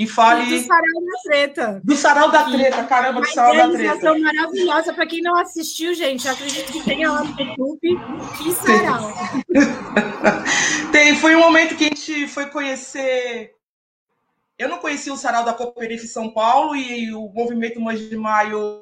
E 0.00 0.06
fale. 0.06 0.46
Do 0.46 0.66
Sarau 0.66 1.04
da 1.04 1.22
Treta. 1.22 1.80
Do 1.84 1.94
Sarau 1.94 2.30
da 2.30 2.44
Treta, 2.44 2.84
caramba, 2.84 3.20
do 3.20 3.26
Sarau 3.26 3.54
da 3.54 3.68
Treta. 3.68 4.12
Uma 4.12 4.32
maravilhosa. 4.32 4.94
Para 4.94 5.06
quem 5.06 5.20
não 5.20 5.36
assistiu, 5.36 5.92
gente, 5.92 6.26
acredito 6.26 6.72
que 6.72 6.82
tenha 6.82 7.12
lá 7.12 7.22
no 7.22 7.38
YouTube. 7.38 8.00
Que 8.38 8.50
sarau. 8.54 9.12
Tem, 10.90 11.14
foi 11.16 11.36
um 11.36 11.40
momento 11.40 11.76
que 11.76 11.84
a 11.84 11.88
gente 11.88 12.26
foi 12.28 12.46
conhecer. 12.46 13.52
Eu 14.58 14.70
não 14.70 14.78
conhecia 14.78 15.12
o 15.12 15.18
Sarau 15.18 15.44
da 15.44 15.52
Cooperife 15.52 16.08
São 16.08 16.30
Paulo 16.30 16.74
e 16.74 17.12
o 17.12 17.28
movimento 17.28 17.78
Mães 17.78 18.00
de 18.00 18.16
Maio 18.16 18.80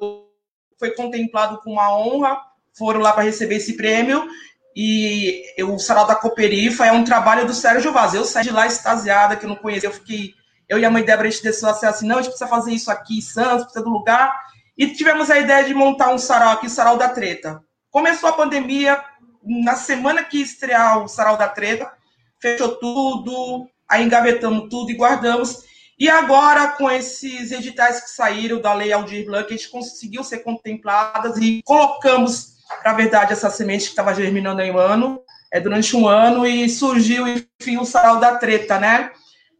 foi 0.79 0.91
contemplado 0.91 1.59
com 1.61 1.73
uma 1.73 1.97
honra. 1.97 2.39
Foram 2.77 3.01
lá 3.01 3.11
para 3.11 3.23
receber 3.23 3.55
esse 3.55 3.75
prêmio. 3.75 4.25
E 4.73 5.43
o 5.63 5.77
Sarau 5.79 6.07
da 6.07 6.15
Cooperifa 6.15 6.85
é 6.85 6.93
um 6.93 7.03
trabalho 7.03 7.45
do 7.45 7.53
Sérgio 7.53 7.91
Vaz. 7.91 8.13
Eu 8.13 8.23
saí 8.23 8.45
de 8.45 8.51
lá 8.51 8.65
extasiada, 8.65 9.35
que 9.35 9.43
eu 9.43 9.49
não 9.49 9.57
conhecia, 9.57 9.89
eu 9.89 9.93
fiquei 9.93 10.38
eu 10.69 10.77
e 10.77 10.85
a 10.85 10.91
mãe 10.91 11.03
Débora, 11.03 11.27
a 11.27 11.31
gente 11.31 11.43
decidiu 11.43 11.69
assim, 11.69 12.07
não, 12.07 12.19
a 12.19 12.21
gente 12.21 12.31
precisa 12.31 12.49
fazer 12.49 12.71
isso 12.71 12.91
aqui 12.91 13.21
Santos, 13.21 13.63
precisa 13.63 13.83
do 13.83 13.89
lugar. 13.89 14.31
E 14.77 14.87
tivemos 14.87 15.29
a 15.29 15.39
ideia 15.39 15.65
de 15.65 15.73
montar 15.73 16.13
um 16.13 16.17
sarau 16.17 16.51
aqui, 16.51 16.67
o 16.67 16.69
Sarau 16.69 16.95
da 16.95 17.09
Treta. 17.09 17.61
Começou 17.89 18.29
a 18.29 18.33
pandemia, 18.33 19.03
na 19.43 19.75
semana 19.75 20.23
que 20.23 20.39
estrear 20.39 21.03
o 21.03 21.07
Sarau 21.07 21.35
da 21.35 21.49
Treta, 21.49 21.91
fechou 22.39 22.75
tudo, 22.75 23.67
aí 23.89 24.05
engavetamos 24.05 24.69
tudo 24.69 24.91
e 24.91 24.95
guardamos. 24.95 25.63
E 25.97 26.07
agora, 26.07 26.67
com 26.69 26.89
esses 26.89 27.51
editais 27.51 27.99
que 27.99 28.09
saíram 28.11 28.61
da 28.61 28.73
Lei 28.73 28.93
Aldir 28.93 29.25
Blanc, 29.25 29.51
a 29.51 29.57
gente 29.57 29.69
conseguiu 29.69 30.23
ser 30.23 30.39
contempladas 30.39 31.35
e 31.37 31.61
colocamos, 31.65 32.53
na 32.85 32.93
verdade, 32.93 33.33
essa 33.33 33.49
semente 33.49 33.85
que 33.85 33.89
estava 33.89 34.13
germinando 34.13 34.61
em 34.61 34.71
um 34.71 34.77
ano, 34.77 35.21
é, 35.51 35.59
durante 35.59 35.97
um 35.97 36.07
ano, 36.07 36.45
e 36.45 36.69
surgiu, 36.69 37.27
enfim, 37.27 37.77
o 37.77 37.85
Sarau 37.85 38.17
da 38.17 38.37
Treta, 38.37 38.79
né? 38.79 39.11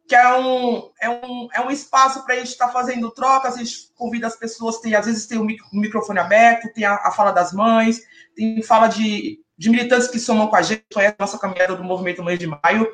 Que 0.09 0.15
é 0.15 0.35
um, 0.35 0.89
é 0.99 1.07
um, 1.07 1.47
é 1.53 1.61
um 1.61 1.69
espaço 1.69 2.25
para 2.25 2.33
a 2.33 2.37
gente 2.39 2.47
estar 2.47 2.65
tá 2.65 2.73
fazendo 2.73 3.11
trocas, 3.11 3.53
a 3.53 3.57
gente 3.59 3.91
convida 3.95 4.25
as 4.25 4.35
pessoas, 4.35 4.79
tem, 4.79 4.95
às 4.95 5.05
vezes 5.05 5.27
tem 5.27 5.37
o 5.37 5.45
microfone 5.71 6.17
aberto, 6.17 6.73
tem 6.73 6.83
a, 6.83 6.95
a 6.95 7.11
fala 7.11 7.31
das 7.31 7.53
mães, 7.53 8.01
tem 8.35 8.59
fala 8.63 8.87
de, 8.87 9.39
de 9.55 9.69
militantes 9.69 10.07
que 10.07 10.17
somam 10.17 10.47
com 10.47 10.55
a 10.55 10.63
gente, 10.63 10.83
conhece 10.91 11.13
a 11.19 11.23
nossa 11.23 11.37
caminhada 11.37 11.75
do 11.75 11.83
movimento 11.83 12.23
mês 12.23 12.39
de 12.39 12.47
maio, 12.47 12.91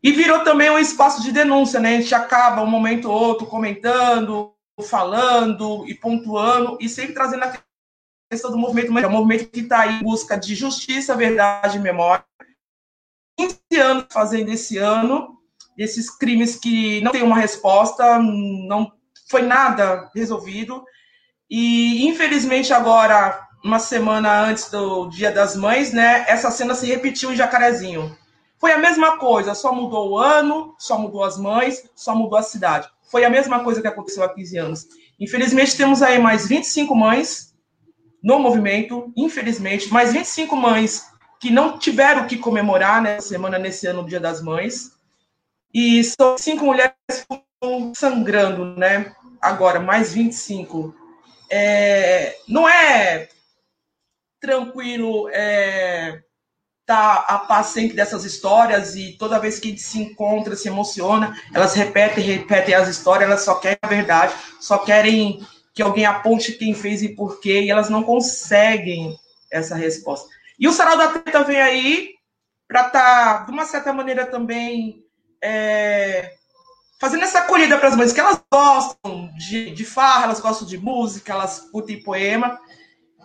e 0.00 0.12
virou 0.12 0.44
também 0.44 0.70
um 0.70 0.78
espaço 0.78 1.20
de 1.22 1.32
denúncia, 1.32 1.80
né? 1.80 1.96
A 1.96 2.00
gente 2.00 2.14
acaba 2.14 2.62
um 2.62 2.70
momento 2.70 3.10
ou 3.10 3.20
outro 3.20 3.48
comentando, 3.48 4.54
falando 4.80 5.84
e 5.88 5.94
pontuando, 5.94 6.78
e 6.80 6.88
sempre 6.88 7.14
trazendo 7.14 7.42
a 7.42 7.58
questão 8.30 8.52
do 8.52 8.58
movimento, 8.58 8.96
é 8.96 9.06
um 9.08 9.10
movimento 9.10 9.50
que 9.50 9.60
está 9.60 9.88
em 9.88 10.04
busca 10.04 10.38
de 10.38 10.54
justiça, 10.54 11.16
verdade 11.16 11.78
e 11.78 11.80
memória. 11.80 12.24
15 13.36 13.58
anos 13.80 14.06
fazendo 14.12 14.50
esse 14.50 14.78
ano, 14.78 15.33
desses 15.76 16.10
crimes 16.10 16.56
que 16.56 17.00
não 17.00 17.12
tem 17.12 17.22
uma 17.22 17.36
resposta, 17.36 18.18
não 18.18 18.92
foi 19.28 19.42
nada 19.42 20.10
resolvido. 20.14 20.84
E, 21.50 22.06
infelizmente, 22.06 22.72
agora, 22.72 23.40
uma 23.64 23.78
semana 23.78 24.42
antes 24.42 24.70
do 24.70 25.08
Dia 25.08 25.30
das 25.30 25.56
Mães, 25.56 25.92
né, 25.92 26.24
essa 26.28 26.50
cena 26.50 26.74
se 26.74 26.86
repetiu 26.86 27.32
em 27.32 27.36
Jacarezinho. 27.36 28.16
Foi 28.58 28.72
a 28.72 28.78
mesma 28.78 29.18
coisa, 29.18 29.54
só 29.54 29.74
mudou 29.74 30.10
o 30.10 30.18
ano, 30.18 30.74
só 30.78 30.98
mudou 30.98 31.22
as 31.22 31.36
mães, 31.36 31.88
só 31.94 32.14
mudou 32.14 32.38
a 32.38 32.42
cidade. 32.42 32.88
Foi 33.10 33.24
a 33.24 33.30
mesma 33.30 33.62
coisa 33.62 33.80
que 33.80 33.86
aconteceu 33.86 34.22
há 34.22 34.32
15 34.32 34.58
anos. 34.58 34.86
Infelizmente, 35.20 35.76
temos 35.76 36.02
aí 36.02 36.18
mais 36.18 36.48
25 36.48 36.94
mães 36.94 37.54
no 38.22 38.38
movimento, 38.38 39.12
infelizmente, 39.16 39.92
mais 39.92 40.12
25 40.12 40.56
mães 40.56 41.06
que 41.38 41.50
não 41.50 41.78
tiveram 41.78 42.22
o 42.22 42.26
que 42.26 42.38
comemorar 42.38 43.02
nessa 43.02 43.28
semana, 43.28 43.58
nesse 43.58 43.86
ano, 43.86 44.06
Dia 44.06 44.18
das 44.18 44.42
Mães. 44.42 44.92
E 45.74 46.04
são 46.04 46.38
cinco 46.38 46.66
mulheres 46.66 46.94
sangrando, 47.96 48.64
né? 48.76 49.12
Agora, 49.40 49.80
mais 49.80 50.12
25. 50.12 50.94
É, 51.50 52.36
não 52.48 52.68
é 52.68 53.28
tranquilo 54.40 55.28
é, 55.30 56.20
tá 56.86 57.24
a 57.28 57.38
par 57.38 57.64
sempre 57.64 57.96
dessas 57.96 58.24
histórias 58.24 58.94
e 58.94 59.12
toda 59.12 59.38
vez 59.38 59.58
que 59.58 59.68
a 59.68 59.70
gente 59.70 59.82
se 59.82 59.98
encontra, 59.98 60.54
se 60.54 60.68
emociona, 60.68 61.34
elas 61.52 61.74
repetem, 61.74 62.22
repetem 62.22 62.74
as 62.74 62.88
histórias, 62.88 63.28
elas 63.28 63.42
só 63.42 63.54
querem 63.54 63.78
a 63.80 63.88
verdade, 63.88 64.34
só 64.60 64.78
querem 64.78 65.44
que 65.72 65.82
alguém 65.82 66.04
aponte 66.04 66.52
quem 66.52 66.74
fez 66.74 67.02
e 67.02 67.08
por 67.08 67.40
quê, 67.40 67.62
e 67.62 67.70
elas 67.70 67.88
não 67.88 68.02
conseguem 68.02 69.18
essa 69.50 69.74
resposta. 69.74 70.28
E 70.58 70.68
o 70.68 70.72
Sarau 70.72 70.96
da 70.96 71.08
Treta 71.08 71.42
vem 71.42 71.60
aí 71.60 72.10
para 72.68 72.86
estar, 72.86 73.38
tá, 73.38 73.44
de 73.44 73.50
uma 73.50 73.64
certa 73.64 73.92
maneira, 73.92 74.26
também 74.26 75.03
é, 75.44 76.32
fazendo 76.98 77.24
essa 77.24 77.40
acolhida 77.40 77.76
para 77.76 77.88
as 77.90 77.96
mães 77.96 78.14
que 78.14 78.20
elas 78.20 78.40
gostam 78.50 79.30
de, 79.36 79.70
de 79.72 79.84
farra, 79.84 80.24
elas 80.24 80.40
gostam 80.40 80.66
de 80.66 80.78
música, 80.78 81.34
elas 81.34 81.68
curtem 81.70 82.02
poema. 82.02 82.58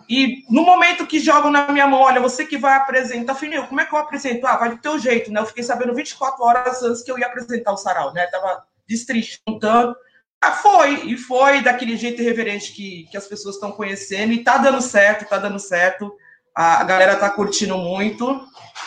E 0.06 0.44
no 0.50 0.62
momento 0.62 1.06
que 1.06 1.18
jogam 1.18 1.50
na 1.50 1.68
minha 1.72 1.86
mão, 1.86 2.00
olha, 2.00 2.20
você 2.20 2.44
que 2.44 2.58
vai 2.58 2.74
apresentar, 2.74 3.34
filho, 3.34 3.66
como 3.68 3.80
é 3.80 3.86
que 3.86 3.94
eu 3.94 3.98
apresento? 3.98 4.46
Ah, 4.46 4.56
vai 4.56 4.70
do 4.70 4.82
teu 4.82 4.98
jeito, 4.98 5.32
né? 5.32 5.40
Eu 5.40 5.46
fiquei 5.46 5.62
sabendo 5.62 5.94
24 5.94 6.44
horas 6.44 6.82
antes 6.82 7.02
que 7.02 7.10
eu 7.10 7.18
ia 7.18 7.26
apresentar 7.26 7.72
o 7.72 7.76
sarau, 7.76 8.12
né? 8.12 8.26
Tava 8.26 8.64
destrinchando. 8.86 9.96
Ah, 10.42 10.52
foi, 10.52 11.06
e 11.06 11.16
foi 11.16 11.62
daquele 11.62 11.96
jeito 11.96 12.20
irreverente 12.20 12.72
que, 12.72 13.06
que 13.10 13.16
as 13.16 13.26
pessoas 13.26 13.54
estão 13.54 13.72
conhecendo, 13.72 14.32
e 14.32 14.44
tá 14.44 14.58
dando 14.58 14.82
certo, 14.82 15.28
tá 15.28 15.38
dando 15.38 15.58
certo. 15.58 16.12
A, 16.54 16.80
a 16.80 16.84
galera 16.84 17.16
tá 17.16 17.30
curtindo 17.30 17.78
muito. 17.78 18.28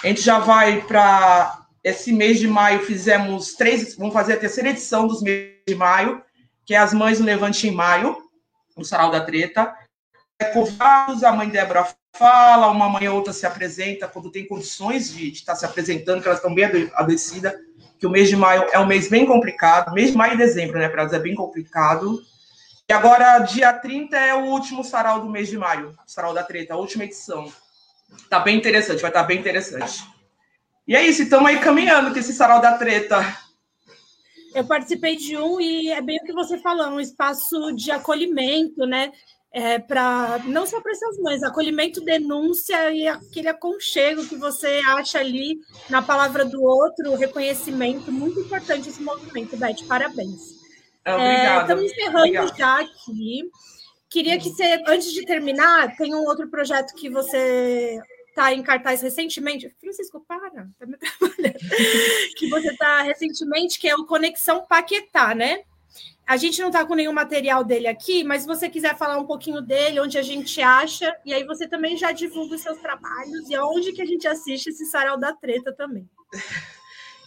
A 0.04 0.08
gente 0.08 0.22
já 0.22 0.40
vai 0.40 0.82
para 0.82 1.63
esse 1.84 2.14
mês 2.14 2.40
de 2.40 2.48
maio 2.48 2.86
fizemos 2.86 3.54
três, 3.54 3.96
vamos 3.96 4.14
fazer 4.14 4.34
a 4.34 4.40
terceira 4.40 4.70
edição 4.70 5.06
dos 5.06 5.22
meses 5.22 5.54
de 5.68 5.76
maio, 5.76 6.24
que 6.66 6.74
é 6.74 6.78
as 6.78 6.94
Mães 6.94 7.20
no 7.20 7.26
Levante 7.26 7.68
em 7.68 7.72
Maio. 7.72 8.18
no 8.78 8.86
Sarau 8.86 9.12
da 9.12 9.22
Treta. 9.22 9.76
É, 10.40 10.46
convidados, 10.46 11.24
a 11.24 11.32
mãe 11.32 11.50
Débora 11.50 11.88
fala, 12.16 12.68
uma 12.68 12.90
mãe 12.90 13.08
ou 13.08 13.16
outra 13.16 13.34
se 13.34 13.46
apresenta 13.46 14.08
quando 14.08 14.32
tem 14.32 14.48
condições 14.48 15.12
de, 15.12 15.30
de 15.30 15.38
estar 15.38 15.56
se 15.56 15.66
apresentando, 15.66 16.22
que 16.22 16.28
elas 16.28 16.40
estão 16.40 16.54
bem 16.54 16.90
adoecidas, 16.94 17.54
que 18.00 18.08
o 18.08 18.10
mês 18.10 18.30
de 18.30 18.36
maio 18.36 18.66
é 18.72 18.80
um 18.80 18.86
mês 18.86 19.10
bem 19.10 19.26
complicado, 19.26 19.94
mês 19.94 20.12
de 20.12 20.18
maio 20.18 20.34
e 20.34 20.38
dezembro, 20.38 20.80
né, 20.80 20.90
para 20.90 21.02
elas 21.02 21.14
é 21.14 21.20
bem 21.20 21.36
complicado. 21.36 22.22
E 22.90 22.94
agora, 22.94 23.40
dia 23.40 23.74
30 23.74 24.18
é 24.18 24.34
o 24.34 24.46
último 24.46 24.84
sarau 24.84 25.22
do 25.22 25.30
mês 25.30 25.48
de 25.50 25.58
maio, 25.58 25.96
sarau 26.06 26.34
da 26.34 26.44
treta, 26.44 26.74
a 26.74 26.78
última 26.78 27.04
edição. 27.04 27.52
Tá 28.30 28.40
bem 28.40 28.58
interessante, 28.58 29.02
vai 29.02 29.10
estar 29.10 29.22
tá 29.22 29.28
bem 29.28 29.40
interessante. 29.40 30.13
E 30.88 30.96
é 30.96 31.06
isso, 31.06 31.24
estamos 31.24 31.50
aí 31.50 31.60
caminhando 31.60 32.12
com 32.12 32.20
esse 32.20 32.34
sarau 32.34 32.62
da 32.62 32.78
treta. 32.78 33.22
Eu 34.54 34.66
participei 34.66 35.16
de 35.16 35.38
um 35.38 35.60
e 35.60 35.90
é 35.90 36.02
bem 36.02 36.18
o 36.18 36.26
que 36.26 36.34
você 36.34 36.58
falou, 36.60 36.88
um 36.88 37.00
espaço 37.00 37.72
de 37.74 37.90
acolhimento, 37.92 38.86
né? 38.86 39.12
É, 39.56 39.78
para 39.78 40.40
não 40.46 40.66
só 40.66 40.82
para 40.82 40.92
essas 40.92 41.18
mães, 41.20 41.44
acolhimento, 41.44 42.02
denúncia 42.02 42.92
e 42.92 43.08
aquele 43.08 43.48
aconchego 43.48 44.28
que 44.28 44.36
você 44.36 44.82
acha 44.88 45.20
ali 45.20 45.60
na 45.92 46.02
palavra 46.02 46.44
do 46.44 46.64
outro, 46.64 47.16
reconhecimento, 47.16 48.12
muito 48.12 48.40
importante 48.40 48.90
esse 48.90 49.02
movimento, 49.02 49.56
Beth, 49.56 49.86
parabéns. 49.88 50.64
É, 51.06 51.14
obrigada. 51.14 51.62
estamos 51.62 51.92
encerrando 51.92 52.58
já 52.58 52.80
aqui. 52.80 53.52
Queria 54.10 54.40
que 54.40 54.50
você, 54.50 54.82
antes 54.88 55.12
de 55.12 55.24
terminar, 55.26 55.96
tem 55.98 56.16
um 56.16 56.26
outro 56.26 56.48
projeto 56.50 56.94
que 56.96 57.10
você 57.10 58.00
está 58.34 58.52
em 58.52 58.64
cartaz 58.64 59.02
recentemente. 59.02 59.74
Francisco, 59.80 60.20
para, 60.28 60.68
tá 60.80 60.86
me 60.86 60.98
que 62.36 62.50
você 62.50 62.70
está 62.70 63.04
recentemente, 63.04 63.80
que 63.80 63.88
é 63.88 63.96
o 63.96 64.06
Conexão 64.06 64.66
Paquetá, 64.68 65.36
né? 65.36 65.62
A 66.26 66.38
gente 66.38 66.60
não 66.60 66.70
está 66.70 66.86
com 66.86 66.96
nenhum 66.96 67.14
material 67.14 67.64
dele 67.64 67.88
aqui, 67.88 68.24
mas 68.24 68.42
se 68.42 68.48
você 68.48 68.70
quiser 68.70 68.98
falar 68.98 69.18
um 69.18 69.28
pouquinho 69.28 69.62
dele, 69.62 70.00
onde 70.00 70.18
a 70.18 70.22
gente 70.22 70.62
acha, 70.62 71.14
e 71.24 71.34
aí 71.34 71.44
você 71.44 71.68
também 71.68 71.96
já 71.96 72.12
divulga 72.12 72.56
os 72.56 72.62
seus 72.62 72.80
trabalhos 72.80 73.50
e 73.50 73.56
aonde 73.56 73.92
que 73.92 74.02
a 74.02 74.06
gente 74.06 74.28
assiste 74.28 74.68
esse 74.68 74.86
Sarau 74.86 75.18
da 75.18 75.34
Treta 75.34 75.74
também. 75.74 76.10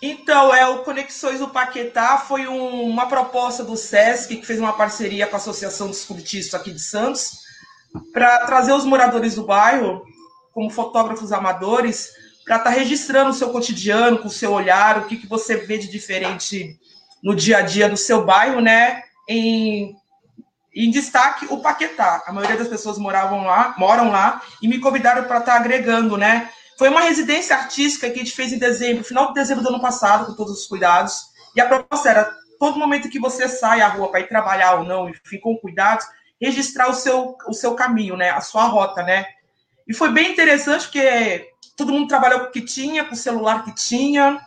Então, 0.01 0.53
é 0.53 0.67
o 0.67 0.83
Conexões 0.83 1.39
do 1.39 1.49
Paquetá 1.49 2.19
foi 2.19 2.47
um, 2.47 2.83
uma 2.83 3.07
proposta 3.07 3.63
do 3.63 3.77
SESC, 3.77 4.37
que 4.37 4.47
fez 4.47 4.59
uma 4.59 4.73
parceria 4.73 5.27
com 5.27 5.37
a 5.37 5.39
Associação 5.39 5.87
dos 5.89 6.05
Cultistas 6.05 6.59
aqui 6.59 6.73
de 6.73 6.81
Santos, 6.81 7.39
para 8.13 8.47
trazer 8.47 8.73
os 8.73 8.85
moradores 8.85 9.35
do 9.35 9.45
bairro, 9.45 10.05
como 10.57 10.71
fotógrafos 10.71 11.33
amadores, 11.33 12.09
para 12.43 12.57
estar 12.57 12.71
tá 12.71 12.75
registrando 12.75 13.29
o 13.29 13.35
seu 13.35 13.51
cotidiano, 13.51 14.17
com 14.17 14.29
o 14.29 14.31
seu 14.31 14.53
olhar, 14.53 14.97
o 14.97 15.05
que, 15.05 15.19
que 15.19 15.27
você 15.27 15.55
vê 15.55 15.77
de 15.77 15.87
diferente 15.87 16.81
no 17.23 17.37
dia 17.37 17.59
a 17.59 17.61
dia 17.61 17.91
do 17.91 17.97
seu 17.99 18.25
bairro, 18.25 18.63
né? 18.63 19.03
Em, 19.29 19.95
em 20.75 20.91
destaque, 20.91 21.47
o 21.51 21.59
Paquetá. 21.59 22.23
A 22.27 22.33
maioria 22.33 22.57
das 22.57 22.69
pessoas 22.69 22.97
moravam 22.97 23.45
lá, 23.45 23.75
moram 23.77 24.11
lá, 24.11 24.41
e 24.63 24.67
me 24.67 24.81
convidaram 24.81 25.25
para 25.25 25.41
estar 25.41 25.53
tá 25.53 25.59
agregando, 25.59 26.17
né? 26.17 26.49
Foi 26.79 26.89
uma 26.89 27.03
residência 27.03 27.55
artística 27.55 28.09
que 28.09 28.15
a 28.15 28.25
gente 28.25 28.35
fez 28.35 28.51
em 28.51 28.59
dezembro, 28.59 29.05
final 29.05 29.29
de 29.29 29.35
dezembro 29.35 29.63
do 29.63 29.69
ano 29.69 29.81
passado, 29.81 30.25
com 30.25 30.33
todos 30.33 30.59
os 30.59 30.67
cuidados. 30.67 31.21
E 31.55 31.61
a 31.61 31.69
proposta 31.69 32.09
era, 32.09 32.35
todo 32.59 32.79
momento 32.79 33.11
que 33.11 33.21
você 33.21 33.47
sai 33.47 33.83
à 33.83 33.89
rua 33.89 34.11
para 34.11 34.21
ir 34.21 34.29
trabalhar 34.29 34.77
ou 34.77 34.85
não, 34.85 35.11
enfim, 35.11 35.39
com 35.39 35.55
cuidados, 35.59 36.07
registrar 36.41 36.89
o 36.89 36.95
seu, 36.95 37.37
o 37.47 37.53
seu 37.53 37.75
caminho, 37.75 38.17
né? 38.17 38.31
A 38.31 38.41
sua 38.41 38.65
rota, 38.65 39.03
né? 39.03 39.36
E 39.87 39.95
foi 39.95 40.11
bem 40.11 40.33
interessante, 40.33 40.85
porque 40.85 41.51
todo 41.77 41.93
mundo 41.93 42.09
trabalhou 42.09 42.41
com 42.41 42.47
o 42.47 42.51
que 42.51 42.61
tinha, 42.61 43.05
com 43.05 43.15
o 43.15 43.19
celular 43.19 43.65
que 43.65 43.75
tinha, 43.75 44.41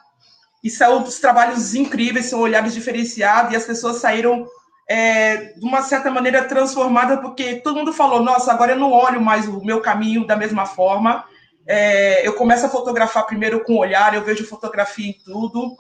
e 0.64 0.70
saiu 0.70 1.00
dos 1.00 1.20
trabalhos 1.20 1.74
incríveis, 1.74 2.26
são 2.26 2.40
olhares 2.40 2.74
diferenciados, 2.74 3.54
e 3.54 3.56
as 3.56 3.66
pessoas 3.66 3.98
saíram 3.98 4.46
é, 4.90 5.54
de 5.54 5.66
uma 5.66 5.82
certa 5.82 6.12
maneira 6.12 6.44
transformadas, 6.44 7.20
porque 7.22 7.56
todo 7.56 7.78
mundo 7.78 7.94
falou, 7.94 8.22
nossa, 8.22 8.52
agora 8.52 8.74
eu 8.74 8.80
não 8.80 8.92
olho 8.92 9.22
mais 9.22 9.48
o 9.48 9.64
meu 9.64 9.82
caminho 9.82 10.26
da 10.26 10.36
mesma 10.36 10.66
forma, 10.66 11.24
é, 11.72 12.28
eu 12.28 12.34
começo 12.34 12.66
a 12.66 12.70
fotografar 12.70 13.28
primeiro 13.28 13.64
com 13.64 13.74
o 13.74 13.80
olhar, 13.80 14.16
eu 14.16 14.24
vejo 14.24 14.44
fotografia 14.44 15.08
em 15.08 15.14
tudo. 15.24 15.78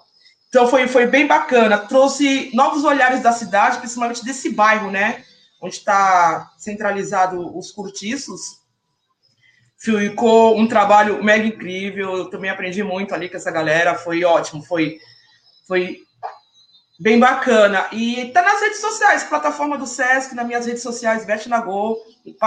Então 0.47 0.67
foi, 0.67 0.87
foi 0.87 1.07
bem 1.07 1.25
bacana. 1.25 1.79
Trouxe 1.79 2.51
novos 2.53 2.83
olhares 2.83 3.23
da 3.23 3.31
cidade, 3.31 3.79
principalmente 3.79 4.23
desse 4.23 4.51
bairro, 4.51 4.91
né? 4.91 5.23
Onde 5.59 5.75
está 5.75 6.51
centralizado 6.59 7.57
os 7.57 7.71
cortiços. 7.71 8.58
Ficou 9.79 10.57
um 10.57 10.67
trabalho 10.67 11.23
mega 11.23 11.45
incrível. 11.45 12.17
Eu 12.17 12.25
também 12.29 12.49
aprendi 12.49 12.83
muito 12.83 13.15
ali 13.15 13.29
com 13.29 13.37
essa 13.37 13.49
galera. 13.49 13.95
Foi 13.95 14.23
ótimo. 14.23 14.61
Foi, 14.61 14.97
foi 15.67 15.99
bem 16.99 17.17
bacana. 17.17 17.87
E 17.93 18.25
tá 18.33 18.41
nas 18.41 18.61
redes 18.61 18.81
sociais, 18.81 19.23
plataforma 19.23 19.77
do 19.77 19.87
Sesc, 19.87 20.35
nas 20.35 20.45
minhas 20.45 20.65
redes 20.65 20.83
sociais, 20.83 21.25
Beth 21.25 21.47
Nagô, 21.47 21.97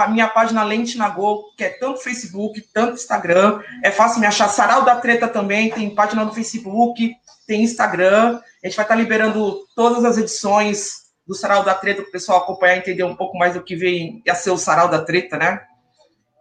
minha 0.09 0.27
página 0.27 0.63
Lente 0.63 0.97
Nagô, 0.97 1.51
que 1.57 1.63
é 1.63 1.69
tanto 1.69 2.01
Facebook, 2.01 2.61
tanto 2.71 2.93
Instagram. 2.93 3.61
É 3.83 3.89
fácil 3.89 4.19
me 4.19 4.27
achar. 4.27 4.47
Sarau 4.47 4.85
da 4.85 4.97
Treta 4.97 5.27
também, 5.27 5.71
tem 5.71 5.95
página 5.95 6.23
no 6.23 6.33
Facebook, 6.33 7.15
tem 7.47 7.63
Instagram. 7.63 8.39
A 8.63 8.67
gente 8.67 8.75
vai 8.75 8.85
estar 8.85 8.85
tá 8.85 8.95
liberando 8.95 9.65
todas 9.75 10.05
as 10.05 10.17
edições 10.17 11.03
do 11.25 11.33
Sarau 11.33 11.63
da 11.63 11.73
Treta 11.73 12.03
para 12.03 12.09
o 12.09 12.11
pessoal 12.11 12.39
acompanhar 12.39 12.75
e 12.75 12.79
entender 12.79 13.03
um 13.03 13.15
pouco 13.15 13.37
mais 13.37 13.55
do 13.55 13.63
que 13.63 13.75
vem 13.75 14.21
a 14.29 14.35
ser 14.35 14.51
o 14.51 14.57
Sarau 14.57 14.87
da 14.87 15.01
Treta, 15.01 15.37
né? 15.37 15.61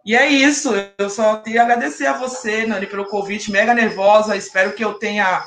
E 0.05 0.17
é 0.17 0.29
isso. 0.29 0.71
Eu 0.99 1.11
só 1.11 1.37
tenho 1.37 1.61
a 1.61 1.65
agradecer 1.65 2.07
a 2.07 2.19
você, 2.19 2.67
Nani, 2.67 2.87
pelo 2.87 3.07
convite. 3.07 3.51
Mega 3.51 3.75
nervosa. 3.75 4.37
Espero 4.37 4.75
que 4.75 4.85
eu 4.85 4.95
tenha. 4.95 5.45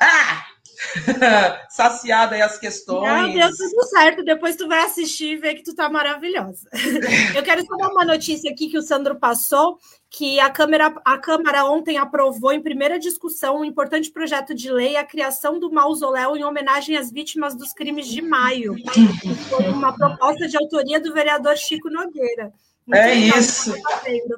Ah! 0.00 0.46
saciada 1.70 2.34
aí 2.34 2.42
as 2.42 2.58
questões. 2.58 3.10
Não, 3.10 3.32
deu 3.32 3.48
tudo 3.56 3.86
certo. 3.86 4.24
Depois 4.24 4.56
tu 4.56 4.68
vai 4.68 4.84
assistir 4.84 5.32
e 5.32 5.36
ver 5.36 5.54
que 5.54 5.62
tu 5.62 5.74
tá 5.74 5.88
maravilhosa. 5.88 6.68
Eu 7.34 7.42
quero 7.42 7.64
só 7.64 7.76
dar 7.76 7.88
uma 7.88 8.04
notícia 8.04 8.50
aqui 8.50 8.68
que 8.68 8.78
o 8.78 8.82
Sandro 8.82 9.16
passou, 9.16 9.78
que 10.10 10.38
a 10.38 10.50
Câmara, 10.50 10.94
a 11.04 11.18
Câmara 11.18 11.64
ontem 11.64 11.96
aprovou 11.96 12.52
em 12.52 12.62
primeira 12.62 12.98
discussão 12.98 13.60
um 13.60 13.64
importante 13.64 14.10
projeto 14.10 14.54
de 14.54 14.70
lei 14.70 14.96
a 14.96 15.04
criação 15.04 15.58
do 15.58 15.72
mausoléu 15.72 16.36
em 16.36 16.44
homenagem 16.44 16.96
às 16.96 17.10
vítimas 17.10 17.54
dos 17.56 17.72
crimes 17.72 18.06
de 18.08 18.22
maio. 18.22 18.76
Foi 19.48 19.68
uma 19.68 19.96
proposta 19.96 20.46
de 20.46 20.56
autoria 20.56 21.00
do 21.00 21.12
vereador 21.12 21.56
Chico 21.56 21.90
Nogueira. 21.90 22.52
É 22.92 23.14
isso. 23.14 23.74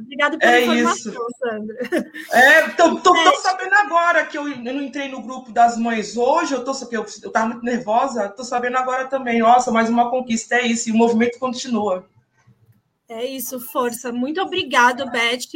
Obrigada 0.00 0.38
pela 0.38 0.52
é 0.52 0.62
informação, 0.62 1.12
isso. 1.12 1.26
Sandra. 1.38 1.76
É, 2.32 2.68
tô, 2.70 2.96
tô, 2.96 3.12
tô, 3.12 3.36
sabendo 3.36 3.74
agora 3.74 4.24
que 4.24 4.38
eu, 4.38 4.48
eu, 4.48 4.56
não 4.56 4.82
entrei 4.82 5.08
no 5.08 5.20
grupo 5.20 5.52
das 5.52 5.76
mães 5.76 6.16
hoje, 6.16 6.54
eu 6.54 6.64
tô 6.64 6.72
eu, 6.90 7.04
eu 7.22 7.30
tava 7.30 7.48
muito 7.48 7.64
nervosa, 7.64 8.28
tô 8.30 8.42
sabendo 8.42 8.78
agora 8.78 9.06
também. 9.06 9.40
Nossa, 9.40 9.70
mais 9.70 9.90
uma 9.90 10.10
conquista, 10.10 10.54
é 10.54 10.66
isso, 10.66 10.88
e 10.88 10.92
o 10.92 10.96
movimento 10.96 11.38
continua. 11.38 12.08
É 13.06 13.24
isso, 13.24 13.60
força. 13.60 14.12
Muito 14.12 14.40
obrigado, 14.40 15.10
Beth, 15.10 15.48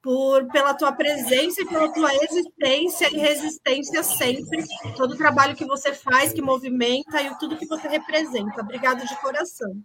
por, 0.00 0.46
pela 0.48 0.74
tua 0.74 0.92
presença 0.92 1.60
e 1.62 1.66
pela 1.66 1.92
tua 1.92 2.14
existência 2.14 3.08
e 3.12 3.18
resistência 3.18 4.02
sempre. 4.04 4.64
Todo 4.96 5.14
o 5.14 5.16
trabalho 5.16 5.56
que 5.56 5.64
você 5.64 5.92
faz, 5.92 6.32
que 6.32 6.40
movimenta 6.42 7.20
e 7.20 7.36
tudo 7.38 7.56
que 7.56 7.66
você 7.66 7.88
representa. 7.88 8.60
Obrigado 8.60 9.04
de 9.04 9.16
coração. 9.20 9.82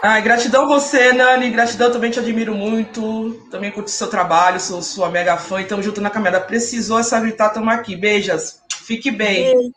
Ai, 0.00 0.22
gratidão 0.22 0.66
você, 0.66 1.12
Nani. 1.12 1.50
Gratidão, 1.50 1.90
também 1.90 2.10
te 2.10 2.18
admiro 2.18 2.54
muito. 2.54 3.34
Também 3.50 3.70
curto 3.70 3.90
seu 3.90 4.08
trabalho, 4.08 4.60
sou 4.60 4.82
sua 4.82 5.10
mega 5.10 5.36
fã. 5.36 5.60
Estamos 5.60 5.84
junto 5.84 6.00
na 6.00 6.10
caminhada. 6.10 6.40
Precisou 6.40 6.98
essa 6.98 7.20
gritar, 7.20 7.48
estamos 7.48 7.72
aqui. 7.72 7.96
Beijas. 7.96 8.62
Fique 8.72 9.10
bem. 9.10 9.72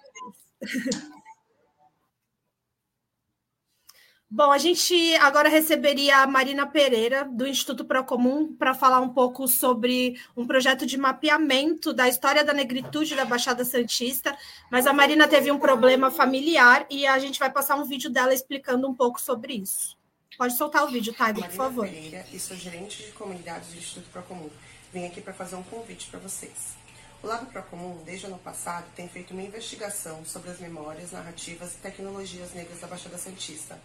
Bom, 4.29 4.51
a 4.51 4.57
gente 4.57 5.15
agora 5.17 5.47
receberia 5.47 6.17
a 6.17 6.27
Marina 6.27 6.67
Pereira, 6.67 7.23
do 7.23 7.47
Instituto 7.47 7.85
Procomum, 7.85 8.53
para 8.53 8.73
falar 8.73 8.99
um 8.99 9.09
pouco 9.09 9.47
sobre 9.47 10.19
um 10.35 10.45
projeto 10.45 10.85
de 10.85 10.97
mapeamento 10.97 11.93
da 11.93 12.09
história 12.09 12.43
da 12.43 12.51
negritude 12.51 13.15
da 13.15 13.23
Baixada 13.23 13.63
Santista. 13.63 14.37
Mas 14.69 14.87
a 14.87 14.91
Marina 14.91 15.27
teve 15.27 15.51
um 15.51 15.59
problema 15.59 16.11
familiar 16.11 16.85
e 16.89 17.07
a 17.07 17.17
gente 17.17 17.39
vai 17.39 17.49
passar 17.49 17.75
um 17.77 17.85
vídeo 17.85 18.09
dela 18.09 18.33
explicando 18.33 18.89
um 18.89 18.93
pouco 18.93 19.21
sobre 19.21 19.53
isso. 19.53 19.94
Pode 20.37 20.57
soltar 20.57 20.83
o 20.83 20.87
vídeo, 20.87 21.13
Taigo, 21.13 21.41
por 21.41 21.51
favor. 21.51 21.85
Marina 21.85 22.03
Pereira 22.03 22.27
e 22.31 22.39
sou 22.39 22.57
gerente 22.57 23.03
de 23.03 23.11
comunidades 23.11 23.69
do 23.69 23.77
Instituto 23.77 24.09
Procomum. 24.11 24.49
Vim 24.93 25.05
aqui 25.05 25.21
para 25.21 25.33
fazer 25.33 25.55
um 25.55 25.63
convite 25.63 26.07
para 26.07 26.19
vocês. 26.19 26.75
O 27.23 27.27
Lado 27.27 27.45
Procomum, 27.47 28.03
desde 28.03 28.25
o 28.25 28.29
ano 28.29 28.37
passado, 28.37 28.85
tem 28.95 29.07
feito 29.07 29.31
uma 29.31 29.41
investigação 29.41 30.23
sobre 30.25 30.51
as 30.51 30.59
memórias, 30.59 31.11
narrativas 31.11 31.73
e 31.73 31.77
tecnologias 31.77 32.53
negras 32.53 32.79
da 32.79 32.87
Baixada 32.87 33.17
Santista 33.17 33.79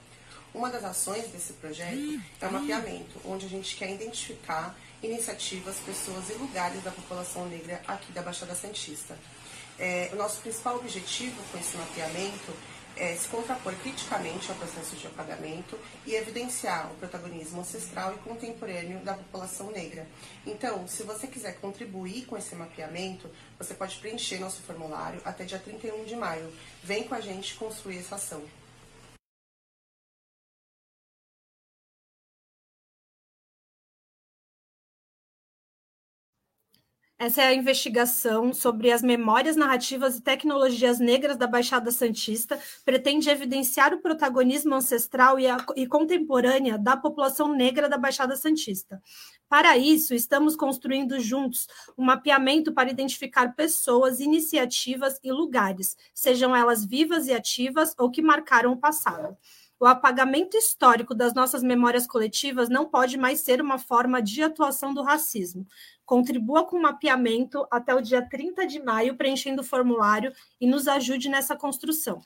uma 0.53 0.69
das 0.69 0.85
ações 0.85 1.29
desse 1.29 1.53
projeto 1.55 2.21
é 2.41 2.47
o 2.47 2.53
mapeamento, 2.53 3.21
onde 3.25 3.47
a 3.47 3.49
gente 3.49 3.77
quer 3.77 3.91
identificar 3.93 4.77
iniciativas, 5.03 5.77
pessoas 5.79 6.29
e 6.29 6.33
lugares 6.35 6.83
da 6.83 6.91
população 6.91 7.49
negra 7.49 7.81
aqui 7.87 8.13
da 8.13 8.23
Baixada 8.23 8.55
Santista. 8.55 9.17
É, 9.79 10.11
o 10.13 10.17
nosso 10.17 10.41
principal 10.41 10.77
objetivo 10.77 11.41
com 11.51 11.59
esse 11.59 11.77
mapeamento 11.77 12.53
é 13.01 13.17
se 13.17 13.27
contrapor 13.29 13.75
criticamente 13.77 14.51
ao 14.51 14.59
processo 14.59 14.95
de 14.95 15.07
apagamento 15.07 15.79
e 16.07 16.15
evidenciar 16.15 16.93
o 16.93 16.97
protagonismo 16.97 17.63
ancestral 17.63 18.15
e 18.15 18.19
contemporâneo 18.19 19.01
da 19.01 19.15
população 19.15 19.71
negra. 19.71 20.07
Então, 20.47 20.87
se 20.87 21.03
você 21.03 21.27
quiser 21.27 21.59
contribuir 21.61 22.27
com 22.27 22.37
esse 22.37 22.55
mapeamento, 22.55 23.31
você 23.59 23.73
pode 23.73 23.97
preencher 23.97 24.39
nosso 24.39 24.61
formulário 24.61 25.19
até 25.25 25.45
dia 25.45 25.59
31 25.59 26.05
de 26.05 26.15
maio. 26.15 26.53
Vem 26.85 27.05
com 27.05 27.15
a 27.15 27.21
gente 27.23 27.55
construir 27.55 28.01
essa 28.01 28.17
ação. 28.17 28.43
Essa 37.23 37.43
é 37.43 37.49
a 37.49 37.55
investigação 37.55 38.51
sobre 38.51 38.91
as 38.91 39.03
memórias 39.03 39.55
narrativas 39.55 40.17
e 40.17 40.23
tecnologias 40.23 40.99
negras 40.99 41.37
da 41.37 41.47
Baixada 41.47 41.91
Santista. 41.91 42.59
Pretende 42.83 43.29
evidenciar 43.29 43.93
o 43.93 44.01
protagonismo 44.01 44.75
ancestral 44.75 45.39
e, 45.39 45.47
a, 45.47 45.59
e 45.77 45.87
contemporânea 45.87 46.79
da 46.79 46.97
população 46.97 47.55
negra 47.55 47.91
da 47.91 47.99
Baixada 47.99 48.37
Santista. 48.37 49.03
Para 49.51 49.77
isso, 49.77 50.15
estamos 50.15 50.57
construindo 50.57 51.21
juntos 51.21 51.69
um 51.99 52.05
mapeamento 52.07 52.73
para 52.73 52.91
identificar 52.91 53.55
pessoas, 53.55 54.19
iniciativas 54.19 55.21
e 55.23 55.31
lugares, 55.31 55.99
sejam 56.15 56.57
elas 56.57 56.87
vivas 56.87 57.27
e 57.27 57.35
ativas 57.35 57.95
ou 57.99 58.11
que 58.11 58.23
marcaram 58.23 58.73
o 58.73 58.79
passado. 58.79 59.37
O 59.83 59.87
apagamento 59.87 60.59
histórico 60.59 61.15
das 61.15 61.33
nossas 61.33 61.63
memórias 61.63 62.07
coletivas 62.07 62.69
não 62.69 62.85
pode 62.85 63.17
mais 63.17 63.41
ser 63.41 63.63
uma 63.63 63.79
forma 63.79 64.21
de 64.21 64.43
atuação 64.43 64.93
do 64.93 65.03
racismo. 65.03 65.67
Contribua 66.05 66.67
com 66.67 66.77
o 66.77 66.83
mapeamento 66.83 67.67
até 67.71 67.95
o 67.95 68.03
dia 68.03 68.21
30 68.21 68.67
de 68.67 68.79
maio, 68.79 69.17
preenchendo 69.17 69.63
o 69.63 69.65
formulário 69.65 70.35
e 70.61 70.67
nos 70.67 70.87
ajude 70.87 71.31
nessa 71.31 71.57
construção. 71.57 72.21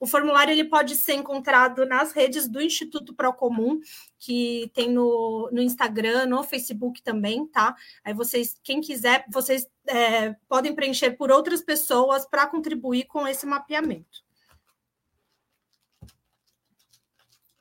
O 0.00 0.06
formulário 0.06 0.50
ele 0.50 0.64
pode 0.64 0.96
ser 0.96 1.14
encontrado 1.14 1.86
nas 1.86 2.10
redes 2.10 2.48
do 2.48 2.60
Instituto 2.60 3.14
Procomum, 3.14 3.78
que 4.18 4.68
tem 4.74 4.90
no, 4.90 5.48
no 5.52 5.62
Instagram, 5.62 6.26
no 6.26 6.42
Facebook 6.42 7.00
também, 7.04 7.46
tá? 7.46 7.76
Aí 8.04 8.12
vocês, 8.12 8.58
quem 8.64 8.80
quiser, 8.80 9.24
vocês 9.30 9.64
é, 9.86 10.34
podem 10.48 10.74
preencher 10.74 11.12
por 11.12 11.30
outras 11.30 11.62
pessoas 11.62 12.26
para 12.26 12.48
contribuir 12.48 13.04
com 13.04 13.28
esse 13.28 13.46
mapeamento. 13.46 14.25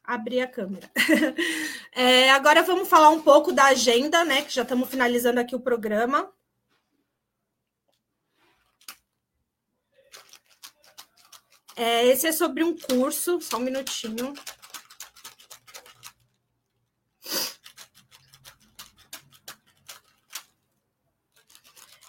Abrir 0.06 0.42
a 0.42 0.48
câmera. 0.48 0.90
É, 1.98 2.30
agora 2.32 2.62
vamos 2.62 2.90
falar 2.90 3.10
um 3.10 3.22
pouco 3.22 3.54
da 3.54 3.68
agenda, 3.68 4.26
né? 4.26 4.42
Que 4.42 4.54
já 4.54 4.64
estamos 4.64 4.90
finalizando 4.90 5.40
aqui 5.40 5.56
o 5.56 5.62
programa. 5.62 6.30
É, 11.74 12.06
esse 12.08 12.28
é 12.28 12.34
sobre 12.34 12.66
um 12.66 12.76
curso, 12.78 13.40
só 13.40 13.56
um 13.56 13.62
minutinho. 13.62 14.34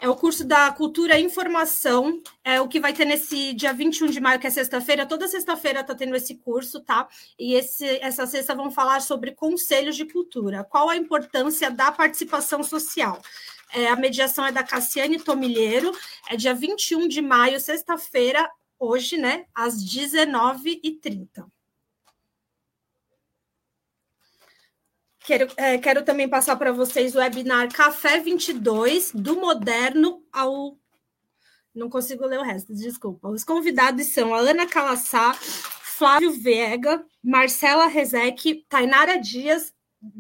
É 0.00 0.05
o 0.16 0.18
curso 0.18 0.46
da 0.46 0.72
Cultura 0.72 1.18
e 1.18 1.22
Informação, 1.22 2.22
é 2.42 2.58
o 2.58 2.66
que 2.66 2.80
vai 2.80 2.94
ter 2.94 3.04
nesse 3.04 3.52
dia 3.52 3.74
21 3.74 4.06
de 4.06 4.18
maio, 4.18 4.40
que 4.40 4.46
é 4.46 4.50
sexta-feira. 4.50 5.04
Toda 5.04 5.28
sexta-feira 5.28 5.80
está 5.80 5.94
tendo 5.94 6.16
esse 6.16 6.36
curso, 6.36 6.80
tá? 6.80 7.06
E 7.38 7.52
esse, 7.52 7.84
essa 8.00 8.26
sexta 8.26 8.54
vão 8.54 8.70
falar 8.70 9.02
sobre 9.02 9.32
conselhos 9.32 9.94
de 9.94 10.06
cultura. 10.06 10.64
Qual 10.64 10.88
a 10.88 10.96
importância 10.96 11.70
da 11.70 11.92
participação 11.92 12.62
social? 12.62 13.20
É, 13.74 13.88
a 13.88 13.96
mediação 13.96 14.46
é 14.46 14.50
da 14.50 14.62
Cassiane 14.62 15.20
Tomilheiro, 15.20 15.92
é 16.30 16.36
dia 16.36 16.54
21 16.54 17.08
de 17.08 17.20
maio, 17.20 17.60
sexta-feira, 17.60 18.50
hoje, 18.78 19.18
né? 19.18 19.44
Às 19.54 19.74
19h30. 19.84 21.44
Quero, 25.26 25.48
é, 25.56 25.76
quero 25.76 26.04
também 26.04 26.28
passar 26.28 26.54
para 26.54 26.70
vocês 26.70 27.16
o 27.16 27.18
webinar 27.18 27.68
Café 27.72 28.20
22, 28.20 29.10
do 29.12 29.34
moderno 29.40 30.22
ao. 30.32 30.78
Não 31.74 31.90
consigo 31.90 32.24
ler 32.24 32.38
o 32.38 32.44
resto, 32.44 32.72
desculpa. 32.72 33.28
Os 33.28 33.42
convidados 33.42 34.06
são 34.06 34.32
Ana 34.32 34.68
Calassá, 34.68 35.34
Flávio 35.34 36.30
Vega, 36.30 37.04
Marcela 37.20 37.88
Rezec, 37.88 38.64
Tainara 38.68 39.18
Dias 39.18 39.74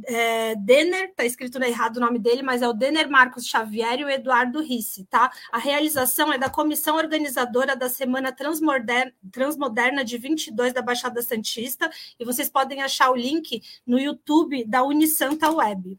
é, 0.06 0.54
Denner, 0.56 1.12
tá 1.14 1.24
escrito 1.24 1.62
errado 1.62 1.96
o 1.96 2.00
nome 2.00 2.18
dele, 2.18 2.42
mas 2.42 2.62
é 2.62 2.68
o 2.68 2.72
Denner 2.72 3.08
Marcos 3.08 3.46
Xavier 3.46 4.00
e 4.00 4.04
o 4.04 4.10
Eduardo 4.10 4.60
Risse, 4.62 5.04
tá? 5.04 5.30
A 5.52 5.58
realização 5.58 6.32
é 6.32 6.38
da 6.38 6.50
comissão 6.50 6.96
organizadora 6.96 7.76
da 7.76 7.88
Semana 7.88 8.32
Transmoderna, 8.32 9.12
Transmoderna 9.30 10.04
de 10.04 10.18
22 10.18 10.72
da 10.72 10.82
Baixada 10.82 11.22
Santista, 11.22 11.90
e 12.18 12.24
vocês 12.24 12.48
podem 12.48 12.82
achar 12.82 13.10
o 13.10 13.16
link 13.16 13.62
no 13.86 13.98
YouTube 13.98 14.64
da 14.64 14.82
Unisanta 14.82 15.50
Web. 15.50 15.98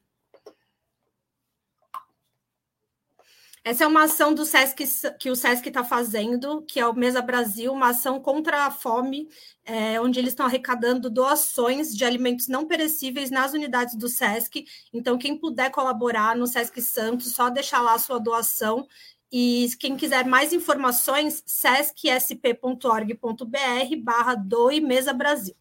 Essa 3.68 3.84
é 3.84 3.88
uma 3.88 4.03
ação 4.03 4.34
do 4.34 4.45
Sesc 4.45 4.86
que 5.20 5.30
o 5.30 5.36
Sesc 5.36 5.68
está 5.68 5.84
fazendo, 5.84 6.61
que 6.61 6.80
é 6.80 6.88
o 6.88 6.93
Mesa 6.93 7.22
Brasil, 7.22 7.74
uma 7.74 7.89
ação 7.89 8.18
contra 8.18 8.65
a 8.65 8.72
fome, 8.72 9.28
é, 9.65 9.99
onde 9.99 10.18
eles 10.18 10.32
estão 10.32 10.45
arrecadando 10.45 11.09
doações 11.09 11.93
de 11.93 12.05
alimentos 12.05 12.47
não 12.47 12.65
perecíveis 12.65 13.30
nas 13.30 13.51
unidades 13.51 13.95
do 13.95 14.07
Sesc. 14.07 14.65
Então, 14.93 15.18
quem 15.18 15.38
puder 15.38 15.70
colaborar 15.70 16.34
no 16.34 16.47
Sesc 16.47 16.82
Santos, 16.82 17.36
só 17.36 17.49
deixar 17.49 17.82
lá 17.82 17.95
a 17.95 17.99
sua 17.99 18.22
doação. 18.22 18.88
E 19.30 19.68
quem 19.78 19.97
quiser 19.97 20.26
mais 20.26 20.53
informações, 20.53 21.43
sescsp.org.br 21.45 23.95
barra 24.01 24.36
Doe 24.36 24.80
Mesa 24.80 25.11
Brasil. 25.11 25.55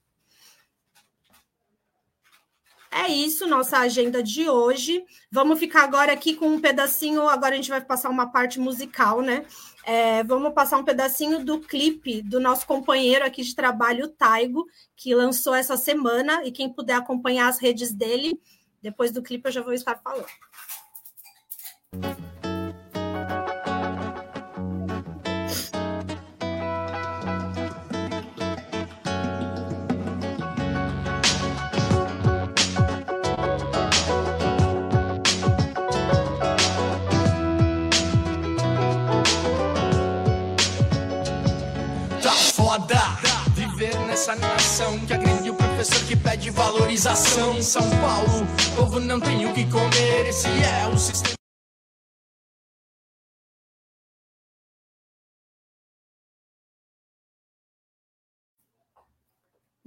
É 2.99 3.09
isso, 3.09 3.47
nossa 3.47 3.76
agenda 3.76 4.22
de 4.22 4.49
hoje. 4.49 5.05
Vamos 5.30 5.59
ficar 5.59 5.84
agora 5.84 6.14
aqui 6.14 6.34
com 6.34 6.49
um 6.49 6.59
pedacinho. 6.59 7.28
Agora 7.28 7.53
a 7.53 7.57
gente 7.57 7.68
vai 7.68 7.84
passar 7.84 8.09
uma 8.09 8.32
parte 8.32 8.59
musical, 8.59 9.20
né? 9.20 9.44
É, 9.84 10.24
vamos 10.24 10.55
passar 10.55 10.78
um 10.78 10.84
pedacinho 10.84 11.44
do 11.44 11.61
clipe 11.61 12.22
do 12.22 12.40
nosso 12.40 12.66
companheiro 12.66 13.22
aqui 13.22 13.42
de 13.42 13.55
trabalho, 13.55 14.09
Taigo, 14.09 14.66
que 14.97 15.14
lançou 15.14 15.55
essa 15.55 15.76
semana. 15.76 16.42
E 16.42 16.51
quem 16.51 16.72
puder 16.72 16.94
acompanhar 16.94 17.49
as 17.49 17.59
redes 17.59 17.92
dele, 17.92 18.40
depois 18.80 19.11
do 19.11 19.22
clipe 19.22 19.47
eu 19.47 19.53
já 19.53 19.61
vou 19.61 19.74
estar 19.74 20.01
falando. 20.03 20.26
Essa 44.11 44.34
nação 44.37 44.99
que 45.01 45.12
agride 45.12 45.51
o 45.51 45.55
professor 45.55 46.03
que 46.07 46.16
pede 46.16 46.51
valorização. 46.51 47.61
São 47.62 47.89
Paulo, 48.01 48.47
povo 48.74 49.01
não 49.01 49.20
tem 49.20 49.47
o 49.47 49.53
que 49.53 49.64
comer, 49.66 50.28
esse 50.28 50.49
é 50.49 50.89
o 50.93 50.99
sistema. 50.99 51.45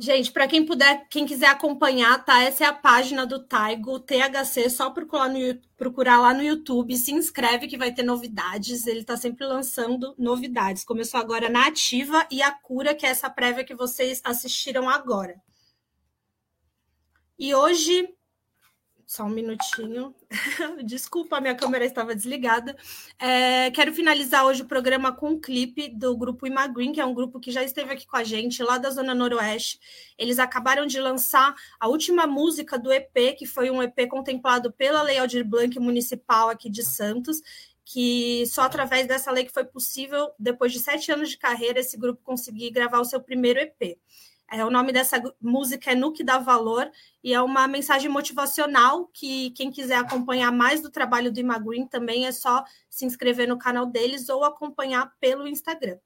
Gente, 0.01 0.31
para 0.31 0.47
quem 0.47 0.65
puder, 0.65 1.09
quem 1.09 1.25
quiser 1.25 1.47
acompanhar, 1.47 2.23
tá? 2.23 2.41
Essa 2.41 2.63
é 2.63 2.67
a 2.67 2.73
página 2.73 3.25
do 3.25 3.37
Taigo, 3.37 3.99
THC, 3.99 4.69
só 4.69 4.89
procurar, 4.91 5.27
no, 5.27 5.59
procurar 5.75 6.21
lá 6.21 6.33
no 6.33 6.41
YouTube, 6.41 6.95
se 6.95 7.11
inscreve 7.11 7.67
que 7.67 7.77
vai 7.77 7.93
ter 7.93 8.03
novidades. 8.03 8.87
Ele 8.87 9.01
está 9.01 9.17
sempre 9.17 9.45
lançando 9.45 10.15
novidades. 10.17 10.85
Começou 10.85 11.19
agora 11.19 11.49
na 11.49 11.67
Ativa 11.67 12.25
e 12.31 12.41
a 12.41 12.49
Cura, 12.49 12.95
que 12.95 13.05
é 13.05 13.09
essa 13.09 13.29
prévia 13.29 13.65
que 13.65 13.75
vocês 13.75 14.21
assistiram 14.23 14.87
agora. 14.87 15.35
E 17.37 17.53
hoje 17.53 18.07
só 19.09 19.23
um 19.23 19.29
minutinho. 19.29 20.13
Desculpa, 20.85 21.41
minha 21.41 21.55
câmera 21.55 21.83
estava 21.83 22.13
desligada. 22.13 22.77
É, 23.17 23.71
quero 23.71 23.91
finalizar 23.91 24.45
hoje 24.45 24.61
o 24.61 24.67
programa 24.67 25.11
com 25.11 25.29
um 25.29 25.41
clipe 25.41 25.89
do 25.89 26.15
grupo 26.15 26.45
Imagrin, 26.45 26.91
que 26.93 27.01
é 27.01 27.05
um 27.05 27.13
grupo 27.15 27.39
que 27.39 27.51
já 27.51 27.63
esteve 27.63 27.91
aqui 27.91 28.05
com 28.05 28.15
a 28.15 28.23
gente, 28.23 28.61
lá 28.61 28.77
da 28.77 28.91
Zona 28.91 29.15
Noroeste. 29.15 29.79
Eles 30.15 30.37
acabaram 30.37 30.85
de 30.85 30.99
lançar 30.99 31.55
a 31.79 31.87
última 31.87 32.27
música 32.27 32.77
do 32.77 32.93
EP, 32.93 33.35
que 33.35 33.47
foi 33.47 33.71
um 33.71 33.81
EP 33.81 34.07
contemplado 34.07 34.71
pela 34.71 35.01
Lei 35.01 35.17
Aldir 35.17 35.43
Blanc 35.43 35.79
Municipal 35.79 36.47
aqui 36.47 36.69
de 36.69 36.83
Santos, 36.83 37.41
que 37.83 38.45
só 38.45 38.61
através 38.61 39.07
dessa 39.07 39.31
lei 39.31 39.43
que 39.43 39.51
foi 39.51 39.65
possível, 39.65 40.29
depois 40.37 40.71
de 40.71 40.77
sete 40.77 41.11
anos 41.11 41.31
de 41.31 41.37
carreira, 41.39 41.79
esse 41.79 41.97
grupo 41.97 42.21
conseguir 42.23 42.69
gravar 42.69 42.99
o 42.99 43.05
seu 43.05 43.19
primeiro 43.19 43.59
EP. 43.59 43.97
É, 44.51 44.65
o 44.65 44.71
nome 44.71 44.91
dessa 44.91 45.21
música 45.39 45.91
é 45.91 45.95
No 45.95 46.11
Que 46.11 46.23
Dá 46.23 46.39
Valor 46.39 46.89
e 47.23 47.33
é 47.33 47.41
uma 47.41 47.67
mensagem 47.67 48.09
motivacional 48.09 49.05
que 49.13 49.51
quem 49.51 49.69
quiser 49.69 49.97
acompanhar 49.97 50.51
mais 50.51 50.81
do 50.81 50.89
trabalho 50.89 51.31
do 51.31 51.39
Imagrin 51.39 51.85
também 51.85 52.25
é 52.25 52.31
só 52.31 52.63
se 52.89 53.05
inscrever 53.05 53.47
no 53.47 53.59
canal 53.59 53.85
deles 53.85 54.27
ou 54.27 54.43
acompanhar 54.43 55.13
pelo 55.19 55.47
Instagram. 55.47 55.99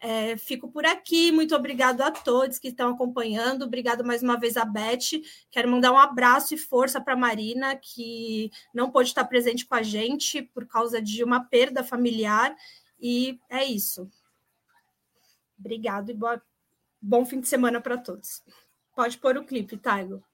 É, 0.00 0.36
fico 0.36 0.70
por 0.70 0.84
aqui, 0.84 1.30
muito 1.30 1.54
obrigado 1.54 2.02
a 2.02 2.10
todos 2.10 2.58
que 2.58 2.68
estão 2.68 2.90
acompanhando, 2.90 3.64
obrigado 3.64 4.04
mais 4.04 4.22
uma 4.22 4.38
vez 4.38 4.56
a 4.56 4.64
Beth. 4.64 5.22
Quero 5.50 5.70
mandar 5.70 5.92
um 5.92 5.98
abraço 5.98 6.52
e 6.52 6.58
força 6.58 7.00
para 7.00 7.14
a 7.14 7.16
Marina, 7.16 7.76
que 7.76 8.50
não 8.74 8.90
pôde 8.90 9.08
estar 9.08 9.24
presente 9.24 9.64
com 9.64 9.74
a 9.74 9.82
gente 9.82 10.42
por 10.42 10.66
causa 10.66 11.00
de 11.00 11.22
uma 11.22 11.44
perda 11.44 11.84
familiar, 11.84 12.54
e 13.00 13.38
é 13.48 13.64
isso. 13.64 14.10
Obrigado 15.58 16.10
e 16.10 16.14
boa 16.14 16.42
Bom 17.06 17.26
fim 17.26 17.38
de 17.38 17.46
semana 17.46 17.82
para 17.82 17.98
todos. 17.98 18.42
Pode 18.96 19.18
pôr 19.18 19.36
o 19.36 19.44
clipe, 19.44 19.76
Taigo. 19.76 20.24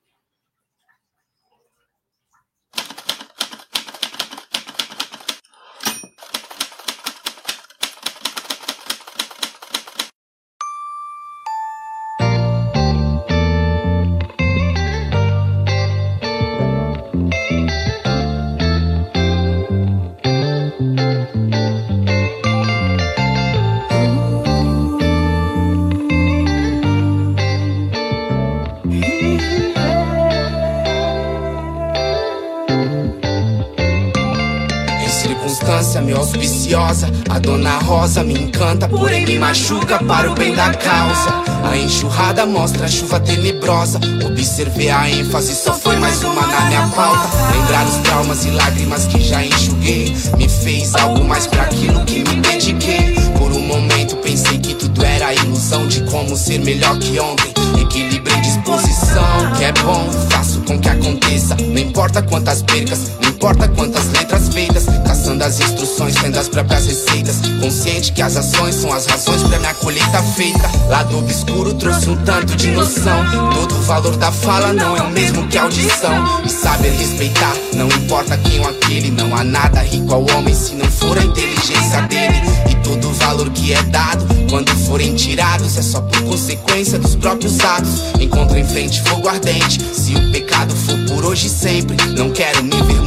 A 36.73 37.39
dona 37.41 37.81
Rosa 37.81 38.23
me 38.23 38.33
encanta, 38.33 38.89
porém 38.89 39.27
me 39.27 39.37
machuca 39.41 39.99
para 40.05 40.31
o 40.31 40.35
bem 40.37 40.55
da 40.55 40.73
causa. 40.73 41.43
A 41.69 41.77
enxurrada 41.77 42.47
mostra 42.47 42.85
a 42.85 42.89
chuva 42.89 43.19
tenebrosa. 43.19 43.99
Observei 44.25 44.89
a 44.89 45.11
ênfase, 45.11 45.53
só 45.53 45.75
foi 45.75 45.97
mais 45.97 46.23
uma 46.23 46.47
na 46.47 46.61
minha 46.67 46.87
pauta. 46.91 47.29
Lembrar 47.53 47.85
os 47.89 47.97
traumas 47.97 48.45
e 48.45 48.51
lágrimas 48.51 49.05
que 49.07 49.21
já 49.21 49.45
enxuguei. 49.45 50.17
Me 50.39 50.49
fez 50.49 50.95
algo 50.95 51.25
mais 51.25 51.45
para 51.49 51.65
aquilo 51.65 52.05
que 52.05 52.21
me 52.21 52.37
dediquei. 52.37 53.17
Por 53.37 53.51
um 53.51 53.67
momento 53.67 54.15
pensei 54.19 54.57
que 54.59 54.75
tudo 54.75 55.05
era 55.05 55.35
ilusão 55.35 55.89
de 55.89 56.03
como 56.03 56.37
ser 56.37 56.61
melhor 56.61 56.97
que 57.01 57.19
ontem. 57.19 57.53
Equilíbrio 57.83 58.37
e 58.37 58.41
disposição, 58.43 59.53
que 59.59 59.65
é 59.65 59.73
bom, 59.73 60.09
faço 60.31 60.61
com 60.61 60.79
que 60.79 60.89
aconteça. 60.89 61.57
Não 61.57 61.79
importa 61.79 62.23
quantas 62.23 62.63
percas, 62.63 63.11
importa 63.41 63.67
quantas 63.69 64.07
letras 64.09 64.51
feitas. 64.51 64.85
Caçando 65.07 65.43
as 65.43 65.59
instruções, 65.59 66.15
tendo 66.15 66.39
as 66.39 66.47
próprias 66.47 66.87
receitas. 66.87 67.37
Consciente 67.59 68.13
que 68.13 68.21
as 68.21 68.37
ações 68.37 68.75
são 68.75 68.93
as 68.93 69.07
razões 69.07 69.43
pra 69.43 69.59
minha 69.59 69.73
colheita 69.75 70.23
feita. 70.37 70.71
Lado 70.91 71.17
obscuro 71.17 71.73
trouxe 71.73 72.11
um 72.11 72.17
tanto 72.17 72.55
de 72.55 72.71
noção. 72.73 73.25
Todo 73.55 73.75
o 73.77 73.83
valor 73.83 74.15
da 74.19 74.31
fala 74.31 74.75
não 74.75 74.95
é 74.95 75.01
o 75.01 75.11
mesmo 75.11 75.49
que 75.49 75.57
a 75.57 75.63
audição. 75.63 76.43
E 76.45 76.51
saber 76.51 76.91
respeitar, 76.91 77.55
não 77.73 77.89
importa 77.89 78.37
quem 78.37 78.61
ou 78.61 78.69
aquele. 78.69 79.11
Não 79.11 79.35
há 79.35 79.43
nada 79.43 79.81
rico 79.81 80.13
ao 80.13 80.27
homem 80.37 80.55
se 80.55 80.75
não 80.75 80.91
for 80.91 81.17
a 81.17 81.25
inteligência 81.25 82.03
dele. 82.03 82.43
E 82.71 82.75
todo 82.85 83.09
o 83.09 83.15
valor 83.15 83.49
que 83.51 83.73
é 83.73 83.83
dado, 83.85 84.27
quando 84.51 84.71
forem 84.85 85.15
tirados, 85.15 85.79
é 85.79 85.83
só 85.83 86.03
por 86.03 86.23
consequência 86.25 86.99
dos 86.99 87.17
próprios 87.17 87.59
atos. 87.61 88.03
Encontro 88.21 88.59
em 88.59 88.67
frente 88.67 89.01
fogo 89.01 89.29
ardente. 89.29 89.81
Se 89.95 90.15
o 90.15 90.31
pecado 90.31 90.77
for 90.77 90.99
por 91.07 91.25
hoje 91.25 91.47
e 91.47 91.51
sempre, 91.51 91.97
não 92.15 92.31
quero 92.31 92.63
me 92.63 92.77
ver 92.83 93.01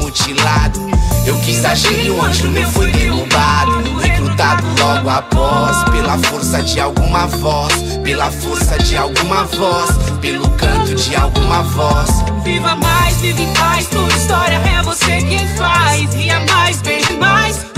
Eu 1.26 1.38
quis 1.40 1.64
agir 1.66 2.06
e 2.06 2.10
o 2.10 2.22
anjo 2.22 2.50
meu 2.50 2.68
foi 2.70 2.92
derrubado. 2.92 4.00
Recrutado 4.00 4.64
logo 4.80 5.10
após, 5.10 5.84
pela 5.90 6.18
força 6.18 6.62
de 6.62 6.80
alguma 6.80 7.28
voz, 7.28 7.74
pela 8.04 8.32
força 8.32 8.78
de 8.80 8.98
alguma 8.98 9.44
voz, 9.46 9.90
pelo 10.22 10.50
canto 10.52 10.96
de 10.96 11.16
alguma 11.16 11.64
voz. 11.64 12.10
Viva 12.44 12.76
mais, 12.76 13.18
viva 13.18 13.42
em 13.42 13.54
paz, 13.54 13.88
tua 13.88 14.08
história 14.10 14.56
é 14.56 14.82
você 14.84 15.18
quem 15.22 15.48
faz. 15.56 16.14
Ria 16.14 16.40
mais, 16.50 16.82
beije 16.82 17.14
mais, 17.14 17.73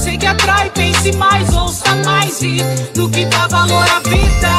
você 0.00 0.16
que 0.16 0.26
atrai. 0.26 0.70
Pense 0.70 1.12
mais, 1.12 1.52
ouça 1.54 1.94
mais 2.04 2.40
e 2.40 2.56
do 2.94 3.08
que 3.10 3.26
dá 3.26 3.46
valor 3.48 3.84
à 3.90 4.00
vida. 4.08 4.50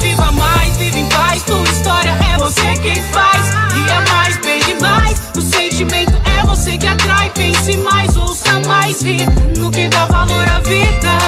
Viva 0.00 0.30
mais, 0.32 0.76
viva 0.76 0.98
em 0.98 1.08
paz, 1.08 1.42
tua 1.42 1.62
história 1.64 2.16
é 2.32 2.38
você 2.38 2.78
quem 2.80 3.02
faz. 3.02 3.50
Ria 3.72 4.00
mais, 4.12 4.36
beije 4.38 4.76
mais, 4.80 5.20
o 5.36 5.40
sentimento 5.40 6.12
é 6.24 6.46
você 6.46 6.78
que 6.78 6.86
atrai. 6.86 7.30
Pense 7.30 7.76
mais, 7.78 8.16
ouça 8.16 8.60
mais 8.66 9.02
e 9.02 9.16
no 9.58 9.70
que 9.70 9.88
dá 9.88 10.06
valor 10.06 10.48
à 10.48 10.60
vida. 10.60 11.18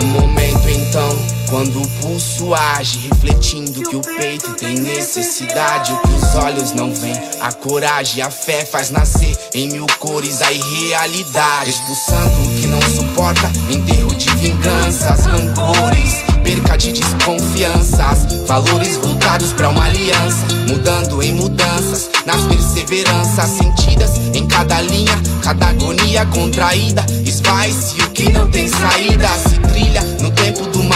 No 0.00 0.06
momento 0.06 0.68
então, 0.70 1.41
quando 1.52 1.82
o 1.82 1.88
pulso 2.00 2.54
age, 2.54 3.10
refletindo 3.10 3.82
que 3.82 3.94
o 3.94 4.00
peito 4.00 4.54
tem 4.54 4.74
necessidade, 4.74 5.92
o 5.92 5.98
que 5.98 6.14
os 6.14 6.34
olhos 6.36 6.72
não 6.72 6.94
veem, 6.94 7.12
a 7.42 7.52
coragem, 7.52 8.22
a 8.22 8.30
fé 8.30 8.64
faz 8.64 8.88
nascer 8.88 9.36
em 9.52 9.70
mil 9.70 9.84
cores 9.98 10.40
a 10.40 10.50
irrealidade, 10.50 11.68
expulsando 11.68 12.40
o 12.40 12.54
que 12.58 12.66
não 12.68 12.80
suporta, 12.80 13.52
enterro 13.68 14.14
de 14.14 14.30
vinganças, 14.36 15.26
rancores. 15.26 16.32
Perca 16.42 16.76
de 16.76 16.90
desconfianças, 16.90 18.26
valores 18.48 18.96
voltados 18.96 19.52
pra 19.52 19.68
uma 19.68 19.84
aliança, 19.84 20.44
mudando 20.68 21.22
em 21.22 21.32
mudanças, 21.34 22.10
nas 22.26 22.40
perseveranças 22.46 23.48
sentidas 23.48 24.10
em 24.34 24.44
cada 24.48 24.80
linha, 24.80 25.16
cada 25.40 25.68
agonia 25.68 26.26
contraída, 26.26 27.06
esvai-se 27.24 28.02
o 28.02 28.10
que 28.10 28.28
não 28.32 28.50
tem 28.50 28.66
saída, 28.68 29.28
se 29.38 29.58
trilha 29.72 30.02
no 30.20 30.32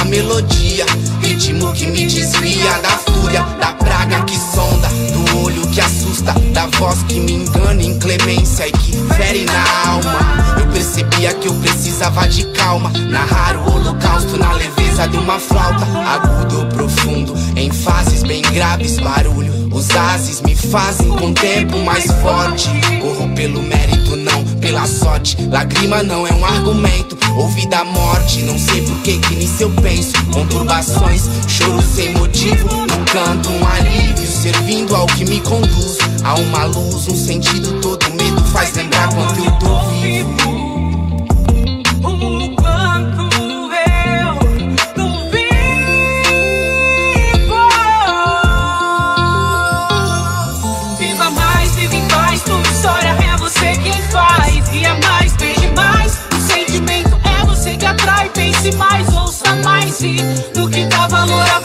melodia, 0.07 0.87
ritmo 1.21 1.73
que 1.73 1.87
me 1.87 2.07
desvia 2.07 2.79
da 2.81 2.91
fúria, 2.91 3.43
da 3.61 3.73
praga 3.73 4.23
que 4.25 4.39
sonda, 4.39 4.89
do 5.13 5.39
olho 5.45 5.67
que 5.69 5.81
assusta, 5.81 6.33
da 6.53 6.67
voz 6.79 7.03
que 7.09 7.21
me 7.21 7.33
engana, 7.33 7.83
inclemência 7.83 8.69
e 8.69 8.73
que 8.73 8.93
fere 9.15 9.45
na 9.45 9.91
alma. 9.91 10.56
Percebia 10.77 11.33
que 11.33 11.49
eu 11.49 11.55
precisava 11.55 12.29
de 12.29 12.45
calma, 12.49 12.91
narrar 13.09 13.57
o 13.57 13.77
holocausto 13.77 14.37
na 14.37 14.53
leveza 14.53 15.09
de 15.09 15.17
uma 15.17 15.41
flauta, 15.41 15.87
agudo 16.07 16.59
ou 16.59 16.67
profundo, 16.67 17.35
em 17.57 17.71
fases 17.71 18.23
bem 18.23 18.43
graves, 18.43 18.99
barulho. 18.99 19.71
Os 19.73 19.91
ases 19.97 20.43
me 20.43 20.55
fazem 20.55 21.09
com 21.09 21.33
tempo 21.33 21.79
mais 21.79 22.05
forte. 22.21 22.69
Corro 23.01 23.27
pelo 23.35 23.63
mérito, 23.63 24.17
não 24.17 24.45
pela 24.61 24.87
sorte. 24.87 25.39
Lágrima 25.51 26.03
não 26.03 26.27
é 26.27 26.33
um 26.35 26.45
argumento. 26.45 27.17
Ouvi 27.39 27.67
da 27.69 27.83
morte, 27.83 28.43
não 28.43 28.59
sei 28.59 28.83
por 28.83 28.99
que 29.01 29.17
que 29.19 29.35
nisso 29.35 29.63
eu 29.63 29.71
penso. 29.81 30.13
Conturbações, 30.31 31.23
choro 31.49 31.81
sem 31.81 32.13
motivo. 32.13 32.69
No 32.69 33.05
canto, 33.07 33.49
um 33.49 33.67
alívio, 33.67 34.27
servindo 34.27 34.95
ao 34.95 35.07
que 35.07 35.25
me 35.25 35.41
conduz. 35.41 35.97
A 36.23 36.35
uma 36.35 36.65
luz, 36.67 37.09
um 37.09 37.17
sentido, 37.17 37.81
todo 37.81 38.05
medo 38.11 38.45
faz 38.53 38.75
lembrar 38.75 39.09
quanto 39.15 39.43
eu 39.43 39.51
tô 39.53 39.79
vivo. 40.03 40.66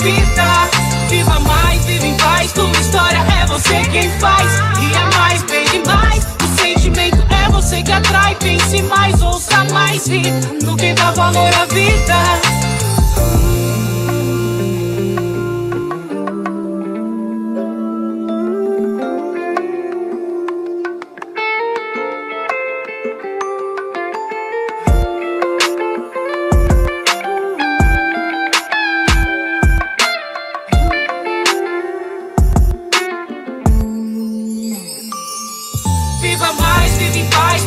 Vida. 0.02 0.70
Viva 1.10 1.40
mais, 1.40 1.86
viva 1.86 2.06
em 2.06 2.18
paz. 2.18 2.52
Tua 2.52 2.72
história 2.72 3.20
é 3.42 3.46
você 3.46 3.82
quem 3.92 4.10
faz. 4.20 4.60
Ria 4.78 5.06
mais, 5.18 5.44
beije 5.44 5.82
mais. 5.86 6.26
O 6.44 6.60
sentimento 6.60 7.24
é 7.30 7.50
você 7.50 7.82
que 7.82 7.92
atrai. 7.92 8.36
Pense 8.36 8.82
mais, 8.84 9.22
ouça 9.22 9.64
mais. 9.72 10.08
E 10.08 10.22
no 10.64 10.76
que 10.76 10.94
dá 10.94 11.12
valor 11.12 11.54
à 11.54 11.66
vida. 11.66 13.61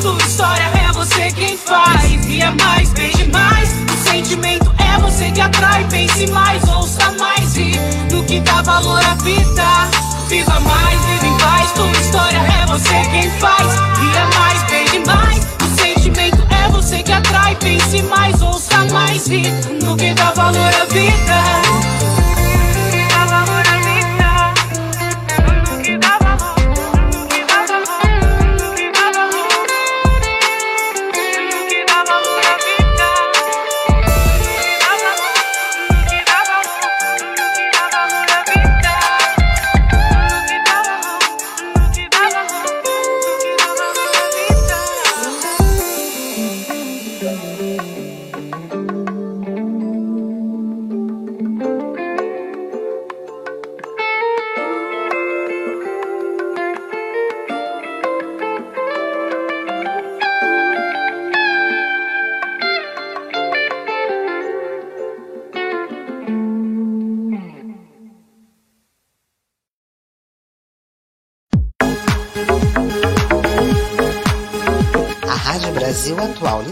Tua 0.05 0.19
história 0.19 0.71
é 0.87 0.93
você 0.93 1.33
quem 1.33 1.57
faz. 1.57 2.05
Ria 2.27 2.51
mais, 2.61 2.93
beije 2.93 3.27
mais. 3.33 3.71
O 3.91 4.07
sentimento 4.07 4.71
é 4.77 5.01
você 5.01 5.31
que 5.31 5.41
atrai. 5.41 5.83
Pense 5.89 6.27
mais, 6.27 6.63
ouça 6.69 7.11
mais. 7.13 7.57
E 7.57 7.73
no 8.13 8.23
que 8.25 8.39
dá 8.41 8.61
valor 8.61 9.03
à 9.03 9.15
vida. 9.25 9.65
Viva 10.29 10.61
mais, 10.61 11.01
viva 11.07 11.27
em 11.27 11.39
paz. 11.39 11.73
Tua 11.73 11.91
história 11.93 12.37
é 12.37 12.67
você 12.67 13.03
quem 13.13 13.31
faz. 13.31 13.67
Ria 13.99 14.27
mais, 14.37 14.63
beije 14.65 14.99
mais. 15.07 15.39
O 15.63 15.75
sentimento 15.75 16.47
é 16.53 16.69
você 16.69 17.03
que 17.03 17.13
atrai. 17.13 17.57
Pense 17.57 18.03
mais, 18.03 18.43
ouça 18.43 18.85
mais. 18.93 19.27
E 19.29 19.41
no 19.83 19.97
que 19.97 20.13
dá 20.13 20.33
valor 20.33 20.75
à 20.83 20.85
vida. 20.85 22.24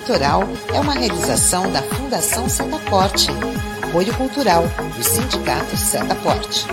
Litoral 0.02 0.42
é 0.74 0.80
uma 0.80 0.94
realização 0.94 1.70
da 1.70 1.80
Fundação 1.80 2.48
Setaporte, 2.48 3.28
apoio 3.84 4.12
cultural 4.14 4.64
do 4.96 5.04
Sindicato 5.04 5.76
Setaporte. 5.76 6.66